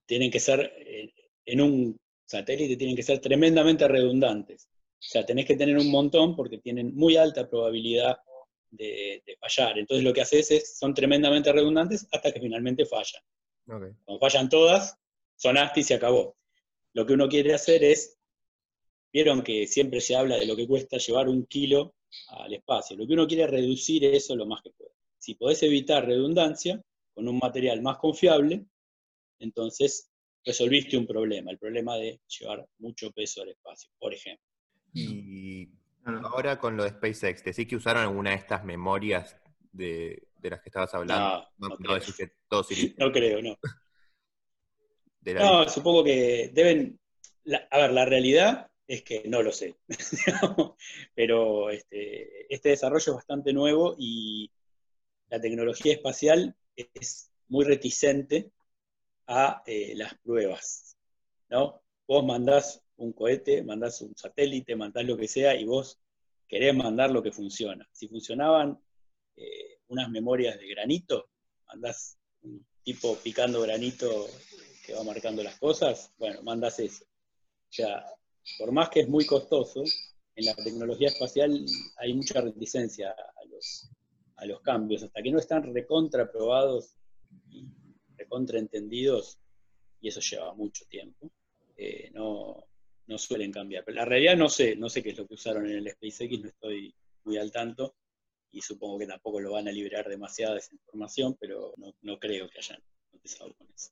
tienen 0.07 0.31
que 0.31 0.41
ser, 0.41 0.73
eh, 0.79 1.13
en 1.45 1.61
un 1.61 2.01
satélite, 2.25 2.77
tienen 2.77 2.97
que 2.97 3.03
ser 3.03 3.21
tremendamente 3.21 3.87
redundantes. 3.89 4.69
O 4.99 5.09
sea, 5.09 5.25
tenés 5.25 5.47
que 5.47 5.57
tener 5.57 5.77
un 5.77 5.91
montón 5.91 6.35
porque 6.35 6.59
tienen 6.59 6.95
muy 6.95 7.17
alta 7.17 7.49
probabilidad 7.49 8.19
de, 8.77 9.23
fallar. 9.41 9.79
Entonces 9.79 10.05
lo 10.05 10.13
que 10.13 10.23
haces 10.23 10.51
es, 10.51 10.79
son 10.79 10.95
tremendamente 10.95 11.53
redundantes 11.53 12.07
hasta 12.13 12.33
que 12.33 12.41
finalmente 12.41 12.87
fallan. 12.87 13.23
Cuando 13.65 14.21
fallan 14.21 14.49
todas, 14.49 14.97
sonaste 15.37 15.81
y 15.81 15.83
se 15.83 15.95
acabó. 15.95 16.37
Lo 16.93 17.05
que 17.05 17.15
uno 17.15 17.29
quiere 17.29 17.55
hacer 17.55 17.85
es, 17.85 18.19
vieron 19.13 19.43
que 19.43 19.67
siempre 19.67 20.01
se 20.01 20.17
habla 20.17 20.37
de 20.37 20.47
lo 20.47 20.57
que 20.57 20.67
cuesta 20.67 20.99
llevar 20.99 21.29
un 21.29 21.47
kilo 21.47 21.95
al 22.29 22.55
espacio. 22.55 22.97
Lo 22.97 23.07
que 23.07 23.15
uno 23.15 23.27
quiere 23.27 23.45
es 23.45 23.51
reducir 23.51 24.05
eso 24.05 24.37
lo 24.37 24.47
más 24.47 24.63
que 24.63 24.71
puede. 24.71 24.93
Si 25.19 25.35
podés 25.35 25.63
evitar 25.63 26.07
redundancia 26.07 26.81
con 27.15 27.27
un 27.29 27.39
material 27.39 27.83
más 27.83 27.99
confiable, 27.99 28.65
entonces 29.39 30.11
resolviste 30.45 30.97
un 30.97 31.07
problema, 31.07 31.51
el 31.51 31.59
problema 31.59 31.97
de 31.97 32.21
llevar 32.27 32.67
mucho 32.79 33.11
peso 33.11 33.43
al 33.43 33.51
espacio, 33.51 33.91
por 33.99 34.15
ejemplo. 34.15 34.47
Y 34.95 35.69
ahora 36.07 36.59
con 36.59 36.77
lo 36.77 36.85
de 36.85 36.91
SpaceX, 36.91 37.45
¿decís 37.45 37.67
que 37.67 37.77
usaron 37.77 38.03
alguna 38.03 38.31
de 38.31 38.37
estas 38.37 38.65
memorias 38.65 39.37
de, 39.73 40.29
las 40.43 40.61
que 40.61 40.69
estabas 40.69 40.95
hablando? 40.95 41.49
No, 41.59 41.69
no, 41.69 41.77
creo. 41.77 42.01
Que 42.17 42.33
no 42.99 43.13
creo, 43.13 43.43
no. 43.43 43.59
no, 45.35 45.69
supongo 45.69 46.05
que 46.05 46.51
deben... 46.53 46.99
a 47.71 47.79
ver, 47.79 47.93
la 47.93 48.05
realidad 48.05 48.71
es 48.87 49.03
que 49.03 49.25
no 49.27 49.43
lo 49.43 49.53
sé. 49.53 49.77
Pero 51.15 51.71
este, 51.71 52.53
este 52.53 52.71
desarrollo 52.71 53.13
es 53.13 53.17
bastante 53.17 53.53
nuevo 53.53 53.95
y 53.99 54.51
la 55.29 55.41
tecnología 55.41 55.93
espacial 55.93 56.55
es 56.77 57.33
muy 57.49 57.65
reticente 57.65 58.53
a 59.27 59.63
eh, 59.67 59.95
las 59.97 60.15
pruebas, 60.19 60.97
¿no? 61.49 61.83
Vos 62.07 62.25
mandás 62.25 62.86
un 62.97 63.13
cohete, 63.13 63.63
mandás 63.63 64.01
un 64.01 64.17
satélite, 64.17 64.77
mandás 64.77 65.05
lo 65.05 65.17
que 65.17 65.29
sea 65.29 65.55
y 65.55 65.65
vos 65.65 66.01
querés 66.49 66.75
mandar 66.75 67.11
lo 67.11 67.23
que 67.23 67.33
funciona. 67.33 67.89
Si 67.93 68.09
funcionaban 68.09 68.79
eh, 69.37 69.79
unas 69.89 70.09
memorias 70.11 70.59
de 70.59 70.69
granito, 70.69 71.29
mandás 71.67 72.19
un 72.43 72.65
tipo 72.83 73.17
picando 73.17 73.61
granito 73.63 74.29
que 74.85 74.95
va 74.95 75.03
marcando 75.03 75.43
las 75.43 75.59
cosas, 75.59 76.13
bueno, 76.19 76.43
mandás 76.43 76.79
eso. 76.79 77.05
O 77.05 77.73
sea, 77.73 78.05
por 78.59 78.73
más 78.73 78.89
que 78.89 79.01
es 79.01 79.09
muy 79.09 79.27
costoso, 79.27 79.83
en 80.37 80.45
la 80.45 80.55
tecnología 80.55 81.09
espacial 81.09 81.65
hay 81.97 82.15
mucha 82.15 82.41
reticencia 82.41 83.11
a 83.11 84.45
los, 84.45 84.61
cambios, 84.63 85.03
hasta 85.03 85.23
que 85.23 85.31
no 85.31 85.39
están 85.39 85.75
recontraprobados 85.75 86.95
y 87.51 87.67
recontraentendidos, 88.17 89.39
y 90.01 90.09
eso 90.09 90.21
lleva 90.21 90.55
mucho 90.55 90.85
tiempo, 90.87 91.31
eh, 91.77 92.11
no, 92.13 92.66
no 93.07 93.19
suelen 93.19 93.53
cambiar. 93.53 93.85
Pero 93.85 93.97
la 93.97 94.05
realidad 94.05 94.37
no 94.37 94.49
sé, 94.49 94.77
no 94.77 94.89
sé 94.89 95.03
qué 95.03 95.11
es 95.11 95.19
lo 95.19 95.27
que 95.27 95.35
usaron 95.35 95.67
en 95.67 95.79
el 95.79 95.91
SpaceX, 95.91 96.41
no 96.41 96.49
estoy 96.49 96.95
muy 97.25 97.39
al 97.39 97.51
tanto, 97.51 97.97
y 98.51 98.61
supongo 98.61 98.99
que 98.99 99.07
tampoco 99.07 99.41
lo 99.41 99.53
van 99.53 99.69
a 99.69 99.73
liberar 99.73 100.09
demasiada 100.09 100.59
esa 100.59 100.75
información, 100.75 101.37
pero 101.41 101.75
no, 102.03 102.19
creo 102.19 102.49
que 102.49 102.59
hayan 102.59 102.81
empezado 103.13 103.55
con 103.55 103.69
eso. 103.75 103.91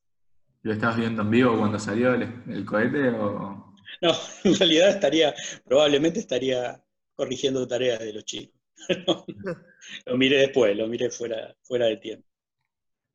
¿Lo 0.62 0.72
estabas 0.72 0.96
viendo 0.96 1.22
en 1.22 1.30
vivo 1.30 1.58
cuando 1.58 1.78
salió 1.78 2.14
el, 2.14 2.64
cohete 2.64 3.10
o...? 3.10 3.74
No, 4.00 4.12
en 4.44 4.54
realidad 4.56 4.90
estaría, 4.90 5.34
probablemente 5.64 6.20
estaría 6.20 6.82
corrigiendo 7.14 7.66
tareas 7.66 8.00
de 8.00 8.12
los 8.12 8.24
chicos. 8.24 8.58
lo 10.06 10.16
miré 10.16 10.38
después, 10.38 10.76
lo 10.76 10.88
miré 10.88 11.10
fuera, 11.10 11.54
fuera 11.62 11.86
de 11.86 11.96
tiempo 11.98 12.28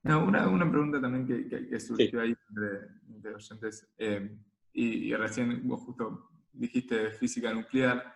una, 0.04 0.70
pregunta 0.70 1.02
también 1.02 1.50
que, 1.50 1.80
surgió 1.80 2.22
ahí 2.22 2.36
entre, 3.10 3.32
los 3.32 3.52
oyentes, 3.52 3.88
eh, 3.98 4.30
y, 4.74 5.14
recién 5.16 5.68
vos 5.68 5.82
justo 5.82 6.30
dijiste 6.52 7.12
física 7.12 7.54
nuclear, 7.54 8.14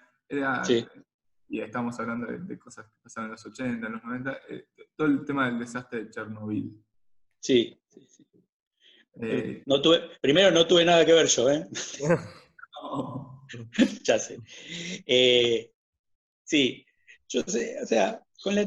y 1.50 1.60
estamos 1.62 2.00
hablando 2.00 2.28
de, 2.28 2.58
cosas 2.58 2.88
que 2.88 2.96
pasaron 3.04 3.28
en 3.28 3.32
los 3.34 3.46
80, 3.46 3.86
en 3.86 3.94
los 3.94 4.04
90, 4.04 4.40
eh, 4.50 4.68
todo 4.96 5.08
el 5.08 5.26
tema 5.26 5.46
del 5.46 5.60
desastre 5.60 6.06
de 6.06 6.10
Chernobyl. 6.10 6.84
Sí, 7.40 7.80
sí, 7.88 8.08
sí. 8.08 8.26
Eh, 9.22 9.62
no 9.68 9.80
tuve, 9.80 10.02
primero 10.20 10.50
no 10.50 10.66
tuve 10.66 10.84
nada 10.84 11.06
que 11.06 11.14
ver 11.14 11.28
yo, 11.28 11.50
¿eh? 11.52 11.68
ya 14.04 14.18
sé. 14.18 14.40
sí, 16.44 16.86
yo 17.30 17.42
sé, 17.44 17.78
o 17.84 17.86
sea, 17.86 18.24
con 18.42 18.56
la, 18.56 18.66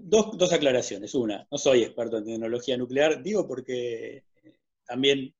Dos, 0.00 0.38
dos, 0.38 0.52
aclaraciones. 0.52 1.14
Una, 1.14 1.46
no 1.50 1.58
soy 1.58 1.82
experto 1.82 2.18
en 2.18 2.24
tecnología 2.24 2.76
nuclear, 2.76 3.22
digo 3.22 3.46
porque 3.46 4.24
eh, 4.42 4.58
también 4.86 5.34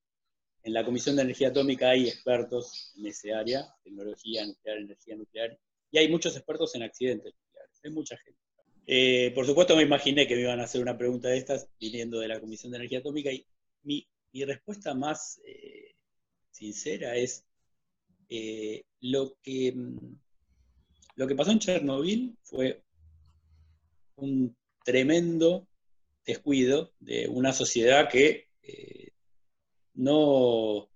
en 0.67 0.73
la 0.73 0.85
Comisión 0.85 1.15
de 1.15 1.23
Energía 1.23 1.49
Atómica 1.49 1.91
hay 1.91 2.09
expertos 2.09 2.93
en 2.99 3.07
ese 3.07 3.33
área, 3.33 3.73
tecnología 3.85 4.45
nuclear, 4.45 4.79
energía 4.79 5.15
nuclear, 5.15 5.57
y 5.93 5.99
hay 5.99 6.09
muchos 6.09 6.37
expertos 6.37 6.75
en 6.75 6.83
accidentes 6.83 7.33
nucleares, 7.33 7.81
hay 7.85 7.91
mucha 7.93 8.17
gente. 8.17 8.41
Eh, 8.85 9.31
por 9.33 9.47
supuesto 9.47 9.77
me 9.77 9.85
imaginé 9.85 10.27
que 10.27 10.35
me 10.35 10.43
iban 10.43 10.59
a 10.59 10.65
hacer 10.65 10.83
una 10.83 10.99
pregunta 10.99 11.29
de 11.29 11.39
estas 11.39 11.69
viniendo 11.79 12.19
de 12.19 12.27
la 12.27 12.41
Comisión 12.41 12.73
de 12.73 12.79
Energía 12.79 12.99
Atómica 12.99 13.31
y 13.31 13.47
mi, 13.85 14.09
respuesta 14.45 14.93
más 14.93 15.41
eh, 15.47 15.95
sincera 16.51 17.17
es 17.17 17.47
lo, 19.01 19.39
que, 19.41 19.73
mm, 19.73 20.19
lo 21.15 21.27
que 21.29 21.35
pasó 21.37 21.53
en 21.53 21.61
Chernobyl 21.61 22.37
fue 22.43 22.83
un 24.17 24.57
tremendo 24.85 25.69
descuido 26.27 26.93
de 26.99 27.29
una 27.29 27.53
sociedad 27.53 28.11
que 28.11 28.49
eh, 28.63 29.13
no, 29.97 30.89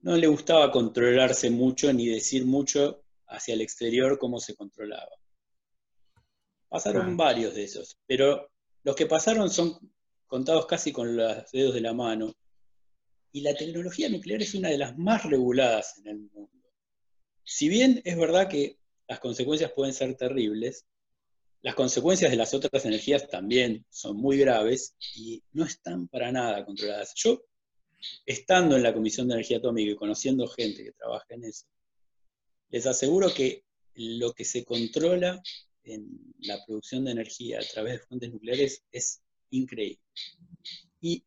no 0.00 0.16
le 0.16 0.26
gustaba 0.26 0.70
controlarse 0.70 1.50
mucho 1.50 1.92
ni 1.92 2.08
decir 2.08 2.46
mucho 2.46 3.04
hacia 3.28 3.54
el 3.54 3.60
exterior 3.60 4.18
cómo 4.18 4.40
se 4.40 4.54
controlaba. 4.54 5.10
Pasaron 6.68 7.16
varios 7.16 7.54
de 7.54 7.64
esos, 7.64 7.98
pero 8.06 8.50
los 8.84 8.96
que 8.96 9.06
pasaron 9.06 9.50
son 9.50 9.78
contados 10.26 10.66
casi 10.66 10.92
con 10.92 11.16
los 11.16 11.50
dedos 11.50 11.74
de 11.74 11.80
la 11.80 11.92
mano. 11.92 12.32
Y 13.32 13.42
la 13.42 13.54
tecnología 13.54 14.08
nuclear 14.08 14.42
es 14.42 14.54
una 14.54 14.68
de 14.68 14.78
las 14.78 14.96
más 14.96 15.24
reguladas 15.24 15.98
en 15.98 16.08
el 16.08 16.18
mundo. 16.20 16.68
Si 17.44 17.68
bien 17.68 18.00
es 18.04 18.16
verdad 18.16 18.48
que 18.48 18.78
las 19.08 19.18
consecuencias 19.18 19.72
pueden 19.72 19.92
ser 19.92 20.16
terribles, 20.16 20.86
las 21.62 21.74
consecuencias 21.74 22.30
de 22.30 22.36
las 22.36 22.54
otras 22.54 22.84
energías 22.84 23.28
también 23.28 23.84
son 23.90 24.16
muy 24.16 24.38
graves 24.38 24.94
y 25.14 25.42
no 25.52 25.64
están 25.64 26.08
para 26.08 26.32
nada 26.32 26.64
controladas. 26.64 27.12
Yo, 27.16 27.42
estando 28.26 28.76
en 28.76 28.82
la 28.82 28.94
Comisión 28.94 29.28
de 29.28 29.34
Energía 29.34 29.58
Atómica 29.58 29.92
y 29.92 29.96
conociendo 29.96 30.46
gente 30.48 30.84
que 30.84 30.92
trabaja 30.92 31.26
en 31.30 31.44
eso, 31.44 31.66
les 32.70 32.86
aseguro 32.86 33.32
que 33.34 33.64
lo 33.94 34.32
que 34.32 34.44
se 34.44 34.64
controla 34.64 35.42
en 35.82 36.32
la 36.40 36.64
producción 36.64 37.04
de 37.04 37.12
energía 37.12 37.58
a 37.58 37.72
través 37.72 37.94
de 37.94 38.06
fuentes 38.06 38.32
nucleares 38.32 38.84
es 38.92 39.20
increíble. 39.50 40.00
Y 41.00 41.24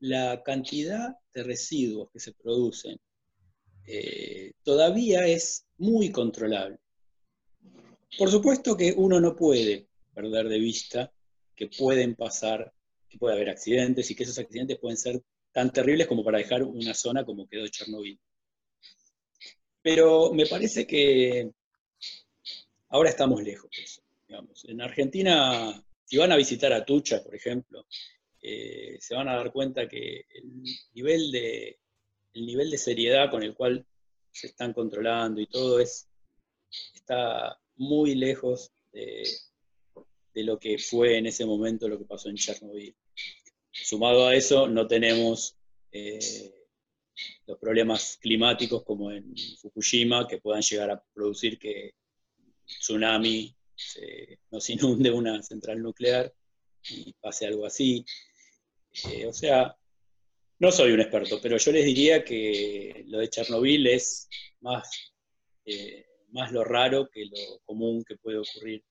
la 0.00 0.42
cantidad 0.42 1.16
de 1.32 1.42
residuos 1.42 2.10
que 2.12 2.20
se 2.20 2.32
producen 2.32 2.98
eh, 3.86 4.52
todavía 4.62 5.26
es 5.26 5.66
muy 5.78 6.10
controlable. 6.10 6.78
Por 8.16 8.30
supuesto 8.30 8.76
que 8.76 8.94
uno 8.96 9.20
no 9.20 9.34
puede 9.34 9.88
perder 10.14 10.48
de 10.48 10.58
vista 10.58 11.12
que 11.56 11.68
pueden 11.68 12.14
pasar, 12.14 12.72
que 13.08 13.18
puede 13.18 13.34
haber 13.34 13.50
accidentes 13.50 14.10
y 14.10 14.14
que 14.14 14.22
esos 14.22 14.38
accidentes 14.38 14.78
pueden 14.78 14.96
ser 14.96 15.22
tan 15.54 15.72
terribles 15.72 16.08
como 16.08 16.24
para 16.24 16.38
dejar 16.38 16.64
una 16.64 16.92
zona 16.94 17.24
como 17.24 17.46
quedó 17.46 17.66
Chernobyl. 17.68 18.18
Pero 19.80 20.32
me 20.32 20.46
parece 20.46 20.84
que 20.84 21.48
ahora 22.88 23.10
estamos 23.10 23.40
lejos 23.40 23.70
de 23.70 23.84
eso. 23.84 24.02
En 24.64 24.82
Argentina, 24.82 25.80
si 26.04 26.16
van 26.16 26.32
a 26.32 26.36
visitar 26.36 26.72
a 26.72 26.84
Tucha, 26.84 27.22
por 27.22 27.36
ejemplo, 27.36 27.86
eh, 28.42 28.96
se 28.98 29.14
van 29.14 29.28
a 29.28 29.36
dar 29.36 29.52
cuenta 29.52 29.88
que 29.88 30.26
el 30.34 30.62
nivel, 30.92 31.30
de, 31.30 31.78
de 32.32 32.78
seriedad 32.78 33.30
con 33.30 33.44
el 33.44 33.54
cual 33.54 33.86
se 34.32 34.48
están 34.48 34.72
controlando 34.72 35.40
y 35.40 35.46
todo 35.46 35.78
es, 35.78 36.08
está 36.94 37.60
muy 37.76 38.16
lejos 38.16 38.72
de, 38.92 39.22
lo 40.42 40.58
que 40.58 40.78
fue 40.78 41.18
en 41.18 41.26
ese 41.26 41.46
momento 41.46 41.88
lo 41.88 41.98
que 41.98 42.06
pasó 42.06 42.28
en 42.28 42.36
Chernobyl. 42.36 42.96
Sumado 43.82 44.26
a 44.26 44.34
eso, 44.34 44.68
no 44.68 44.86
tenemos 44.86 45.56
los 47.46 47.58
problemas 47.58 48.18
climáticos 48.20 48.82
como 48.84 49.10
en 49.12 49.34
Fukushima 49.60 50.26
que 50.26 50.38
puedan 50.38 50.62
llegar 50.62 50.90
a 50.90 51.02
producir 51.12 51.58
que 51.58 51.92
tsunami 52.66 53.54
nos 54.50 54.70
inunde 54.70 55.10
una 55.10 55.42
central 55.42 55.82
nuclear 55.82 56.32
y 56.88 57.12
pase 57.14 57.46
algo 57.46 57.66
así. 57.66 58.04
o 59.26 59.32
sea, 59.32 59.76
no 60.58 60.70
soy 60.70 60.92
un 60.92 61.00
experto, 61.00 61.40
pero 61.42 61.58
yo 61.58 61.72
les 61.72 61.84
diría 61.84 62.24
que 62.24 63.04
lo 63.08 63.18
de 63.18 63.28
Chernobyl 63.28 63.86
es 63.86 64.28
más, 64.60 65.12
eh, 65.64 66.06
más 66.30 66.52
lo 66.52 66.64
raro 66.64 67.08
que 67.10 67.26
lo 67.26 67.60
común 67.64 68.04
que 68.04 68.16
puede 68.16 68.38
ocurrir 68.38 68.84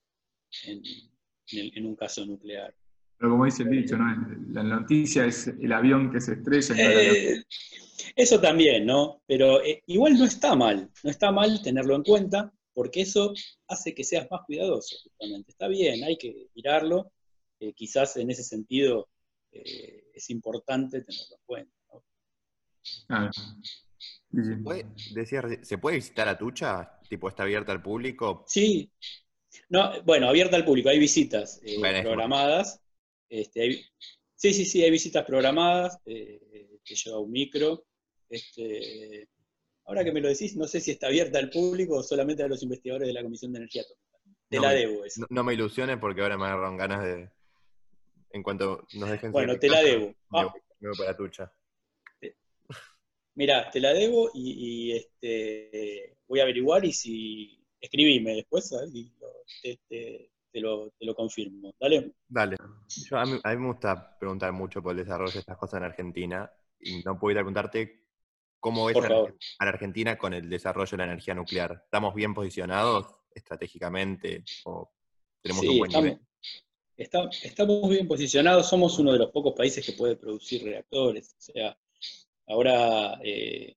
en, 0.65 1.85
un 1.85 1.95
caso 1.95 2.25
nuclear. 2.25 2.75
Pero 3.17 3.31
como 3.31 3.45
dice 3.45 3.63
el 3.63 3.69
dicho, 3.69 3.97
¿no? 3.97 4.05
la 4.51 4.63
noticia 4.63 5.25
es 5.25 5.47
el 5.47 5.71
avión 5.71 6.11
que 6.11 6.19
se 6.19 6.33
estrella. 6.33 6.75
Eh, 6.77 7.43
eso 8.15 8.39
también, 8.39 8.85
¿no? 8.85 9.21
Pero 9.25 9.63
eh, 9.63 9.81
igual 9.87 10.17
no 10.17 10.25
está 10.25 10.55
mal, 10.55 10.89
no 11.03 11.09
está 11.09 11.31
mal 11.31 11.61
tenerlo 11.61 11.95
en 11.95 12.03
cuenta, 12.03 12.53
porque 12.73 13.01
eso 13.01 13.33
hace 13.67 13.93
que 13.93 14.03
seas 14.03 14.27
más 14.29 14.41
cuidadoso, 14.45 14.97
justamente. 15.03 15.51
Está 15.51 15.67
bien, 15.67 16.03
hay 16.03 16.17
que 16.17 16.47
mirarlo. 16.55 17.11
quizás 17.75 18.17
en 18.17 18.29
ese 18.29 18.43
sentido 18.43 19.09
es 19.51 20.29
importante 20.29 21.01
tenerlo 21.01 21.35
en 21.37 21.45
cuenta. 21.45 21.73
Ah. 23.09 23.31
¿Se, 24.33 24.55
puede, 24.57 24.85
¿Se 25.63 25.77
puede 25.77 25.97
visitar 25.97 26.27
a 26.27 26.37
Tucha? 26.37 26.99
¿Tipo 27.07 27.29
está 27.29 27.43
abierta 27.43 27.71
al 27.71 27.81
público? 27.81 28.43
Sí. 28.47 28.91
No, 29.69 30.01
bueno, 30.03 30.27
abierta 30.27 30.55
al 30.55 30.65
público. 30.65 30.89
Hay 30.89 30.99
visitas 30.99 31.61
eh, 31.63 31.79
programadas. 32.01 32.81
Este, 33.33 33.83
sí, 34.35 34.53
sí, 34.53 34.65
sí, 34.65 34.83
hay 34.83 34.91
visitas 34.91 35.25
programadas. 35.25 35.97
Eh, 36.05 36.79
que 36.83 36.95
lleva 36.95 37.19
un 37.19 37.31
micro. 37.31 37.85
Este, 38.29 39.27
ahora 39.85 40.03
que 40.03 40.11
me 40.11 40.21
lo 40.21 40.27
decís, 40.27 40.55
no 40.55 40.67
sé 40.67 40.79
si 40.79 40.91
está 40.91 41.07
abierta 41.07 41.39
al 41.39 41.49
público 41.49 41.95
o 41.95 42.03
solamente 42.03 42.43
a 42.43 42.47
los 42.47 42.61
investigadores 42.61 43.07
de 43.07 43.13
la 43.13 43.23
Comisión 43.23 43.51
de 43.53 43.59
Energía 43.59 43.83
Atómica. 43.83 44.03
Te 44.49 44.59
la 44.59 44.71
debo 44.71 45.03
eso. 45.03 45.25
No, 45.29 45.43
me 45.43 45.53
ilusiones 45.53 45.97
porque 45.97 46.21
ahora 46.21 46.37
me 46.37 46.45
agarran 46.45 46.77
ganas 46.77 47.03
de, 47.03 47.29
en 48.31 48.43
cuanto 48.43 48.85
nos 48.93 49.09
dejen... 49.09 49.31
Bueno, 49.31 49.57
te 49.57 49.67
la 49.67 49.81
debo. 49.81 50.13
Me, 50.29 50.89
voy 50.89 50.97
para 50.97 51.17
tucha. 51.17 51.51
Mira, 53.35 53.71
te 53.71 53.79
la 53.79 53.93
debo 53.93 54.29
y, 54.35 54.91
este, 54.91 56.17
voy 56.27 56.39
a 56.39 56.43
averiguar 56.43 56.85
y 56.85 56.93
si... 56.93 57.59
Escribime 57.81 58.35
después 58.35 58.73
y 58.93 59.11
te, 59.89 60.31
lo, 60.61 60.91
confirmo. 61.15 61.73
Dale. 61.79 62.13
Dale. 62.27 62.57
a, 63.11 63.25
mí, 63.25 63.39
me 63.43 63.67
gusta 63.67 64.17
preguntar 64.17 64.51
mucho 64.51 64.81
por 64.81 64.91
el 64.91 64.97
desarrollo 64.97 65.33
de 65.33 65.39
estas 65.39 65.57
cosas 65.57 65.79
en 65.79 65.85
Argentina 65.85 66.51
y 66.79 67.01
no 67.03 67.17
puedo 67.17 67.31
ir 67.31 67.37
a 67.37 67.41
preguntarte 67.41 68.03
cómo 68.59 68.85
ves 68.85 68.97
a, 68.97 69.09
la 69.09 69.71
Argentina 69.71 70.17
con 70.17 70.33
el 70.33 70.49
desarrollo 70.49 70.91
de 70.91 70.97
la 70.97 71.03
energía 71.05 71.33
nuclear. 71.33 71.81
¿Estamos 71.85 72.13
bien 72.15 72.33
posicionados 72.33 73.07
estratégicamente 73.33 74.43
o 74.65 74.91
tenemos 75.41 75.65
un 75.65 75.77
buen 75.79 75.91
nivel? 75.91 76.19
estamos 76.95 77.89
bien 77.89 78.07
posicionados, 78.07 78.69
somos 78.69 78.97
uno 78.99 79.13
de 79.13 79.19
los 79.19 79.31
pocos 79.31 79.53
países 79.53 79.85
que 79.85 79.93
puede 79.93 80.15
producir 80.15 80.63
reactores. 80.63 81.35
O 81.37 81.41
sea, 81.41 81.77
ahora 82.47 83.19
eh, 83.23 83.75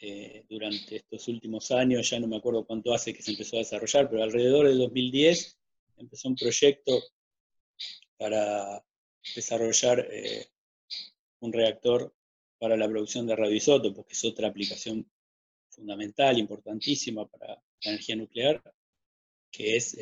eh, 0.00 0.44
durante 0.48 0.96
estos 0.96 1.26
últimos 1.28 1.70
años, 1.70 2.08
ya 2.08 2.20
no 2.20 2.28
me 2.28 2.36
acuerdo 2.36 2.64
cuánto 2.64 2.94
hace 2.94 3.12
que 3.12 3.22
se 3.22 3.32
empezó 3.32 3.56
a 3.56 3.60
desarrollar, 3.60 4.08
pero 4.08 4.22
alrededor 4.22 4.68
del 4.68 4.78
2010 4.78 5.58
empezó 5.96 6.28
un 6.28 6.36
proyecto 6.36 7.02
para 8.16 8.84
desarrollar 9.34 10.08
eh, 10.10 10.46
un 11.40 11.52
reactor 11.52 12.14
para 12.58 12.76
la 12.76 12.88
producción 12.88 13.26
de 13.26 13.36
radioisótopos, 13.36 14.06
que 14.06 14.12
es 14.12 14.24
otra 14.24 14.48
aplicación 14.48 15.10
fundamental, 15.70 16.38
importantísima 16.38 17.26
para 17.26 17.48
la 17.48 17.90
energía 17.90 18.16
nuclear, 18.16 18.62
que 19.50 19.76
es 19.76 19.96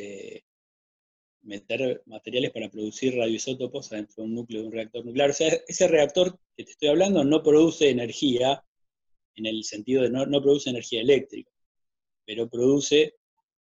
meter 1.47 2.03
materiales 2.07 2.51
para 2.51 2.71
producir 2.71 3.15
radioisótopos 3.15 3.93
adentro 3.93 4.17
de 4.17 4.23
un 4.23 4.35
núcleo 4.35 4.61
de 4.63 4.67
un 4.67 4.73
reactor 4.73 5.05
nuclear. 5.05 5.31
O 5.31 5.33
sea, 5.33 5.49
ese 5.67 5.89
reactor 5.89 6.39
que 6.57 6.65
te 6.65 6.73
estoy 6.73 6.89
hablando 6.89 7.25
no 7.25 7.43
produce 7.43 7.89
energía 7.89 8.63
en 9.37 9.47
el 9.47 9.65
sentido 9.65 10.03
de 10.03 10.11
no, 10.11 10.43
produce 10.43 10.71
energía 10.71 11.01
eléctrica, 11.01 11.51
pero 12.25 12.49
produce 12.49 13.15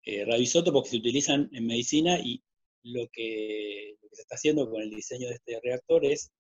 eh, 0.05 0.25
radioisótopos 0.25 0.85
que 0.85 0.91
se 0.91 0.97
utilizan 0.99 1.49
en 1.53 1.67
medicina 1.67 2.19
y 2.19 2.43
lo 2.83 3.09
que, 3.11 3.97
lo 4.03 4.09
que 4.09 4.17
se 4.17 4.23
está 4.23 4.35
haciendo 4.35 4.71
con 4.71 4.83
el 4.83 4.91
diseño 4.91 5.29
de 5.29 5.35
este 5.35 5.61
reactor 5.63 6.05
es 6.05 6.31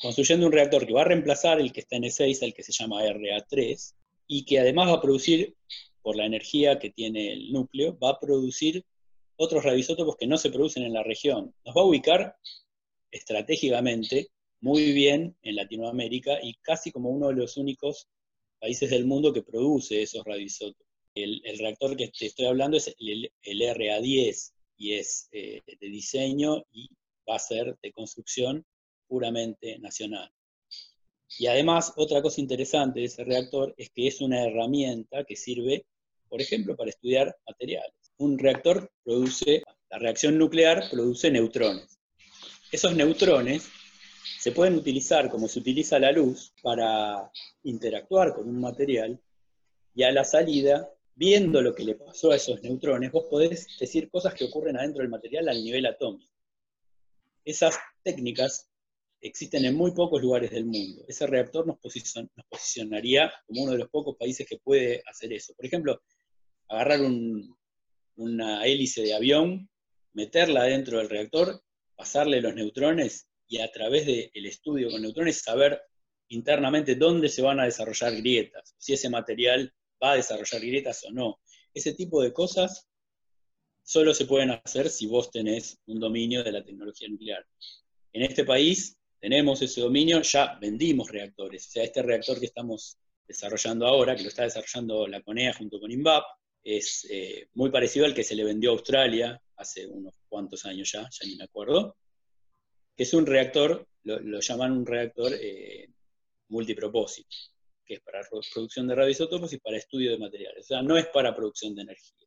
construyendo 0.00 0.46
un 0.46 0.52
reactor 0.52 0.86
que 0.86 0.94
va 0.94 1.02
a 1.02 1.04
reemplazar 1.04 1.60
el 1.60 1.72
que 1.72 1.80
está 1.80 1.96
en 1.96 2.04
E6, 2.04 2.42
el 2.42 2.54
que 2.54 2.62
se 2.62 2.72
llama 2.72 3.04
RA3, 3.04 3.94
y 4.26 4.44
que 4.44 4.58
además 4.58 4.88
va 4.88 4.94
a 4.94 5.02
producir, 5.02 5.54
por 6.02 6.16
la 6.16 6.24
energía 6.24 6.78
que 6.78 6.90
tiene 6.90 7.32
el 7.32 7.52
núcleo, 7.52 7.98
va 7.98 8.10
a 8.10 8.20
producir 8.20 8.84
otros 9.36 9.64
radioisótopos 9.64 10.16
que 10.16 10.26
no 10.26 10.38
se 10.38 10.50
producen 10.50 10.84
en 10.84 10.94
la 10.94 11.02
región. 11.02 11.54
Nos 11.64 11.76
va 11.76 11.82
a 11.82 11.84
ubicar 11.84 12.36
estratégicamente 13.10 14.30
muy 14.60 14.92
bien 14.92 15.36
en 15.42 15.56
Latinoamérica 15.56 16.38
y 16.42 16.54
casi 16.62 16.92
como 16.92 17.10
uno 17.10 17.28
de 17.28 17.34
los 17.34 17.56
únicos 17.56 18.08
países 18.58 18.90
del 18.90 19.06
mundo 19.06 19.32
que 19.32 19.42
produce 19.42 20.02
esos 20.02 20.24
radioisótopos. 20.24 20.86
El, 21.14 21.42
reactor 21.58 21.96
que 21.96 22.08
te 22.08 22.26
estoy 22.26 22.46
hablando 22.46 22.76
es 22.76 22.94
el, 22.98 23.30
RA10 23.42 24.52
y 24.76 24.94
es 24.94 25.28
eh, 25.32 25.60
de 25.66 25.88
diseño 25.88 26.62
y 26.72 26.88
va 27.28 27.36
a 27.36 27.40
ser 27.40 27.76
de 27.82 27.92
construcción 27.92 28.64
puramente 29.08 29.78
nacional. 29.78 30.30
Y 31.38 31.46
además, 31.46 31.92
otra 31.96 32.22
cosa 32.22 32.40
interesante 32.40 33.00
de 33.00 33.06
ese 33.06 33.24
reactor 33.24 33.74
es 33.76 33.90
que 33.90 34.06
es 34.06 34.20
una 34.20 34.44
herramienta 34.44 35.24
que 35.24 35.36
sirve, 35.36 35.84
por 36.28 36.40
ejemplo, 36.40 36.76
para 36.76 36.90
estudiar 36.90 37.36
materiales 37.46 38.00
un 38.20 38.38
reactor 38.38 38.92
produce, 39.02 39.62
la 39.90 39.98
reacción 39.98 40.38
nuclear 40.38 40.84
produce 40.90 41.30
neutrones. 41.30 41.98
Esos 42.70 42.94
neutrones 42.94 43.68
se 44.38 44.52
pueden 44.52 44.74
utilizar 44.74 45.30
como 45.30 45.48
se 45.48 45.58
utiliza 45.58 45.98
la 45.98 46.12
luz 46.12 46.52
para 46.62 47.30
interactuar 47.62 48.34
con 48.34 48.48
un 48.48 48.60
material 48.60 49.20
y 49.94 50.02
a 50.02 50.12
la 50.12 50.24
salida, 50.24 50.88
viendo 51.14 51.60
lo 51.60 51.74
que 51.74 51.84
le 51.84 51.94
pasó 51.94 52.30
a 52.30 52.36
esos 52.36 52.62
neutrones, 52.62 53.12
vos 53.12 53.26
podés 53.28 53.66
decir 53.78 54.10
cosas 54.10 54.34
que 54.34 54.44
ocurren 54.44 54.76
adentro 54.76 55.02
del 55.02 55.10
material 55.10 55.48
al 55.48 55.62
nivel 55.62 55.86
atómico. 55.86 56.32
Esas 57.44 57.78
técnicas 58.02 58.68
existen 59.20 59.64
en 59.64 59.74
muy 59.74 59.92
pocos 59.92 60.22
lugares 60.22 60.50
del 60.50 60.64
mundo. 60.64 61.04
Ese 61.08 61.26
reactor 61.26 61.66
nos, 61.66 61.78
posicionaría 61.78 63.32
como 63.46 63.64
uno 63.64 63.72
de 63.72 63.78
los 63.78 63.90
pocos 63.90 64.16
países 64.16 64.46
que 64.46 64.58
puede 64.58 65.02
hacer 65.06 65.32
eso. 65.32 65.54
Por 65.54 65.66
ejemplo, 65.66 66.00
agarrar 66.68 67.02
un, 67.02 67.54
una 68.16 68.64
hélice 68.64 69.02
de 69.02 69.14
avión, 69.14 69.68
meterla 70.12 70.64
dentro 70.64 70.98
del 70.98 71.10
reactor, 71.10 71.62
pasarle 71.96 72.40
los 72.40 72.54
neutrones 72.54 73.29
y 73.50 73.58
a 73.58 73.70
través 73.70 74.06
del 74.06 74.46
estudio 74.46 74.90
con 74.90 75.02
neutrones 75.02 75.42
saber 75.42 75.82
internamente 76.28 76.94
dónde 76.94 77.28
se 77.28 77.42
van 77.42 77.58
a 77.58 77.64
desarrollar 77.64 78.14
grietas, 78.14 78.76
si 78.78 78.92
ese 78.92 79.10
material 79.10 79.74
va 80.02 80.12
a 80.12 80.16
desarrollar 80.16 80.60
grietas 80.60 81.04
o 81.04 81.10
no. 81.10 81.40
Ese 81.74 81.92
tipo 81.94 82.22
de 82.22 82.32
cosas 82.32 82.88
solo 83.82 84.14
se 84.14 84.26
pueden 84.26 84.52
hacer 84.52 84.88
si 84.88 85.08
vos 85.08 85.32
tenés 85.32 85.80
un 85.86 85.98
dominio 85.98 86.44
de 86.44 86.52
la 86.52 86.64
tecnología 86.64 87.08
nuclear. 87.08 87.44
En 88.12 88.22
este 88.22 88.44
país 88.44 88.96
tenemos 89.18 89.60
ese 89.62 89.80
dominio, 89.80 90.22
ya 90.22 90.56
vendimos 90.60 91.10
reactores. 91.10 91.66
O 91.66 91.70
sea, 91.72 91.82
este 91.82 92.02
reactor 92.02 92.38
que 92.38 92.46
estamos 92.46 92.98
desarrollando 93.26 93.86
ahora, 93.88 94.14
que 94.14 94.22
lo 94.22 94.28
está 94.28 94.44
desarrollando 94.44 95.08
la 95.08 95.22
CONEA 95.22 95.54
junto 95.54 95.80
con 95.80 95.90
INVAP, 95.90 96.22
es 96.62 97.04
eh, 97.10 97.48
muy 97.54 97.70
parecido 97.70 98.06
al 98.06 98.14
que 98.14 98.22
se 98.22 98.36
le 98.36 98.44
vendió 98.44 98.70
a 98.70 98.74
Australia 98.74 99.42
hace 99.56 99.88
unos 99.88 100.14
cuantos 100.28 100.64
años 100.66 100.92
ya, 100.92 101.02
ya 101.10 101.26
ni 101.26 101.34
me 101.34 101.44
acuerdo, 101.44 101.96
que 103.00 103.04
es 103.04 103.14
un 103.14 103.24
reactor, 103.24 103.88
lo, 104.04 104.40
llaman 104.40 104.72
un 104.72 104.84
reactor 104.84 105.32
eh, 105.32 105.88
multipropósito, 106.50 107.34
que 107.82 107.94
es 107.94 108.00
para 108.00 108.20
producción 108.52 108.86
de 108.86 108.94
radioisótopos 108.94 109.50
y 109.54 109.56
para 109.56 109.78
estudio 109.78 110.10
de 110.10 110.18
materiales. 110.18 110.66
O 110.66 110.68
sea, 110.68 110.82
no 110.82 110.98
es 110.98 111.06
para 111.06 111.34
producción 111.34 111.74
de 111.74 111.80
energía. 111.80 112.26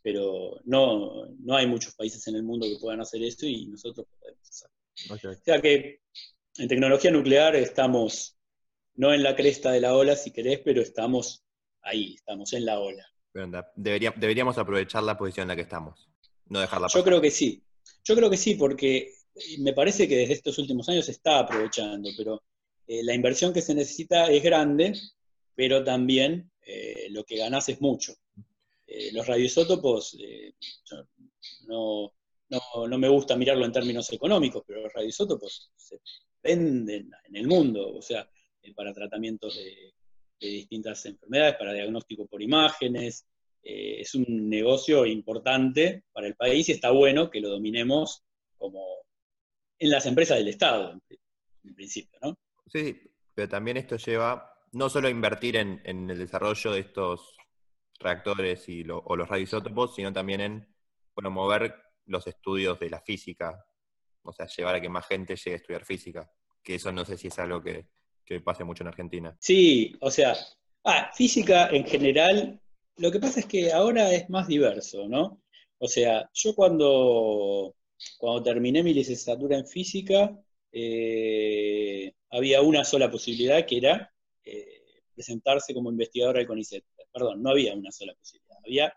Pero 0.00 0.60
no, 0.62 1.26
no 1.40 1.56
hay 1.56 1.66
muchos 1.66 1.96
países 1.96 2.24
en 2.28 2.36
el 2.36 2.44
mundo 2.44 2.68
que 2.68 2.78
puedan 2.80 3.00
hacer 3.00 3.20
eso 3.24 3.46
y 3.46 3.66
nosotros 3.66 4.06
podemos 4.20 4.48
hacerlo. 4.48 4.76
O 5.10 5.44
sea 5.44 5.60
que 5.60 6.02
en 6.58 6.68
tecnología 6.68 7.10
nuclear 7.10 7.56
estamos 7.56 8.38
no 8.94 9.12
en 9.12 9.24
la 9.24 9.34
cresta 9.34 9.72
de 9.72 9.80
la 9.80 9.96
ola, 9.96 10.14
si 10.14 10.30
querés, 10.30 10.60
pero 10.60 10.82
estamos 10.82 11.42
ahí, 11.82 12.14
estamos 12.14 12.52
en 12.52 12.64
la 12.64 12.78
ola 12.78 13.04
deberíamos 13.74 14.56
aprovechar 14.56 15.02
la 15.02 15.18
posición 15.18 15.46
en 15.46 15.48
la 15.48 15.56
que 15.56 15.62
estamos, 15.62 16.08
no 16.46 16.60
dejarla 16.60 16.86
pasar. 16.86 17.00
Yo 17.00 17.04
creo 17.04 17.20
que 17.20 17.32
sí. 17.32 17.64
Yo 18.04 18.14
creo 18.14 18.30
que 18.30 18.36
sí, 18.36 18.54
porque 18.54 19.12
me 19.58 19.72
parece 19.72 20.08
que 20.08 20.16
desde 20.16 20.34
estos 20.34 20.58
últimos 20.58 20.88
años 20.88 21.06
se 21.06 21.12
está 21.12 21.40
aprovechando, 21.40 22.10
pero 22.16 22.42
eh, 22.86 23.02
la 23.02 23.14
inversión 23.14 23.52
que 23.52 23.62
se 23.62 23.74
necesita 23.74 24.30
es 24.30 24.42
grande, 24.42 24.94
pero 25.54 25.82
también 25.82 26.50
eh, 26.64 27.08
lo 27.10 27.24
que 27.24 27.36
ganas 27.36 27.68
es 27.68 27.80
mucho. 27.80 28.14
Eh, 28.86 29.10
los 29.12 29.26
radioisótopos 29.26 30.16
no, 31.66 32.12
no, 32.48 32.98
me 32.98 33.08
gusta 33.08 33.36
mirarlo 33.36 33.64
en 33.64 33.72
términos 33.72 34.12
económicos, 34.12 34.62
pero 34.66 34.82
los 34.82 34.92
radioisótopos 34.92 35.72
se 35.74 36.00
venden 36.42 37.10
en 37.24 37.36
el 37.36 37.46
mundo, 37.46 37.94
o 37.94 38.02
sea, 38.02 38.28
para 38.74 38.92
tratamientos 38.92 39.56
de, 39.56 39.94
distintas 40.40 41.06
enfermedades, 41.06 41.56
para 41.56 41.72
diagnóstico 41.72 42.26
por 42.26 42.42
imágenes. 42.42 43.24
Es 43.62 44.14
un 44.14 44.50
negocio 44.50 45.06
importante 45.06 46.04
para 46.12 46.26
el 46.26 46.34
país 46.34 46.68
y 46.68 46.72
está 46.72 46.90
bueno 46.90 47.30
que 47.30 47.40
lo 47.40 47.48
dominemos 47.48 48.22
como 48.58 49.04
en 49.78 49.90
las 49.90 50.06
empresas 50.06 50.38
del 50.38 50.48
Estado, 50.48 51.00
en 51.64 51.74
principio, 51.74 52.18
¿no? 52.22 52.38
Sí, 52.66 53.00
pero 53.34 53.48
también 53.48 53.76
esto 53.76 53.96
lleva 53.96 54.50
no 54.72 54.88
solo 54.88 55.08
a 55.08 55.10
invertir 55.10 55.56
en, 55.56 55.80
el 55.84 56.18
desarrollo 56.18 56.72
de 56.72 56.80
estos 56.80 57.36
reactores 58.00 58.68
y 58.68 58.84
o 58.88 59.16
los 59.16 59.28
radioisótopos, 59.28 59.94
sino 59.94 60.12
también 60.12 60.40
en 60.40 60.74
promover 61.14 61.74
los 62.06 62.26
estudios 62.26 62.78
de 62.80 62.90
la 62.90 63.00
física, 63.00 63.64
o 64.22 64.32
sea, 64.32 64.46
llevar 64.46 64.74
a 64.74 64.80
que 64.80 64.88
más 64.88 65.06
gente 65.06 65.36
llegue 65.36 65.52
a 65.52 65.56
estudiar 65.56 65.84
física, 65.84 66.30
que 66.62 66.74
eso 66.74 66.90
no 66.92 67.04
sé 67.04 67.16
si 67.16 67.28
es 67.28 67.38
algo 67.38 67.62
que, 67.62 67.86
pase 68.42 68.64
mucho 68.64 68.82
en 68.82 68.88
Argentina. 68.88 69.36
Sí, 69.38 69.94
o 70.00 70.10
sea, 70.10 70.34
ah, 70.84 71.10
física 71.14 71.68
en 71.68 71.84
general, 71.84 72.60
lo 72.96 73.12
que 73.12 73.20
pasa 73.20 73.40
es 73.40 73.46
que 73.46 73.72
ahora 73.72 74.12
es 74.12 74.28
más 74.28 74.48
diverso, 74.48 75.06
¿no? 75.08 75.42
O 75.78 75.86
sea, 75.86 76.28
yo 76.32 76.54
cuando, 76.54 77.76
cuando 78.18 78.42
terminé 78.42 78.82
mi 78.82 78.94
licenciatura 78.94 79.58
en 79.58 79.66
física, 79.66 80.38
eh, 80.72 82.12
había 82.30 82.62
una 82.62 82.84
sola 82.84 83.10
posibilidad 83.10 83.64
que 83.66 83.78
era 83.78 84.12
eh, 84.44 84.82
presentarse 85.14 85.74
como 85.74 85.90
investigador 85.90 86.38
al 86.38 86.46
CONICET. 86.46 86.84
Perdón, 87.12 87.42
no 87.42 87.50
había 87.50 87.74
una 87.74 87.92
sola 87.92 88.14
posibilidad. 88.14 88.58
Había 88.64 88.94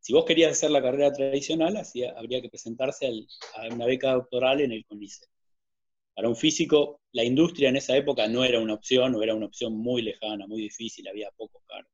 si 0.00 0.14
vos 0.14 0.24
querías 0.24 0.52
hacer 0.52 0.70
la 0.70 0.82
carrera 0.82 1.12
tradicional, 1.12 1.76
habría 2.16 2.40
que 2.40 2.48
presentarse 2.48 3.06
a 3.06 3.72
una 3.72 3.84
beca 3.84 4.12
doctoral 4.12 4.62
en 4.62 4.72
el 4.72 4.84
CONICET. 4.86 5.28
Para 6.14 6.28
un 6.28 6.36
físico, 6.36 7.02
la 7.12 7.22
industria 7.22 7.68
en 7.68 7.76
esa 7.76 7.96
época 7.96 8.26
no 8.26 8.42
era 8.42 8.60
una 8.60 8.74
opción, 8.74 9.14
o 9.14 9.22
era 9.22 9.34
una 9.34 9.46
opción 9.46 9.74
muy 9.74 10.02
lejana, 10.02 10.46
muy 10.46 10.62
difícil, 10.62 11.06
había 11.06 11.30
pocos 11.36 11.62
cargos. 11.66 11.92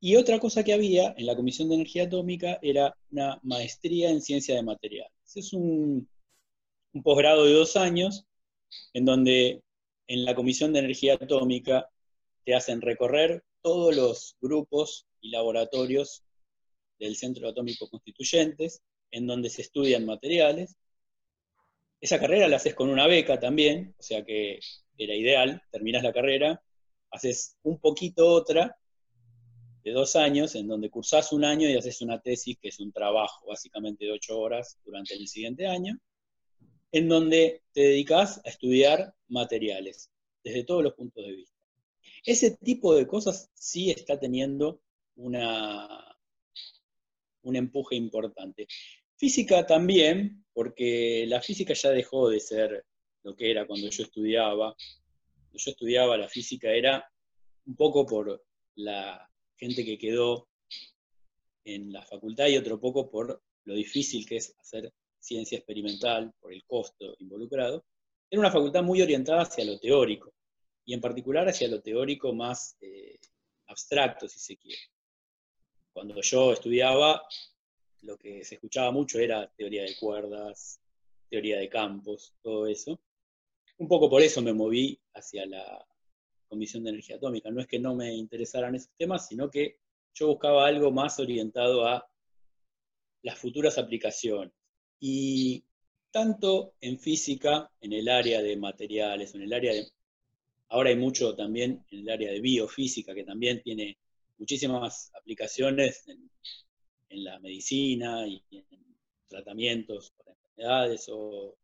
Y 0.00 0.16
otra 0.16 0.38
cosa 0.38 0.64
que 0.64 0.72
había 0.72 1.14
en 1.18 1.26
la 1.26 1.36
Comisión 1.36 1.68
de 1.68 1.74
Energía 1.74 2.04
Atómica 2.04 2.58
era 2.62 2.96
una 3.10 3.38
maestría 3.42 4.10
en 4.10 4.22
ciencia 4.22 4.54
de 4.54 4.62
materiales. 4.62 5.12
Es 5.34 5.52
un, 5.52 6.08
un 6.94 7.02
posgrado 7.02 7.44
de 7.44 7.52
dos 7.52 7.76
años 7.76 8.24
en 8.94 9.04
donde 9.04 9.62
en 10.06 10.24
la 10.24 10.34
Comisión 10.34 10.72
de 10.72 10.78
Energía 10.78 11.14
Atómica 11.14 11.90
te 12.44 12.54
hacen 12.54 12.80
recorrer 12.80 13.44
todos 13.60 13.94
los 13.94 14.36
grupos 14.40 15.06
y 15.20 15.30
laboratorios 15.30 16.24
del 16.98 17.16
Centro 17.16 17.48
Atómico 17.48 17.88
Constituyentes, 17.90 18.82
en 19.10 19.26
donde 19.26 19.50
se 19.50 19.60
estudian 19.62 20.06
materiales. 20.06 20.76
Esa 22.00 22.18
carrera 22.18 22.48
la 22.48 22.56
haces 22.56 22.74
con 22.74 22.88
una 22.88 23.06
beca 23.06 23.38
también, 23.38 23.94
o 23.98 24.02
sea 24.02 24.24
que 24.24 24.60
era 24.96 25.14
ideal, 25.14 25.62
terminas 25.70 26.02
la 26.02 26.12
carrera, 26.12 26.62
haces 27.10 27.56
un 27.62 27.78
poquito 27.78 28.26
otra 28.32 28.79
de 29.82 29.92
dos 29.92 30.16
años, 30.16 30.54
en 30.54 30.68
donde 30.68 30.90
cursás 30.90 31.32
un 31.32 31.44
año 31.44 31.68
y 31.68 31.76
haces 31.76 32.00
una 32.00 32.20
tesis, 32.20 32.58
que 32.60 32.68
es 32.68 32.80
un 32.80 32.92
trabajo 32.92 33.46
básicamente 33.46 34.04
de 34.04 34.12
ocho 34.12 34.38
horas 34.38 34.78
durante 34.84 35.14
el 35.14 35.26
siguiente 35.26 35.66
año, 35.66 35.98
en 36.92 37.08
donde 37.08 37.62
te 37.72 37.82
dedicas 37.82 38.40
a 38.44 38.48
estudiar 38.48 39.14
materiales, 39.28 40.10
desde 40.42 40.64
todos 40.64 40.82
los 40.82 40.94
puntos 40.94 41.24
de 41.24 41.32
vista. 41.32 41.56
Ese 42.24 42.56
tipo 42.56 42.94
de 42.94 43.06
cosas 43.06 43.50
sí 43.54 43.90
está 43.90 44.18
teniendo 44.18 44.80
una, 45.16 46.16
un 47.42 47.56
empuje 47.56 47.96
importante. 47.96 48.66
Física 49.16 49.66
también, 49.66 50.44
porque 50.52 51.24
la 51.26 51.40
física 51.40 51.74
ya 51.74 51.90
dejó 51.90 52.28
de 52.28 52.40
ser 52.40 52.84
lo 53.22 53.34
que 53.34 53.50
era 53.50 53.66
cuando 53.66 53.88
yo 53.88 54.02
estudiaba. 54.02 54.74
Cuando 55.34 55.58
yo 55.58 55.70
estudiaba 55.70 56.16
la 56.16 56.28
física 56.28 56.70
era 56.70 57.04
un 57.66 57.76
poco 57.76 58.06
por 58.06 58.42
la 58.76 59.29
gente 59.60 59.84
que 59.84 59.98
quedó 59.98 60.48
en 61.64 61.92
la 61.92 62.02
facultad 62.04 62.48
y 62.48 62.56
otro 62.56 62.80
poco 62.80 63.08
por 63.08 63.40
lo 63.64 63.74
difícil 63.74 64.26
que 64.26 64.38
es 64.38 64.56
hacer 64.58 64.92
ciencia 65.20 65.58
experimental, 65.58 66.32
por 66.40 66.52
el 66.52 66.64
costo 66.64 67.14
involucrado. 67.20 67.84
Era 68.28 68.40
una 68.40 68.50
facultad 68.50 68.82
muy 68.82 69.02
orientada 69.02 69.42
hacia 69.42 69.64
lo 69.64 69.78
teórico, 69.78 70.32
y 70.84 70.94
en 70.94 71.00
particular 71.00 71.48
hacia 71.48 71.68
lo 71.68 71.80
teórico 71.80 72.32
más 72.32 72.76
eh, 72.80 73.18
abstracto, 73.66 74.26
si 74.26 74.40
se 74.40 74.56
quiere 74.56 74.80
cuando 75.92 76.20
yo 76.20 76.52
estudiaba, 76.52 77.22
lo 78.02 78.16
que 78.16 78.44
se 78.44 78.54
escuchaba 78.54 78.90
mucho 78.90 79.18
era 79.18 79.46
teoría 79.56 79.82
de 79.82 79.96
cuerdas, 79.96 80.80
teoría 81.28 81.58
de 81.58 81.68
campos, 81.68 82.34
todo 82.42 82.66
eso. 82.66 83.00
Un 83.78 83.88
poco 83.88 84.08
por 84.08 84.22
eso 84.22 84.40
me 84.42 84.52
moví 84.52 84.98
hacia 85.14 85.46
la 85.46 85.86
Comisión 86.50 86.82
de 86.82 86.90
Energía 86.90 87.16
Atómica. 87.16 87.50
No 87.50 87.60
es 87.60 87.68
que 87.68 87.78
no 87.78 87.94
me 87.94 88.12
interesaran 88.12 88.74
esos 88.74 88.90
temas, 88.98 89.28
sino 89.28 89.48
que 89.48 89.78
yo 90.12 90.26
buscaba 90.26 90.66
algo 90.66 90.90
más 90.90 91.18
orientado 91.20 91.86
a 91.86 92.04
las 93.22 93.38
futuras 93.38 93.78
aplicaciones. 93.78 94.52
Y 94.98 95.64
tanto 96.10 96.74
en 96.80 96.98
física, 96.98 97.70
en 97.80 97.92
el 97.92 98.08
área 98.08 98.42
de 98.42 98.56
materiales, 98.56 99.34
en 99.34 99.42
el 99.42 99.52
área 99.52 99.72
de... 99.72 99.86
Ahora 100.68 100.90
hay 100.90 100.96
mucho 100.96 101.34
también 101.36 101.84
en 101.90 102.00
el 102.00 102.10
área 102.10 102.32
de 102.32 102.40
biofísica, 102.40 103.14
que 103.14 103.24
también 103.24 103.62
tiene 103.62 103.96
muchísimas 104.38 105.12
aplicaciones 105.14 106.04
en, 106.08 106.28
la 107.24 107.40
medicina 107.40 108.26
y 108.26 108.42
en 108.52 108.64
tratamientos 109.28 110.12
para 110.16 110.32
enfermedades 110.32 111.08
o 111.12 111.56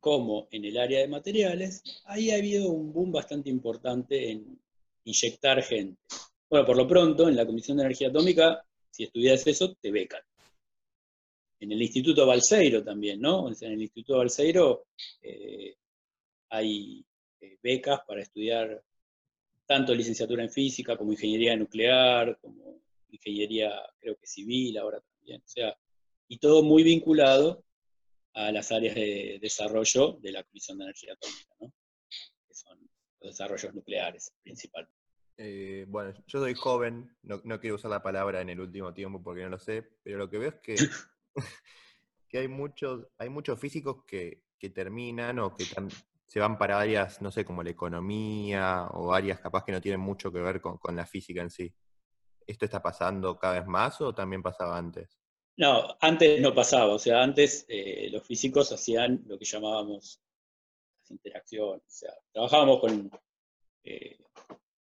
como 0.00 0.48
en 0.50 0.64
el 0.64 0.78
área 0.78 1.00
de 1.00 1.08
materiales, 1.08 1.82
ahí 2.06 2.30
ha 2.30 2.36
habido 2.36 2.70
un 2.70 2.92
boom 2.92 3.12
bastante 3.12 3.50
importante 3.50 4.30
en 4.30 4.58
inyectar 5.04 5.62
gente. 5.62 6.00
Bueno, 6.48 6.66
por 6.66 6.76
lo 6.76 6.88
pronto, 6.88 7.28
en 7.28 7.36
la 7.36 7.46
Comisión 7.46 7.76
de 7.76 7.84
Energía 7.84 8.08
Atómica, 8.08 8.64
si 8.90 9.04
estudias 9.04 9.46
eso, 9.46 9.74
te 9.80 9.90
becan. 9.90 10.22
En 11.60 11.72
el 11.72 11.82
Instituto 11.82 12.26
Balseiro 12.26 12.82
también, 12.82 13.20
¿no? 13.20 13.48
En 13.48 13.72
el 13.72 13.82
Instituto 13.82 14.16
Balseiro 14.16 14.86
eh, 15.22 15.76
hay 16.48 17.04
eh, 17.40 17.58
becas 17.62 18.00
para 18.06 18.22
estudiar 18.22 18.82
tanto 19.66 19.94
licenciatura 19.94 20.42
en 20.42 20.50
física 20.50 20.96
como 20.96 21.12
ingeniería 21.12 21.56
nuclear, 21.56 22.38
como 22.40 22.80
ingeniería, 23.10 23.70
creo 23.98 24.16
que 24.16 24.26
civil 24.26 24.78
ahora 24.78 25.00
también. 25.00 25.42
O 25.42 25.48
sea, 25.48 25.76
y 26.26 26.38
todo 26.38 26.62
muy 26.62 26.82
vinculado 26.82 27.62
a 28.34 28.52
las 28.52 28.70
áreas 28.72 28.94
de 28.94 29.38
desarrollo 29.40 30.18
de 30.20 30.32
la 30.32 30.42
Comisión 30.44 30.78
de 30.78 30.84
Energía 30.84 31.14
Atómica, 31.14 31.54
¿no? 31.60 31.72
que 32.48 32.54
son 32.54 32.78
los 33.20 33.32
desarrollos 33.32 33.74
nucleares 33.74 34.32
principalmente. 34.42 34.96
Eh, 35.36 35.86
bueno, 35.88 36.12
yo 36.26 36.40
soy 36.40 36.54
joven, 36.54 37.16
no, 37.22 37.60
quiero 37.60 37.76
usar 37.76 37.90
la 37.90 38.02
palabra 38.02 38.42
en 38.42 38.50
el 38.50 38.60
último 38.60 38.92
tiempo 38.92 39.22
porque 39.22 39.42
no 39.42 39.48
lo 39.48 39.58
sé, 39.58 39.82
pero 40.02 40.18
lo 40.18 40.28
que 40.28 40.38
veo 40.38 40.50
es 40.50 40.56
que, 40.56 40.76
que 42.28 42.38
hay, 42.38 42.48
muchos, 42.48 43.06
hay 43.16 43.30
muchos 43.30 43.58
físicos 43.58 44.04
que, 44.06 44.44
que 44.60 44.70
terminan 44.70 45.38
o 45.38 45.56
que 45.56 45.64
se 46.26 46.38
van 46.38 46.58
para 46.58 46.78
áreas, 46.78 47.20
no 47.22 47.32
sé, 47.32 47.44
como 47.44 47.62
la 47.62 47.70
economía 47.70 48.86
o 48.92 49.12
áreas 49.12 49.40
capaz 49.40 49.64
que 49.64 49.72
no 49.72 49.80
tienen 49.80 50.00
mucho 50.00 50.30
que 50.30 50.40
ver 50.40 50.60
con, 50.60 50.78
la 50.94 51.06
física 51.06 51.40
en 51.40 51.50
sí. 51.50 51.74
¿Esto 52.46 52.66
está 52.66 52.82
pasando 52.82 53.38
cada 53.38 53.54
vez 53.54 53.66
más 53.66 54.00
o 54.00 54.14
también 54.14 54.42
pasaba 54.42 54.76
antes? 54.76 55.19
No, 55.60 55.94
antes 56.00 56.40
no 56.40 56.54
pasaba, 56.54 56.94
o 56.94 56.98
sea, 56.98 57.22
antes 57.22 57.66
eh, 57.68 58.08
los 58.10 58.26
físicos 58.26 58.72
hacían 58.72 59.22
lo 59.26 59.38
que 59.38 59.44
llamábamos 59.44 60.18
las 61.02 61.10
interacciones, 61.10 61.82
o 61.86 61.90
sea, 61.90 62.14
trabajábamos 62.32 62.80
con 62.80 63.10
eh, 63.84 64.20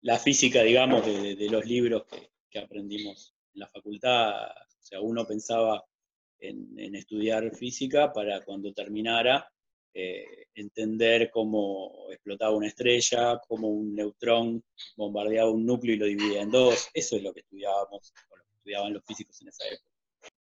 la 0.02 0.20
física, 0.20 0.64
digamos, 0.64 1.06
de, 1.06 1.48
los 1.50 1.66
libros 1.66 2.04
que, 2.50 2.60
aprendimos 2.60 3.34
en 3.54 3.62
la 3.62 3.68
facultad, 3.68 4.50
o 4.50 4.82
sea, 4.82 5.00
uno 5.00 5.26
pensaba 5.26 5.82
en 6.40 6.94
estudiar 6.94 7.56
física 7.56 8.12
para 8.12 8.44
cuando 8.44 8.74
terminara 8.74 9.50
eh, 9.94 10.48
entender 10.56 11.32
cómo 11.32 12.08
explotaba 12.12 12.54
una 12.54 12.68
estrella, 12.68 13.40
cómo 13.48 13.70
un 13.70 13.96
neutrón 13.96 14.62
bombardeaba 14.98 15.52
un 15.52 15.66
núcleo 15.66 15.96
y 15.96 16.00
lo 16.00 16.06
dividía 16.06 16.42
en 16.42 16.52
dos. 16.52 16.90
Eso 16.94 17.16
es 17.16 17.24
lo 17.24 17.34
que 17.34 17.40
estudiábamos, 17.40 18.14
o 18.30 18.36
lo 18.36 18.44
que 18.44 18.56
estudiaban 18.58 18.94
los 18.94 19.06
físicos 19.06 19.42
en 19.42 19.48
esa 19.48 19.66
época. 19.68 19.95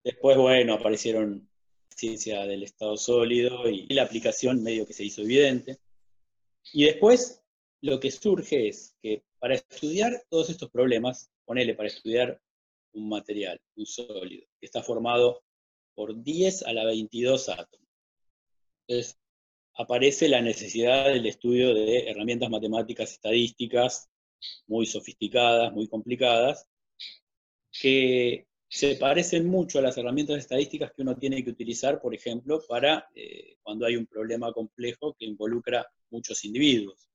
Después, 0.04 0.38
bueno, 0.38 0.74
aparecieron 0.74 1.48
ciencia 1.90 2.46
del 2.46 2.64
estado 2.64 2.98
sólido 2.98 3.70
y 3.70 3.94
la 3.94 4.04
aplicación 4.04 4.64
medio 4.64 4.86
que 4.86 4.94
se 4.94 5.04
hizo 5.04 5.22
evidente. 5.22 5.78
Y 6.74 6.86
después 6.86 7.44
lo 7.82 8.00
que 8.00 8.12
surge 8.12 8.68
es 8.68 8.96
que 9.02 9.24
para 9.40 9.56
estudiar 9.56 10.24
todos 10.30 10.50
estos 10.50 10.70
problemas, 10.70 11.32
ponele 11.46 11.76
para 11.76 11.90
estudiar 11.90 12.40
un 12.94 13.10
material, 13.10 13.60
un 13.76 13.86
sólido, 13.86 14.46
que 14.60 14.66
está 14.66 14.82
formado 14.84 15.44
por 15.94 16.22
10 16.22 16.64
a 16.64 16.74
la 16.74 16.86
22 16.86 17.50
átomos. 17.50 17.88
Entonces, 18.88 19.20
aparece 19.76 20.28
la 20.28 20.42
necesidad 20.42 21.06
del 21.06 21.26
estudio 21.26 21.74
de 21.74 22.10
herramientas 22.10 22.50
matemáticas 22.50 23.12
estadísticas 23.12 24.10
muy 24.68 24.86
sofisticadas, 24.86 25.72
muy 25.74 25.88
complicadas, 25.88 26.68
que 27.72 28.48
se 28.74 28.96
parecen 28.96 29.48
mucho 29.48 29.80
a 29.80 29.82
las 29.82 29.98
herramientas 29.98 30.38
estadísticas 30.38 30.94
que 30.94 31.02
uno 31.02 31.18
tiene 31.18 31.44
que 31.44 31.50
utilizar, 31.50 32.00
por 32.00 32.16
ejemplo, 32.16 32.64
para 32.70 33.10
eh, 33.14 33.58
cuando 33.62 33.86
hay 33.86 33.98
un 33.98 34.08
problema 34.08 34.54
complejo 34.54 35.14
que 35.20 35.26
involucra 35.26 35.86
muchos 36.10 36.46
individuos, 36.46 37.10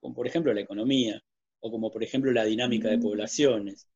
como 0.00 0.14
por 0.14 0.26
ejemplo 0.26 0.54
la 0.54 0.62
economía, 0.62 1.22
o 1.60 1.70
como 1.70 1.90
por 1.90 2.02
ejemplo 2.02 2.32
la 2.32 2.46
dinámica 2.46 2.88
de 2.88 2.96
poblaciones. 2.96 3.90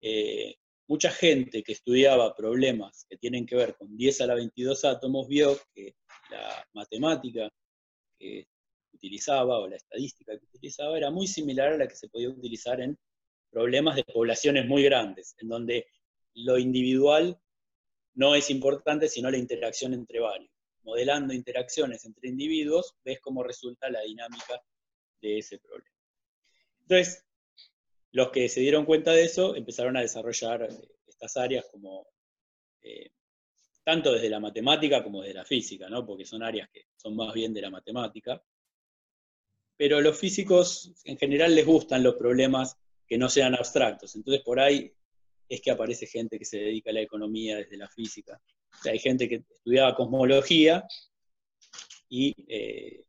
Eh, 0.00 0.56
mucha 0.88 1.12
gente 1.12 1.62
que 1.62 1.70
estudiaba 1.70 2.34
problemas 2.34 3.06
que 3.08 3.16
tienen 3.16 3.46
que 3.46 3.54
ver 3.54 3.76
con 3.76 3.96
10 3.96 4.22
a 4.22 4.26
la 4.26 4.34
22 4.34 4.84
átomos 4.84 5.28
vio 5.28 5.56
que 5.72 5.94
la 6.30 6.66
matemática 6.72 7.48
que 8.18 8.48
utilizaba 8.92 9.60
o 9.60 9.68
la 9.68 9.76
estadística 9.76 10.36
que 10.36 10.46
utilizaba 10.46 10.96
era 10.96 11.12
muy 11.12 11.28
similar 11.28 11.74
a 11.74 11.76
la 11.76 11.86
que 11.86 11.94
se 11.94 12.08
podía 12.08 12.28
utilizar 12.28 12.80
en 12.80 12.98
problemas 13.52 13.96
de 13.96 14.04
poblaciones 14.04 14.66
muy 14.66 14.82
grandes, 14.82 15.36
en 15.38 15.48
donde 15.48 15.86
lo 16.34 16.58
individual 16.58 17.38
no 18.14 18.34
es 18.34 18.50
importante, 18.50 19.08
sino 19.08 19.30
la 19.30 19.36
interacción 19.36 19.92
entre 19.92 20.20
varios. 20.20 20.50
Modelando 20.82 21.32
interacciones 21.34 22.04
entre 22.06 22.30
individuos, 22.30 22.94
ves 23.04 23.20
cómo 23.20 23.44
resulta 23.44 23.90
la 23.90 24.00
dinámica 24.00 24.60
de 25.20 25.38
ese 25.38 25.58
problema. 25.58 25.96
Entonces, 26.80 27.24
los 28.10 28.30
que 28.30 28.48
se 28.48 28.60
dieron 28.60 28.84
cuenta 28.84 29.12
de 29.12 29.24
eso 29.24 29.54
empezaron 29.54 29.96
a 29.96 30.00
desarrollar 30.00 30.62
eh, 30.62 30.68
estas 31.06 31.36
áreas 31.36 31.66
como, 31.70 32.06
eh, 32.80 33.10
tanto 33.84 34.12
desde 34.12 34.30
la 34.30 34.40
matemática 34.40 35.04
como 35.04 35.22
desde 35.22 35.34
la 35.34 35.44
física, 35.44 35.88
¿no? 35.88 36.04
porque 36.04 36.24
son 36.24 36.42
áreas 36.42 36.68
que 36.70 36.86
son 36.96 37.14
más 37.14 37.32
bien 37.34 37.52
de 37.52 37.62
la 37.62 37.70
matemática. 37.70 38.42
Pero 39.76 40.00
los 40.00 40.18
físicos 40.18 40.92
en 41.04 41.16
general 41.18 41.54
les 41.54 41.66
gustan 41.66 42.02
los 42.02 42.14
problemas 42.14 42.76
que 43.06 43.18
no 43.18 43.28
sean 43.28 43.54
abstractos. 43.54 44.14
Entonces, 44.16 44.42
por 44.42 44.60
ahí 44.60 44.92
es 45.48 45.60
que 45.60 45.70
aparece 45.70 46.06
gente 46.06 46.38
que 46.38 46.44
se 46.44 46.58
dedica 46.58 46.90
a 46.90 46.94
la 46.94 47.02
economía 47.02 47.58
desde 47.58 47.76
la 47.76 47.88
física. 47.88 48.40
hay 48.84 48.98
gente 48.98 49.28
que 49.28 49.44
estudiaba 49.50 49.94
cosmología 49.94 50.86
y 52.08 52.34
eh, 52.48 53.04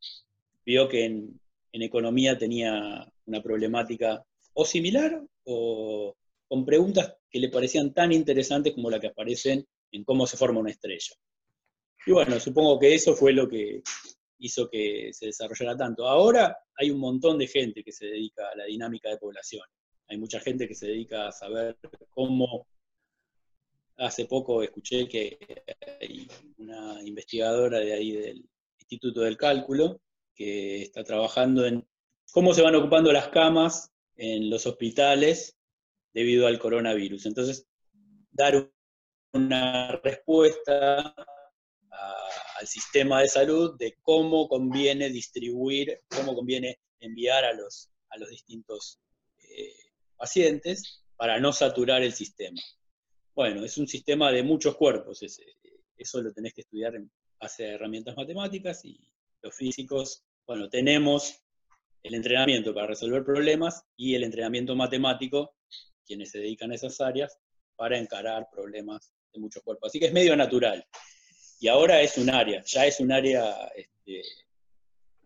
vio 0.65 0.89
que 0.89 1.05
en, 1.05 1.39
economía 1.71 2.37
tenía 2.37 3.05
una 3.25 3.41
problemática 3.41 4.23
o 4.53 4.63
similar 4.63 5.21
o 5.45 6.15
con 6.47 6.65
preguntas 6.65 7.15
que 7.29 7.39
le 7.39 7.49
parecían 7.49 7.93
tan 7.93 8.11
interesantes 8.11 8.73
como 8.73 8.91
la 8.91 8.99
que 8.99 9.07
aparecen 9.07 9.65
en 9.91 10.03
cómo 10.03 10.27
se 10.27 10.37
forma 10.37 10.59
una 10.59 10.69
estrella. 10.69 11.15
Y 12.05 12.11
bueno, 12.11 12.39
supongo 12.39 12.77
que 12.77 12.93
eso 12.93 13.15
fue 13.15 13.33
lo 13.33 13.47
que 13.47 13.81
hizo 14.39 14.69
que 14.69 15.09
se 15.13 15.27
desarrollara 15.27 15.77
tanto. 15.77 16.07
Ahora 16.07 16.57
hay 16.75 16.91
un 16.91 16.99
montón 16.99 17.37
de 17.37 17.47
gente 17.47 17.83
que 17.83 17.91
se 17.91 18.05
dedica 18.07 18.49
a 18.51 18.55
la 18.55 18.65
dinámica 18.65 19.09
de 19.09 19.17
población. 19.17 19.65
Hay 20.13 20.19
mucha 20.19 20.39
gente 20.39 20.67
que 20.67 20.75
se 20.75 20.85
dedica 20.85 21.27
a 21.27 21.31
saber 21.31 21.75
cómo... 22.11 22.67
Hace 23.97 24.25
poco 24.25 24.61
escuché 24.61 25.07
que 25.07 25.39
hay 25.99 26.27
una 26.57 27.01
investigadora 27.03 27.79
de 27.79 27.93
ahí 27.93 28.11
del 28.11 28.47
Instituto 28.79 29.21
del 29.21 29.37
Cálculo 29.37 30.01
que 30.35 30.83
está 30.83 31.03
trabajando 31.03 31.65
en 31.65 31.87
cómo 32.31 32.53
se 32.53 32.61
van 32.61 32.75
ocupando 32.75 33.11
las 33.11 33.29
camas 33.29 33.91
en 34.15 34.51
los 34.51 34.67
hospitales 34.67 35.57
debido 36.13 36.45
al 36.45 36.59
coronavirus. 36.59 37.25
Entonces, 37.25 37.67
dar 38.31 38.71
una 39.31 39.99
respuesta 40.03 41.15
al 42.59 42.67
sistema 42.67 43.21
de 43.21 43.29
salud 43.29 43.77
de 43.79 43.97
cómo 44.03 44.47
conviene 44.47 45.09
distribuir, 45.09 46.01
cómo 46.07 46.35
conviene 46.35 46.79
enviar 46.99 47.45
a 47.45 47.53
los, 47.53 47.89
a 48.09 48.17
los 48.17 48.29
distintos 48.29 48.99
eh, 49.37 49.82
pacientes 50.15 51.03
para 51.15 51.39
no 51.39 51.53
saturar 51.53 52.01
el 52.03 52.13
sistema. 52.13 52.61
Bueno, 53.35 53.63
es 53.63 53.77
un 53.77 53.87
sistema 53.87 54.31
de 54.31 54.43
muchos 54.43 54.75
cuerpos, 54.75 55.21
eso 55.23 56.21
lo 56.21 56.33
tenés 56.33 56.53
que 56.53 56.61
estudiar 56.61 56.95
en 56.95 57.11
base 57.39 57.65
a 57.65 57.73
herramientas 57.73 58.15
matemáticas 58.15 58.83
y 58.85 58.99
los 59.41 59.55
físicos, 59.55 60.23
bueno, 60.45 60.69
tenemos 60.69 61.43
el 62.03 62.15
entrenamiento 62.15 62.73
para 62.73 62.87
resolver 62.87 63.23
problemas 63.23 63.85
y 63.95 64.15
el 64.15 64.23
entrenamiento 64.23 64.75
matemático, 64.75 65.55
quienes 66.05 66.31
se 66.31 66.39
dedican 66.39 66.71
a 66.71 66.75
esas 66.75 66.99
áreas, 67.01 67.39
para 67.75 67.97
encarar 67.97 68.47
problemas 68.51 69.13
de 69.33 69.39
muchos 69.39 69.63
cuerpos. 69.63 69.89
Así 69.89 69.99
que 69.99 70.07
es 70.07 70.13
medio 70.13 70.35
natural. 70.35 70.85
Y 71.59 71.67
ahora 71.67 72.01
es 72.01 72.17
un 72.17 72.29
área, 72.29 72.61
ya 72.65 72.85
es 72.85 72.99
un 72.99 73.11
área 73.11 73.67
este, 73.75 74.21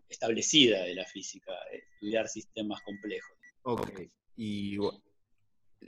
establecida 0.08 0.84
de 0.84 0.94
la 0.94 1.04
física, 1.04 1.52
estudiar 1.72 2.28
sistemas 2.28 2.80
complejos. 2.82 3.36
Ok. 3.62 3.90
Y 4.40 4.78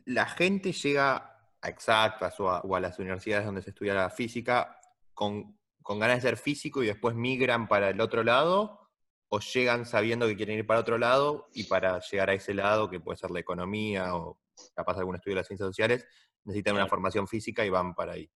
la 0.07 0.26
gente 0.26 0.72
llega 0.72 1.38
a 1.62 1.68
exactas 1.68 2.40
o 2.40 2.51
a, 2.51 2.80
las 2.80 2.98
universidades 2.98 3.46
donde 3.46 3.62
se 3.62 3.70
estudia 3.70 3.94
la 3.94 4.11
física 4.11 4.80
con, 5.14 5.57
con 5.82 6.01
ganas 6.01 6.16
de 6.16 6.28
ser 6.30 6.36
físico 6.36 6.82
y 6.82 6.88
después 6.88 7.14
migran 7.14 7.68
para 7.68 7.90
el 7.90 8.01
otro 8.01 8.24
lado 8.24 8.90
o 9.28 9.38
llegan 9.38 9.86
sabiendo 9.86 10.26
que 10.26 10.36
quieren 10.36 10.59
ir 10.59 10.66
para 10.66 10.80
otro 10.80 10.98
lado 10.98 11.48
y 11.55 11.64
para 11.64 12.01
llegar 12.01 12.30
a 12.30 12.34
ese 12.34 12.53
lado, 12.53 12.90
que 12.90 12.98
puede 12.98 13.18
ser 13.18 13.30
la 13.30 13.38
economía 13.38 14.16
o 14.16 14.40
capaz 14.74 14.98
algún 14.98 15.14
estudio 15.14 15.36
de 15.36 15.40
las 15.42 15.46
ciencias 15.46 15.68
sociales, 15.68 16.05
necesitan 16.42 16.74
una 16.74 16.88
formación 16.88 17.28
física 17.28 17.64
y 17.64 17.70
van 17.70 17.94
para 17.94 18.14
ahí. 18.14 18.28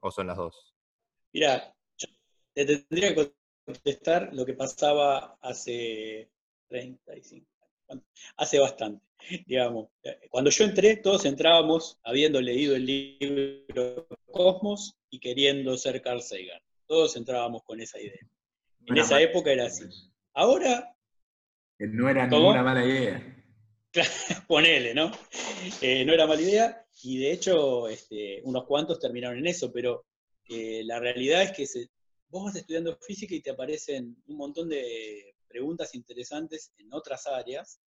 ¿O 0.00 0.10
son 0.10 0.26
las 0.26 0.36
dos? 0.36 0.74
Mira, 1.32 1.74
te 2.52 2.66
tendría 2.66 3.14
que 3.14 3.32
contestar 3.64 4.28
lo 4.34 4.44
que 4.44 4.52
pasaba 4.52 5.38
hace 5.40 6.30
35 6.68 7.57
hace 8.36 8.58
bastante, 8.58 9.04
digamos. 9.46 9.88
Cuando 10.30 10.50
yo 10.50 10.64
entré, 10.64 10.96
todos 10.96 11.24
entrábamos 11.24 11.98
habiendo 12.04 12.40
leído 12.40 12.76
el 12.76 12.86
libro 12.86 14.06
Cosmos 14.26 14.96
y 15.10 15.20
queriendo 15.20 15.76
ser 15.76 16.00
Carl 16.02 16.22
Sagan. 16.22 16.60
Todos 16.86 17.16
entrábamos 17.16 17.62
con 17.64 17.80
esa 17.80 18.00
idea. 18.00 18.20
En 18.86 18.96
esa 18.96 19.20
época 19.20 19.52
era 19.52 19.66
así. 19.66 19.84
Ahora. 20.34 20.94
no 21.78 22.08
era 22.08 22.26
ninguna 22.26 22.62
mala 22.62 22.84
idea. 22.84 23.34
Ponele, 24.46 24.94
¿no? 24.94 25.10
Eh, 25.80 26.04
no 26.04 26.12
era 26.12 26.26
mala 26.26 26.42
idea, 26.42 26.86
y 27.02 27.18
de 27.18 27.32
hecho 27.32 27.88
este, 27.88 28.40
unos 28.44 28.64
cuantos 28.64 28.98
terminaron 28.98 29.38
en 29.38 29.46
eso, 29.46 29.72
pero 29.72 30.04
eh, 30.48 30.82
la 30.84 30.98
realidad 30.98 31.42
es 31.42 31.52
que 31.52 31.88
vos 32.28 32.44
vas 32.44 32.56
estudiando 32.56 32.96
física 32.96 33.34
y 33.34 33.40
te 33.40 33.50
aparecen 33.50 34.16
un 34.26 34.36
montón 34.36 34.68
de 34.68 35.34
preguntas 35.48 35.94
interesantes 35.94 36.72
en 36.78 36.92
otras 36.92 37.26
áreas 37.26 37.80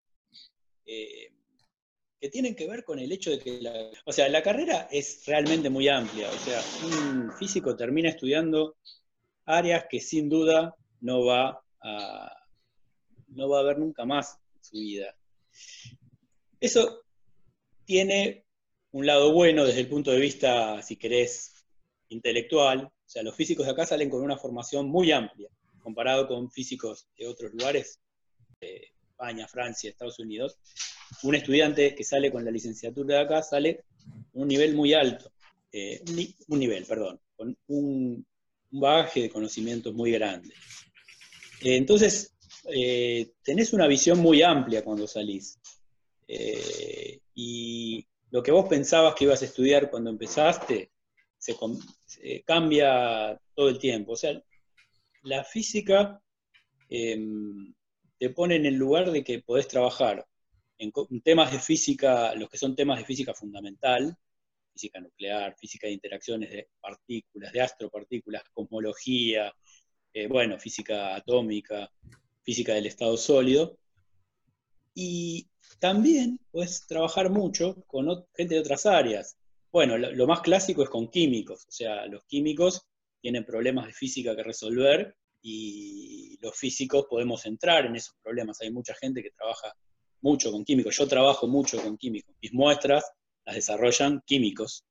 eh, 0.86 1.34
que 2.20 2.30
tienen 2.30 2.56
que 2.56 2.68
ver 2.68 2.84
con 2.84 3.00
el 3.00 3.12
hecho 3.12 3.32
de 3.32 3.40
que 3.40 3.62
la, 3.62 3.74
o 4.06 4.12
sea, 4.12 4.30
la 4.30 4.44
carrera 4.44 4.88
es 4.92 5.24
realmente 5.26 5.70
muy 5.70 5.88
amplia, 5.88 6.30
o 6.30 6.38
sea, 6.38 6.62
un 6.86 7.32
físico 7.34 7.76
termina 7.76 8.10
estudiando 8.10 8.78
áreas 9.46 9.86
que 9.90 10.00
sin 10.00 10.30
duda 10.30 10.76
no 11.00 11.26
va 11.26 11.64
a, 11.82 12.46
no 13.30 13.50
va 13.50 13.60
a 13.60 13.64
ver 13.64 13.80
nunca 13.80 14.06
más 14.06 14.38
en 14.56 14.64
su 14.64 14.78
vida. 14.78 15.16
Eso 16.60 17.04
tiene 17.86 18.46
un 18.92 19.06
lado 19.06 19.34
bueno 19.34 19.66
desde 19.66 19.82
el 19.82 19.90
punto 19.90 20.12
de 20.12 20.20
vista, 20.20 20.82
si 20.82 20.98
querés, 20.98 21.66
intelectual. 22.10 22.86
O 22.86 23.10
sea, 23.10 23.24
los 23.24 23.36
físicos 23.36 23.66
de 23.66 23.72
acá 23.72 23.86
salen 23.86 24.10
con 24.10 24.22
una 24.22 24.38
formación 24.38 24.88
muy 24.90 25.12
amplia, 25.12 25.50
comparado 25.82 26.28
con 26.28 26.50
físicos 26.50 27.08
de 27.18 27.28
otros 27.28 27.52
lugares, 27.54 28.00
España, 29.22 29.48
Francia, 29.48 29.90
Estados 29.90 30.20
Unidos. 30.20 30.58
Un 31.24 31.36
estudiante 31.36 31.94
que 31.94 32.04
sale 32.04 32.32
con 32.32 32.44
la 32.44 32.52
licenciatura 32.52 33.18
de 33.18 33.22
acá 33.22 33.44
sale 33.44 33.84
un 34.34 34.48
nivel 34.48 34.76
muy 34.76 34.94
alto, 34.94 35.32
eh, 35.72 36.02
un 36.48 36.60
nivel, 36.60 36.86
perdón, 36.86 37.20
con 37.36 37.56
un, 37.68 38.26
un 38.72 38.80
bagaje 38.80 39.24
de 39.24 39.30
conocimientos 39.30 39.94
muy 39.94 40.12
grande. 40.12 40.54
Eh, 41.62 41.76
entonces, 41.76 42.34
eh, 42.74 43.32
tenés 43.44 43.74
una 43.74 43.88
visión 43.88 44.20
muy 44.20 44.42
amplia 44.42 44.84
cuando 44.84 45.08
salís. 45.08 45.60
Y 47.36 48.08
lo 48.30 48.42
que 48.42 48.52
vos 48.52 48.68
pensabas 48.70 49.16
que 49.16 49.26
ibas 49.26 49.42
a 49.42 49.46
estudiar 49.46 49.90
cuando 49.90 50.10
empezaste, 50.10 50.92
se, 51.38 51.56
cambia 52.46 53.40
todo 53.54 53.70
el 53.70 53.78
tiempo. 53.78 54.14
O 54.14 54.16
sea, 54.16 54.42
la 55.24 55.44
física 55.44 56.22
em, 56.90 57.74
te 58.18 58.30
pone 58.30 58.56
en 58.56 58.66
el 58.66 58.76
lugar 58.76 59.12
de 59.12 59.24
que 59.24 59.40
podés 59.42 59.68
trabajar 59.68 60.26
en, 60.78 60.92
temas 61.22 61.52
de 61.52 61.60
física, 61.60 62.34
los 62.36 62.50
que 62.50 62.58
son 62.58 62.76
temas 62.76 62.98
de 63.00 63.06
física 63.06 63.34
fundamental, 63.34 64.16
física 64.74 65.00
nuclear, 65.00 65.56
física 65.58 65.88
de 65.88 65.94
interacciones 65.94 66.50
de 66.50 66.70
partículas, 66.80 67.52
de 67.52 67.62
astropartículas, 67.62 68.44
cosmología, 68.52 69.54
eh, 70.14 70.28
bueno, 70.28 70.58
física 70.58 71.16
atómica, 71.16 71.92
física 72.44 72.74
del 72.74 72.88
estado 72.88 73.16
sólido. 73.16 73.78
Y 74.94 75.48
también 75.80 76.40
puedes 76.52 76.86
trabajar 76.88 77.30
mucho 77.30 77.84
con 77.88 78.08
gente 78.36 78.56
de 78.56 78.60
otras 78.60 78.86
áreas. 78.86 79.38
Bueno, 79.72 79.98
lo, 79.98 80.28
más 80.28 80.42
clásico 80.42 80.84
es 80.84 80.90
con 80.90 81.10
químicos, 81.10 81.66
o 81.68 81.72
sea, 81.72 82.06
los 82.08 82.26
químicos 82.26 82.86
tienen 83.22 83.46
problemas 83.46 83.88
de 83.88 83.94
física 83.94 84.36
que 84.36 84.44
resolver 84.44 85.16
y 85.42 86.38
los 86.42 86.58
físicos 86.58 87.06
podemos 87.10 87.46
entrar 87.46 87.86
en 87.86 87.96
esos 87.96 88.16
problemas. 88.22 88.62
Hay 88.62 88.72
mucha 88.72 88.94
gente 88.96 89.24
que 89.24 89.32
trabaja 89.32 89.74
mucho 90.22 90.52
con 90.52 90.66
químicos. 90.66 90.98
Yo 90.98 91.08
trabajo 91.08 91.48
mucho 91.48 91.82
con 91.82 91.98
químicos. 91.98 92.36
Mis 92.42 92.54
muestras 92.54 93.04
las 93.46 93.56
desarrollan 93.56 94.22
químicos. 94.26 94.86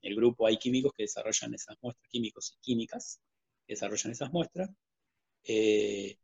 En 0.00 0.10
el 0.10 0.16
grupo 0.16 0.46
hay 0.46 0.58
químicos 0.58 0.92
que 0.96 1.04
desarrollan 1.04 1.54
esas 1.54 1.76
muestras, 1.80 2.08
químicos 2.08 2.56
y 2.56 2.60
químicas 2.60 3.20
que 3.66 3.74
desarrollan 3.74 4.12
esas 4.12 4.32
muestras. 4.32 4.70
Eh, 5.44 6.16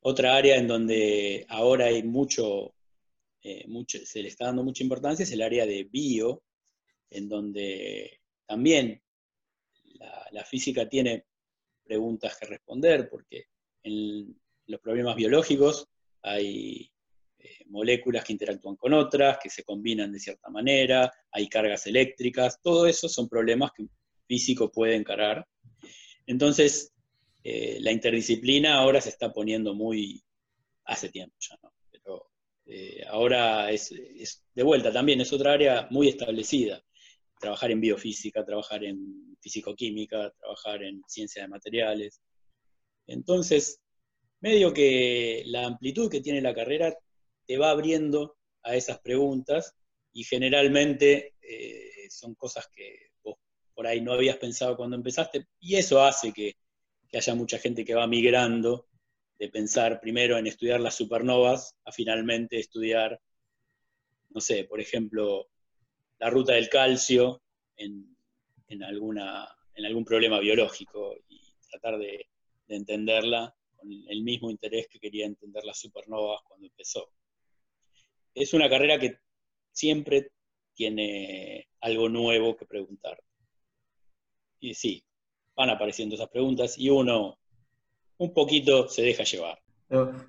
otra 0.00 0.36
área 0.36 0.56
en 0.56 0.66
donde 0.68 1.44
ahora 1.48 1.86
hay 1.86 2.02
mucho, 2.04 2.74
eh, 3.42 3.66
mucho, 3.66 3.98
se 4.04 4.22
le 4.22 4.28
está 4.28 4.46
dando 4.46 4.62
mucha 4.62 4.82
importancia 4.82 5.24
es 5.24 5.32
el 5.32 5.42
área 5.42 5.66
de 5.66 5.84
bio, 5.84 6.42
en 7.10 7.28
donde 7.28 8.20
también 8.46 9.02
la, 9.98 10.44
física 10.44 10.88
tiene 10.88 11.24
preguntas 11.84 12.36
que 12.38 12.46
responder, 12.46 13.08
porque 13.08 13.46
en 13.82 14.38
los 14.66 14.80
problemas 14.80 15.16
biológicos 15.16 15.88
hay 16.22 16.90
eh, 17.38 17.64
moléculas 17.66 18.24
que 18.24 18.32
interactúan 18.32 18.76
con 18.76 18.92
otras, 18.92 19.38
que 19.42 19.50
se 19.50 19.64
combinan 19.64 20.12
de 20.12 20.20
cierta 20.20 20.50
manera, 20.50 21.12
hay 21.30 21.48
cargas 21.48 21.86
eléctricas, 21.86 22.60
todo 22.62 22.86
eso 22.86 23.08
son 23.08 23.28
problemas 23.28 23.72
que 23.72 23.82
un 23.82 23.90
físico 24.26 24.70
puede 24.70 24.94
encarar. 24.94 25.46
Entonces, 26.26 26.92
eh, 27.42 27.78
la 27.80 27.92
interdisciplina 27.92 28.74
ahora 28.74 29.00
se 29.00 29.08
está 29.08 29.32
poniendo 29.32 29.74
muy, 29.74 30.22
hace 30.84 31.08
tiempo 31.08 31.36
ya, 31.40 31.58
¿no? 31.62 31.72
Pero 31.90 32.30
eh, 32.66 33.02
ahora 33.08 33.70
es, 33.70 33.94
de 34.54 34.62
vuelta 34.62 34.92
también, 34.92 35.20
es 35.20 35.32
otra 35.32 35.52
área 35.52 35.88
muy 35.90 36.08
establecida. 36.08 36.84
Trabajar 37.40 37.70
en 37.70 37.80
biofísica, 37.80 38.44
trabajar 38.44 38.84
en 38.84 39.36
fisicoquímica, 39.40 40.30
trabajar 40.38 40.82
en 40.82 41.02
ciencia 41.06 41.42
de 41.42 41.48
materiales. 41.48 42.20
Entonces, 43.06 43.80
medio 44.40 44.72
que 44.72 45.42
la 45.46 45.66
amplitud 45.66 46.10
que 46.10 46.20
tiene 46.20 46.40
la 46.40 46.54
carrera 46.54 46.96
te 47.46 47.58
va 47.58 47.70
abriendo 47.70 48.36
a 48.62 48.76
esas 48.76 49.00
preguntas 49.00 49.74
y 50.12 50.24
generalmente 50.24 51.34
eh, 51.40 52.08
son 52.10 52.34
cosas 52.34 52.68
que 52.74 53.10
vos 53.22 53.36
por 53.74 53.86
ahí 53.86 54.00
no 54.00 54.12
habías 54.12 54.36
pensado 54.36 54.76
cuando 54.76 54.96
empezaste 54.96 55.46
y 55.60 55.76
eso 55.76 56.02
hace 56.02 56.32
que 56.32 56.56
que 57.08 57.16
haya 57.16 57.34
mucha 57.34 57.58
gente 57.58 57.84
que 57.84 57.94
va 57.94 58.06
migrando 58.06 58.86
de 59.38 59.48
pensar 59.48 60.00
primero 60.00 60.36
en 60.36 60.46
estudiar 60.46 60.80
las 60.80 60.96
supernovas 60.96 61.74
a 61.84 61.92
finalmente 61.92 62.58
estudiar, 62.58 63.20
no 64.30 64.40
sé, 64.40 64.64
por 64.64 64.80
ejemplo, 64.80 65.48
la 66.18 66.30
ruta 66.30 66.54
del 66.54 66.68
calcio 66.68 67.42
en, 67.76 68.16
alguna, 68.82 69.48
en 69.74 69.86
algún 69.86 70.04
problema 70.04 70.38
biológico 70.40 71.14
y 71.28 71.40
tratar 71.70 71.98
de, 71.98 72.26
entenderla 72.68 73.54
con 73.76 73.90
el 73.90 74.22
mismo 74.22 74.50
interés 74.50 74.88
que 74.88 75.00
quería 75.00 75.24
entender 75.24 75.64
las 75.64 75.78
supernovas 75.78 76.42
cuando 76.46 76.66
empezó. 76.66 77.10
Es 78.34 78.52
una 78.52 78.68
carrera 78.68 78.98
que 78.98 79.18
siempre 79.72 80.32
tiene 80.74 81.66
algo 81.80 82.10
nuevo 82.10 82.56
que 82.56 82.66
preguntar. 82.66 83.22
Y 84.60 84.74
sí, 84.74 85.02
van 85.54 85.70
apareciendo 85.70 86.14
esas 86.14 86.28
preguntas 86.28 86.76
y 86.76 86.90
uno 86.90 87.38
un 88.18 88.34
poquito 88.34 88.88
se 88.88 89.02
deja 89.02 89.24
llevar. 89.24 89.58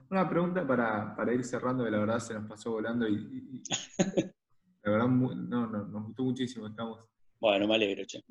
Una 0.09 0.29
pregunta 0.29 0.65
para, 0.65 1.33
ir 1.33 1.43
cerrando, 1.43 1.83
que 1.83 1.91
la 1.91 1.99
verdad 1.99 2.19
se 2.19 2.33
nos 2.33 2.47
pasó 2.47 2.71
volando 2.71 3.07
y, 3.07 3.61
la 4.89 4.97
verdad 4.97 5.07
no, 5.07 5.67
no, 5.67 5.83
nos 5.87 6.05
gustó 6.07 6.23
muchísimo. 6.23 6.67
Estamos... 6.67 6.99
Bueno, 7.39 7.67
me 7.67 7.75
alegro, 7.75 8.03
che. 8.05 8.23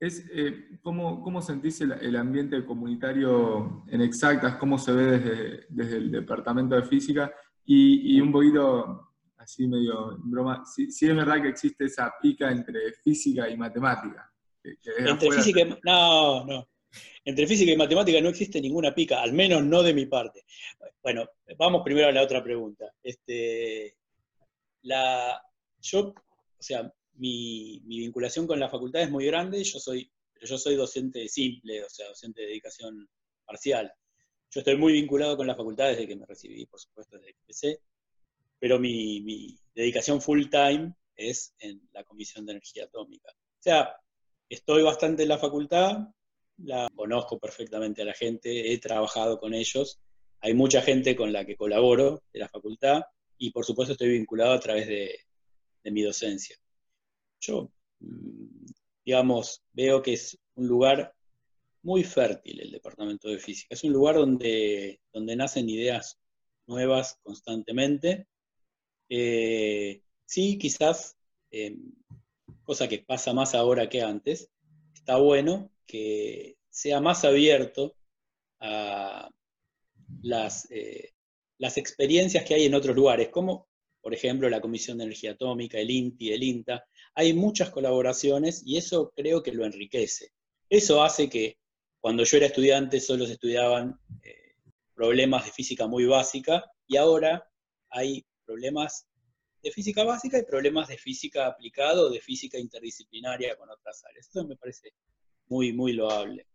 Es, 0.00 0.26
eh, 0.32 0.78
¿cómo, 0.82 1.22
¿cómo, 1.22 1.40
sentís 1.40 1.80
el, 1.80 2.16
ambiente 2.16 2.64
comunitario 2.64 3.84
en 3.88 4.02
exactas? 4.02 4.56
¿Cómo 4.56 4.76
se 4.76 4.92
ve 4.92 5.04
desde, 5.18 5.66
desde 5.68 5.96
el 5.96 6.10
departamento 6.10 6.74
de 6.74 6.82
física? 6.82 7.32
Y, 7.64 8.16
y, 8.16 8.20
un 8.20 8.32
poquito, 8.32 9.14
así 9.38 9.66
medio 9.66 10.16
en 10.16 10.30
broma, 10.30 10.64
si, 10.66 10.90
si 10.90 11.06
es 11.06 11.16
verdad 11.16 11.40
que 11.40 11.48
existe 11.48 11.84
esa 11.84 12.12
pica 12.20 12.50
entre 12.50 12.92
física 12.92 13.48
y 13.48 13.56
matemática. 13.56 14.30
Entre 14.62 15.30
física 15.30 15.60
y, 15.60 15.78
no, 15.84 16.44
no. 16.44 16.68
Entre 17.24 17.46
física 17.46 17.72
y 17.72 17.76
matemática 17.76 18.20
no 18.20 18.28
existe 18.28 18.60
ninguna 18.60 18.94
pica, 18.94 19.22
al 19.22 19.32
menos 19.32 19.64
no 19.64 19.82
de 19.82 19.94
mi 19.94 20.06
parte. 20.06 20.44
Bueno, 21.02 21.26
vamos 21.56 21.82
primero 21.82 22.08
a 22.08 22.12
la 22.12 22.22
otra 22.22 22.42
pregunta. 22.42 22.92
Este, 23.02 23.96
la, 24.82 25.40
yo, 25.84 26.08
o 26.08 26.62
sea, 26.62 26.92
mi, 27.14 27.80
vinculación 27.84 28.46
con 28.46 28.58
la 28.58 28.68
facultad 28.68 29.02
es 29.02 29.10
muy 29.10 29.26
grande, 29.26 29.62
yo 29.62 29.78
soy, 29.78 30.10
pero 30.32 30.46
yo 30.46 30.58
soy 30.58 30.76
docente 30.76 31.28
simple, 31.28 31.84
o 31.84 31.88
sea, 31.88 32.08
docente 32.08 32.40
de 32.40 32.48
dedicación 32.48 33.08
parcial. 33.44 33.92
Yo 34.50 34.60
estoy 34.60 34.76
muy 34.76 34.92
vinculado 34.94 35.36
con 35.36 35.46
la 35.46 35.54
facultad 35.54 35.88
desde 35.88 36.08
que 36.08 36.16
me 36.16 36.26
recibí, 36.26 36.66
por 36.66 36.80
supuesto, 36.80 37.16
desde 37.16 37.32
que 37.32 37.40
empecé, 37.40 37.80
pero 38.58 38.78
mi, 38.78 39.20
mi 39.20 39.58
dedicación 39.74 40.22
full 40.22 40.46
time 40.48 40.94
es 41.16 41.54
en 41.58 41.86
la 41.92 42.04
Comisión 42.04 42.46
de 42.46 42.52
Energía 42.52 42.84
Atómica. 42.84 43.30
O 43.32 43.62
sea, 43.62 43.96
estoy 44.48 44.82
bastante 44.82 45.24
en 45.24 45.28
la 45.28 45.38
facultad, 45.38 45.98
la 46.58 46.88
conozco 46.94 47.38
perfectamente 47.38 48.02
a 48.02 48.06
la 48.06 48.14
gente, 48.14 48.72
he 48.72 48.78
trabajado 48.78 49.38
con 49.38 49.54
ellos, 49.54 50.00
hay 50.40 50.54
mucha 50.54 50.82
gente 50.82 51.14
con 51.16 51.32
la 51.32 51.44
que 51.44 51.56
colaboro 51.56 52.22
de 52.32 52.40
la 52.40 52.48
facultad 52.48 53.02
y 53.36 53.50
por 53.50 53.64
supuesto 53.64 53.92
estoy 53.92 54.10
vinculado 54.10 54.52
a 54.52 54.60
través 54.60 54.86
de, 54.86 55.18
mi 55.90 56.02
docencia. 56.02 56.56
Yo, 57.40 57.70
mm, 58.00 58.66
digamos, 59.04 59.62
veo 59.72 60.02
que 60.02 60.14
es 60.14 60.38
un 60.54 60.68
lugar 60.68 61.14
muy 61.82 62.04
fértil 62.04 62.60
el 62.60 62.70
departamento 62.70 63.28
de 63.28 63.38
física, 63.38 63.74
es 63.74 63.84
un 63.84 63.92
lugar 63.92 64.16
donde, 64.16 65.00
donde 65.12 65.36
nacen 65.36 65.68
ideas 65.68 66.18
nuevas 66.66 67.18
constantemente. 67.22 68.26
Eh, 69.08 70.02
sí, 70.24 70.58
quizás 70.58 71.16
em, 71.50 71.92
cosa 72.64 72.88
que 72.88 73.00
pasa 73.00 73.32
más 73.32 73.54
ahora 73.54 73.88
que 73.88 74.02
antes, 74.02 74.50
está 74.94 75.16
bueno 75.18 75.70
que 75.86 76.56
sea 76.70 77.00
más 77.00 77.24
abierto 77.24 77.94
a 78.60 79.30
las, 80.22 80.70
eh, 80.70 81.12
las 81.58 81.76
experiencias 81.76 82.44
que 82.44 82.54
hay 82.54 82.64
en 82.64 82.74
otros 82.74 82.96
lugares, 82.96 83.28
como 83.28 83.68
por 84.04 84.12
ejemplo 84.12 84.50
la 84.50 84.60
Comisión 84.60 84.98
de 84.98 85.04
Energía 85.04 85.30
Atómica, 85.30 85.78
el 85.78 85.90
INTI, 85.90 86.32
el 86.34 86.42
INTA. 86.42 86.84
Hay 87.14 87.32
muchas 87.32 87.70
colaboraciones 87.70 88.62
y 88.66 88.76
eso 88.76 89.10
creo 89.16 89.42
que 89.42 89.50
lo 89.50 89.64
enriquece. 89.64 90.32
Eso 90.68 91.02
hace 91.02 91.30
que 91.30 91.56
cuando 92.00 92.22
yo 92.22 92.36
era 92.36 92.46
estudiante 92.46 93.00
solo 93.00 93.24
se 93.24 93.32
estudiaban 93.32 93.98
eh, 94.22 94.56
problemas 94.94 95.46
de 95.46 95.52
física 95.52 95.86
muy 95.86 96.04
básica 96.04 96.70
y 96.86 96.98
ahora 96.98 97.50
hay 97.88 98.26
problemas 98.44 99.06
de 99.62 99.70
física 99.70 100.04
básica 100.04 100.38
y 100.38 100.44
problemas 100.44 100.88
de 100.88 100.98
física 100.98 101.46
aplicada 101.46 102.02
o 102.02 102.10
de 102.10 102.20
física 102.20 102.58
interdisciplinaria 102.58 103.56
con 103.56 103.70
otras 103.70 104.04
áreas. 104.04 104.28
Eso 104.28 104.46
me 104.46 104.56
parece 104.56 104.92
muy, 105.46 105.72
muy 105.72 105.94
loable. 105.94 106.46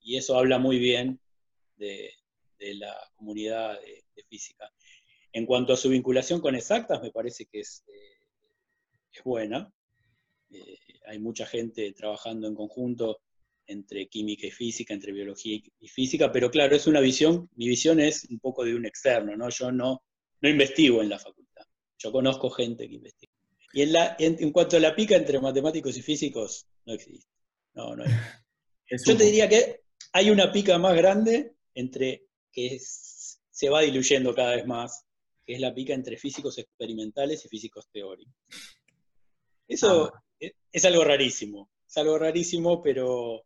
Y 0.00 0.16
eso 0.16 0.38
habla 0.38 0.60
muy 0.60 0.78
bien 0.78 1.18
de, 1.74 2.12
la 2.60 2.96
comunidad 3.16 3.80
de, 3.80 4.22
física. 4.28 4.72
En 5.34 5.44
cuanto 5.44 5.74
a 5.74 5.76
su 5.76 5.90
vinculación 5.90 6.40
con 6.40 6.54
exactas, 6.54 7.02
me 7.02 7.10
parece 7.10 7.44
que 7.44 7.60
es, 7.60 7.84
eh, 7.88 8.26
es 9.12 9.22
buena. 9.22 9.70
Eh, 10.50 10.78
hay 11.06 11.18
mucha 11.18 11.44
gente 11.44 11.92
trabajando 11.92 12.48
en 12.48 12.54
conjunto 12.54 13.20
entre 13.66 14.08
química 14.08 14.46
y 14.46 14.50
física, 14.50 14.94
entre 14.94 15.12
biología 15.12 15.60
y 15.78 15.88
física, 15.88 16.32
pero 16.32 16.50
claro, 16.50 16.74
es 16.74 16.86
una 16.86 17.00
visión, 17.00 17.50
mi 17.56 17.68
visión 17.68 18.00
es 18.00 18.24
un 18.30 18.38
poco 18.38 18.64
de 18.64 18.74
un 18.74 18.86
externo, 18.86 19.36
¿no? 19.36 19.50
Yo 19.50 19.70
no, 19.70 20.02
no 20.40 20.48
investigo 20.48 21.02
en 21.02 21.10
la 21.10 21.18
facultad 21.18 21.44
yo 22.04 22.12
conozco 22.12 22.50
gente 22.50 22.86
que 22.86 22.94
investiga. 22.96 23.32
Y 23.72 23.82
en, 23.82 23.92
la, 23.92 24.16
en, 24.18 24.52
cuanto 24.52 24.76
a 24.76 24.80
la 24.80 24.94
pica 24.94 25.16
entre 25.16 25.40
matemáticos 25.40 25.96
y 25.96 26.02
físicos, 26.02 26.66
no 26.84 26.92
existe. 26.92 27.28
No, 27.72 27.96
no 27.96 28.04
Yo 29.06 29.16
te 29.16 29.24
diría 29.24 29.48
que 29.48 29.80
hay 30.12 30.30
una 30.30 30.52
pica 30.52 30.78
más 30.78 30.94
grande 30.94 31.54
entre 31.74 32.26
que 32.52 32.78
se 32.78 33.68
va 33.70 33.80
diluyendo 33.80 34.34
cada 34.34 34.54
vez 34.54 34.66
más, 34.66 35.04
que 35.44 35.54
es 35.54 35.60
la 35.60 35.74
pica 35.74 35.94
entre 35.94 36.16
físicos 36.16 36.58
experimentales 36.58 37.44
y 37.44 37.48
físicos 37.48 37.88
teóricos. 37.90 38.34
Eso 39.66 40.12
ah. 40.14 40.24
es, 40.40 40.84
algo 40.84 41.04
rarísimo, 41.04 41.70
es 41.86 41.96
algo 41.96 42.18
rarísimo, 42.18 42.82
pero 42.82 43.44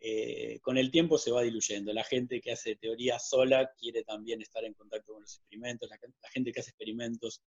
eh, 0.00 0.58
con 0.60 0.78
el 0.78 0.90
tiempo 0.90 1.18
se 1.18 1.30
va 1.30 1.42
diluyendo. 1.42 1.92
La 1.92 2.04
gente 2.04 2.40
que 2.40 2.52
hace 2.52 2.76
teoría 2.76 3.18
sola 3.18 3.70
quiere 3.78 4.04
también 4.04 4.42
estar 4.42 4.64
en 4.64 4.74
contacto 4.74 5.12
con 5.12 5.22
los 5.22 5.36
experimentos, 5.36 5.88
la 5.90 6.30
gente 6.30 6.52
que 6.52 6.60
hace 6.60 6.70
experimentos 6.70 7.42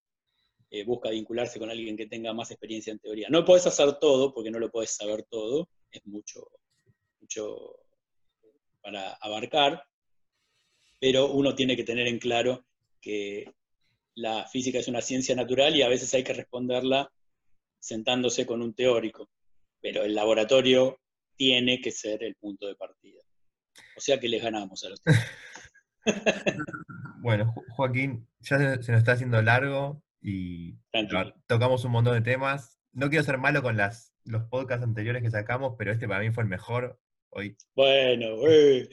eh, 0.73 0.85
busca 0.85 1.09
vincularse 1.09 1.59
con 1.59 1.69
alguien 1.69 1.97
que 1.97 2.07
tenga 2.07 2.33
más 2.33 2.49
experiencia 2.49 2.91
en 2.91 2.99
teoría. 2.99 3.27
No 3.29 3.43
puedes 3.43 3.67
hacer 3.67 3.99
todo 3.99 4.33
porque 4.33 4.51
no 4.51 4.57
lo 4.57 4.71
puedes 4.71 4.95
saber 4.95 5.23
todo, 5.23 5.67
es 5.91 6.05
mucho, 6.05 6.47
mucho 7.19 7.75
para 8.81 9.15
abarcar, 9.15 9.83
pero 10.97 11.29
uno 11.29 11.55
tiene 11.55 11.75
que 11.75 11.83
tener 11.83 12.07
en 12.07 12.19
claro 12.19 12.65
que 13.01 13.53
la 14.21 14.45
física 14.47 14.79
es 14.79 14.87
una 14.87 15.01
ciencia 15.01 15.35
natural 15.35 15.75
y 15.75 15.81
a 15.81 15.89
veces 15.89 16.13
hay 16.13 16.23
que 16.23 16.33
responderla 16.33 17.11
sentándose 17.79 18.45
con 18.45 18.61
un 18.61 18.73
teórico, 18.73 19.29
pero 19.81 20.03
el 20.03 20.13
laboratorio 20.13 20.99
tiene 21.35 21.81
que 21.81 21.91
ser 21.91 22.23
el 22.23 22.35
punto 22.35 22.67
de 22.67 22.75
partida. 22.75 23.21
O 23.97 24.01
sea 24.01 24.19
que 24.19 24.29
les 24.29 24.43
ganamos 24.43 24.83
a 24.83 24.89
los 24.89 25.01
Bueno, 27.21 27.53
Joaquín, 27.69 28.27
ya 28.39 28.57
se 28.57 28.91
nos 28.91 28.99
está 28.99 29.13
haciendo 29.13 29.41
largo, 29.41 30.03
y 30.21 30.75
Tranquilo. 30.91 31.33
tocamos 31.47 31.83
un 31.85 31.91
montón 31.91 32.13
de 32.13 32.21
temas. 32.21 32.77
No 32.93 33.09
quiero 33.09 33.23
ser 33.23 33.37
malo 33.37 33.61
con 33.61 33.77
las, 33.77 34.13
los 34.25 34.43
podcasts 34.43 34.83
anteriores 34.83 35.23
que 35.23 35.31
sacamos, 35.31 35.75
pero 35.77 35.91
este 35.91 36.07
para 36.07 36.21
mí 36.21 36.31
fue 36.31 36.43
el 36.43 36.49
mejor. 36.49 36.99
Hoy, 37.29 37.55
Bueno, 37.75 38.27
eh. 38.47 38.89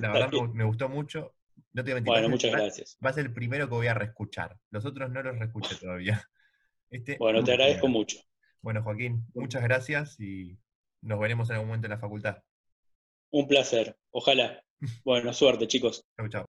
la 0.00 0.12
verdad 0.12 0.30
me, 0.32 0.48
me 0.48 0.64
gustó 0.64 0.88
mucho. 0.88 1.34
No 1.72 1.82
te 1.84 1.90
voy 1.90 1.92
a 1.92 1.94
mentir, 1.96 2.12
bueno, 2.12 2.28
muchas 2.28 2.52
va- 2.52 2.58
gracias. 2.58 2.98
Va 3.04 3.10
a 3.10 3.12
ser 3.12 3.26
el 3.26 3.32
primero 3.34 3.68
que 3.68 3.74
voy 3.74 3.86
a 3.86 3.94
reescuchar. 3.94 4.56
Los 4.70 4.84
otros 4.84 5.10
no 5.10 5.22
los 5.22 5.38
reescuché 5.38 5.74
todavía. 5.76 6.22
Este, 6.90 7.16
Bueno, 7.18 7.42
te 7.42 7.50
agradezco 7.52 7.86
primero. 7.86 7.98
mucho. 7.98 8.18
Bueno, 8.62 8.82
Joaquín, 8.84 9.26
muchas 9.34 9.62
gracias 9.64 10.20
y 10.20 10.56
nos 11.02 11.18
veremos 11.18 11.48
en 11.50 11.54
algún 11.54 11.68
momento 11.68 11.86
en 11.86 11.90
la 11.90 11.98
facultad. 11.98 12.38
Un 13.30 13.48
placer. 13.48 13.96
Ojalá. 14.10 14.62
Bueno, 15.04 15.32
suerte, 15.32 15.66
chicos. 15.66 16.04
Chau, 16.16 16.28
chau. 16.28 16.42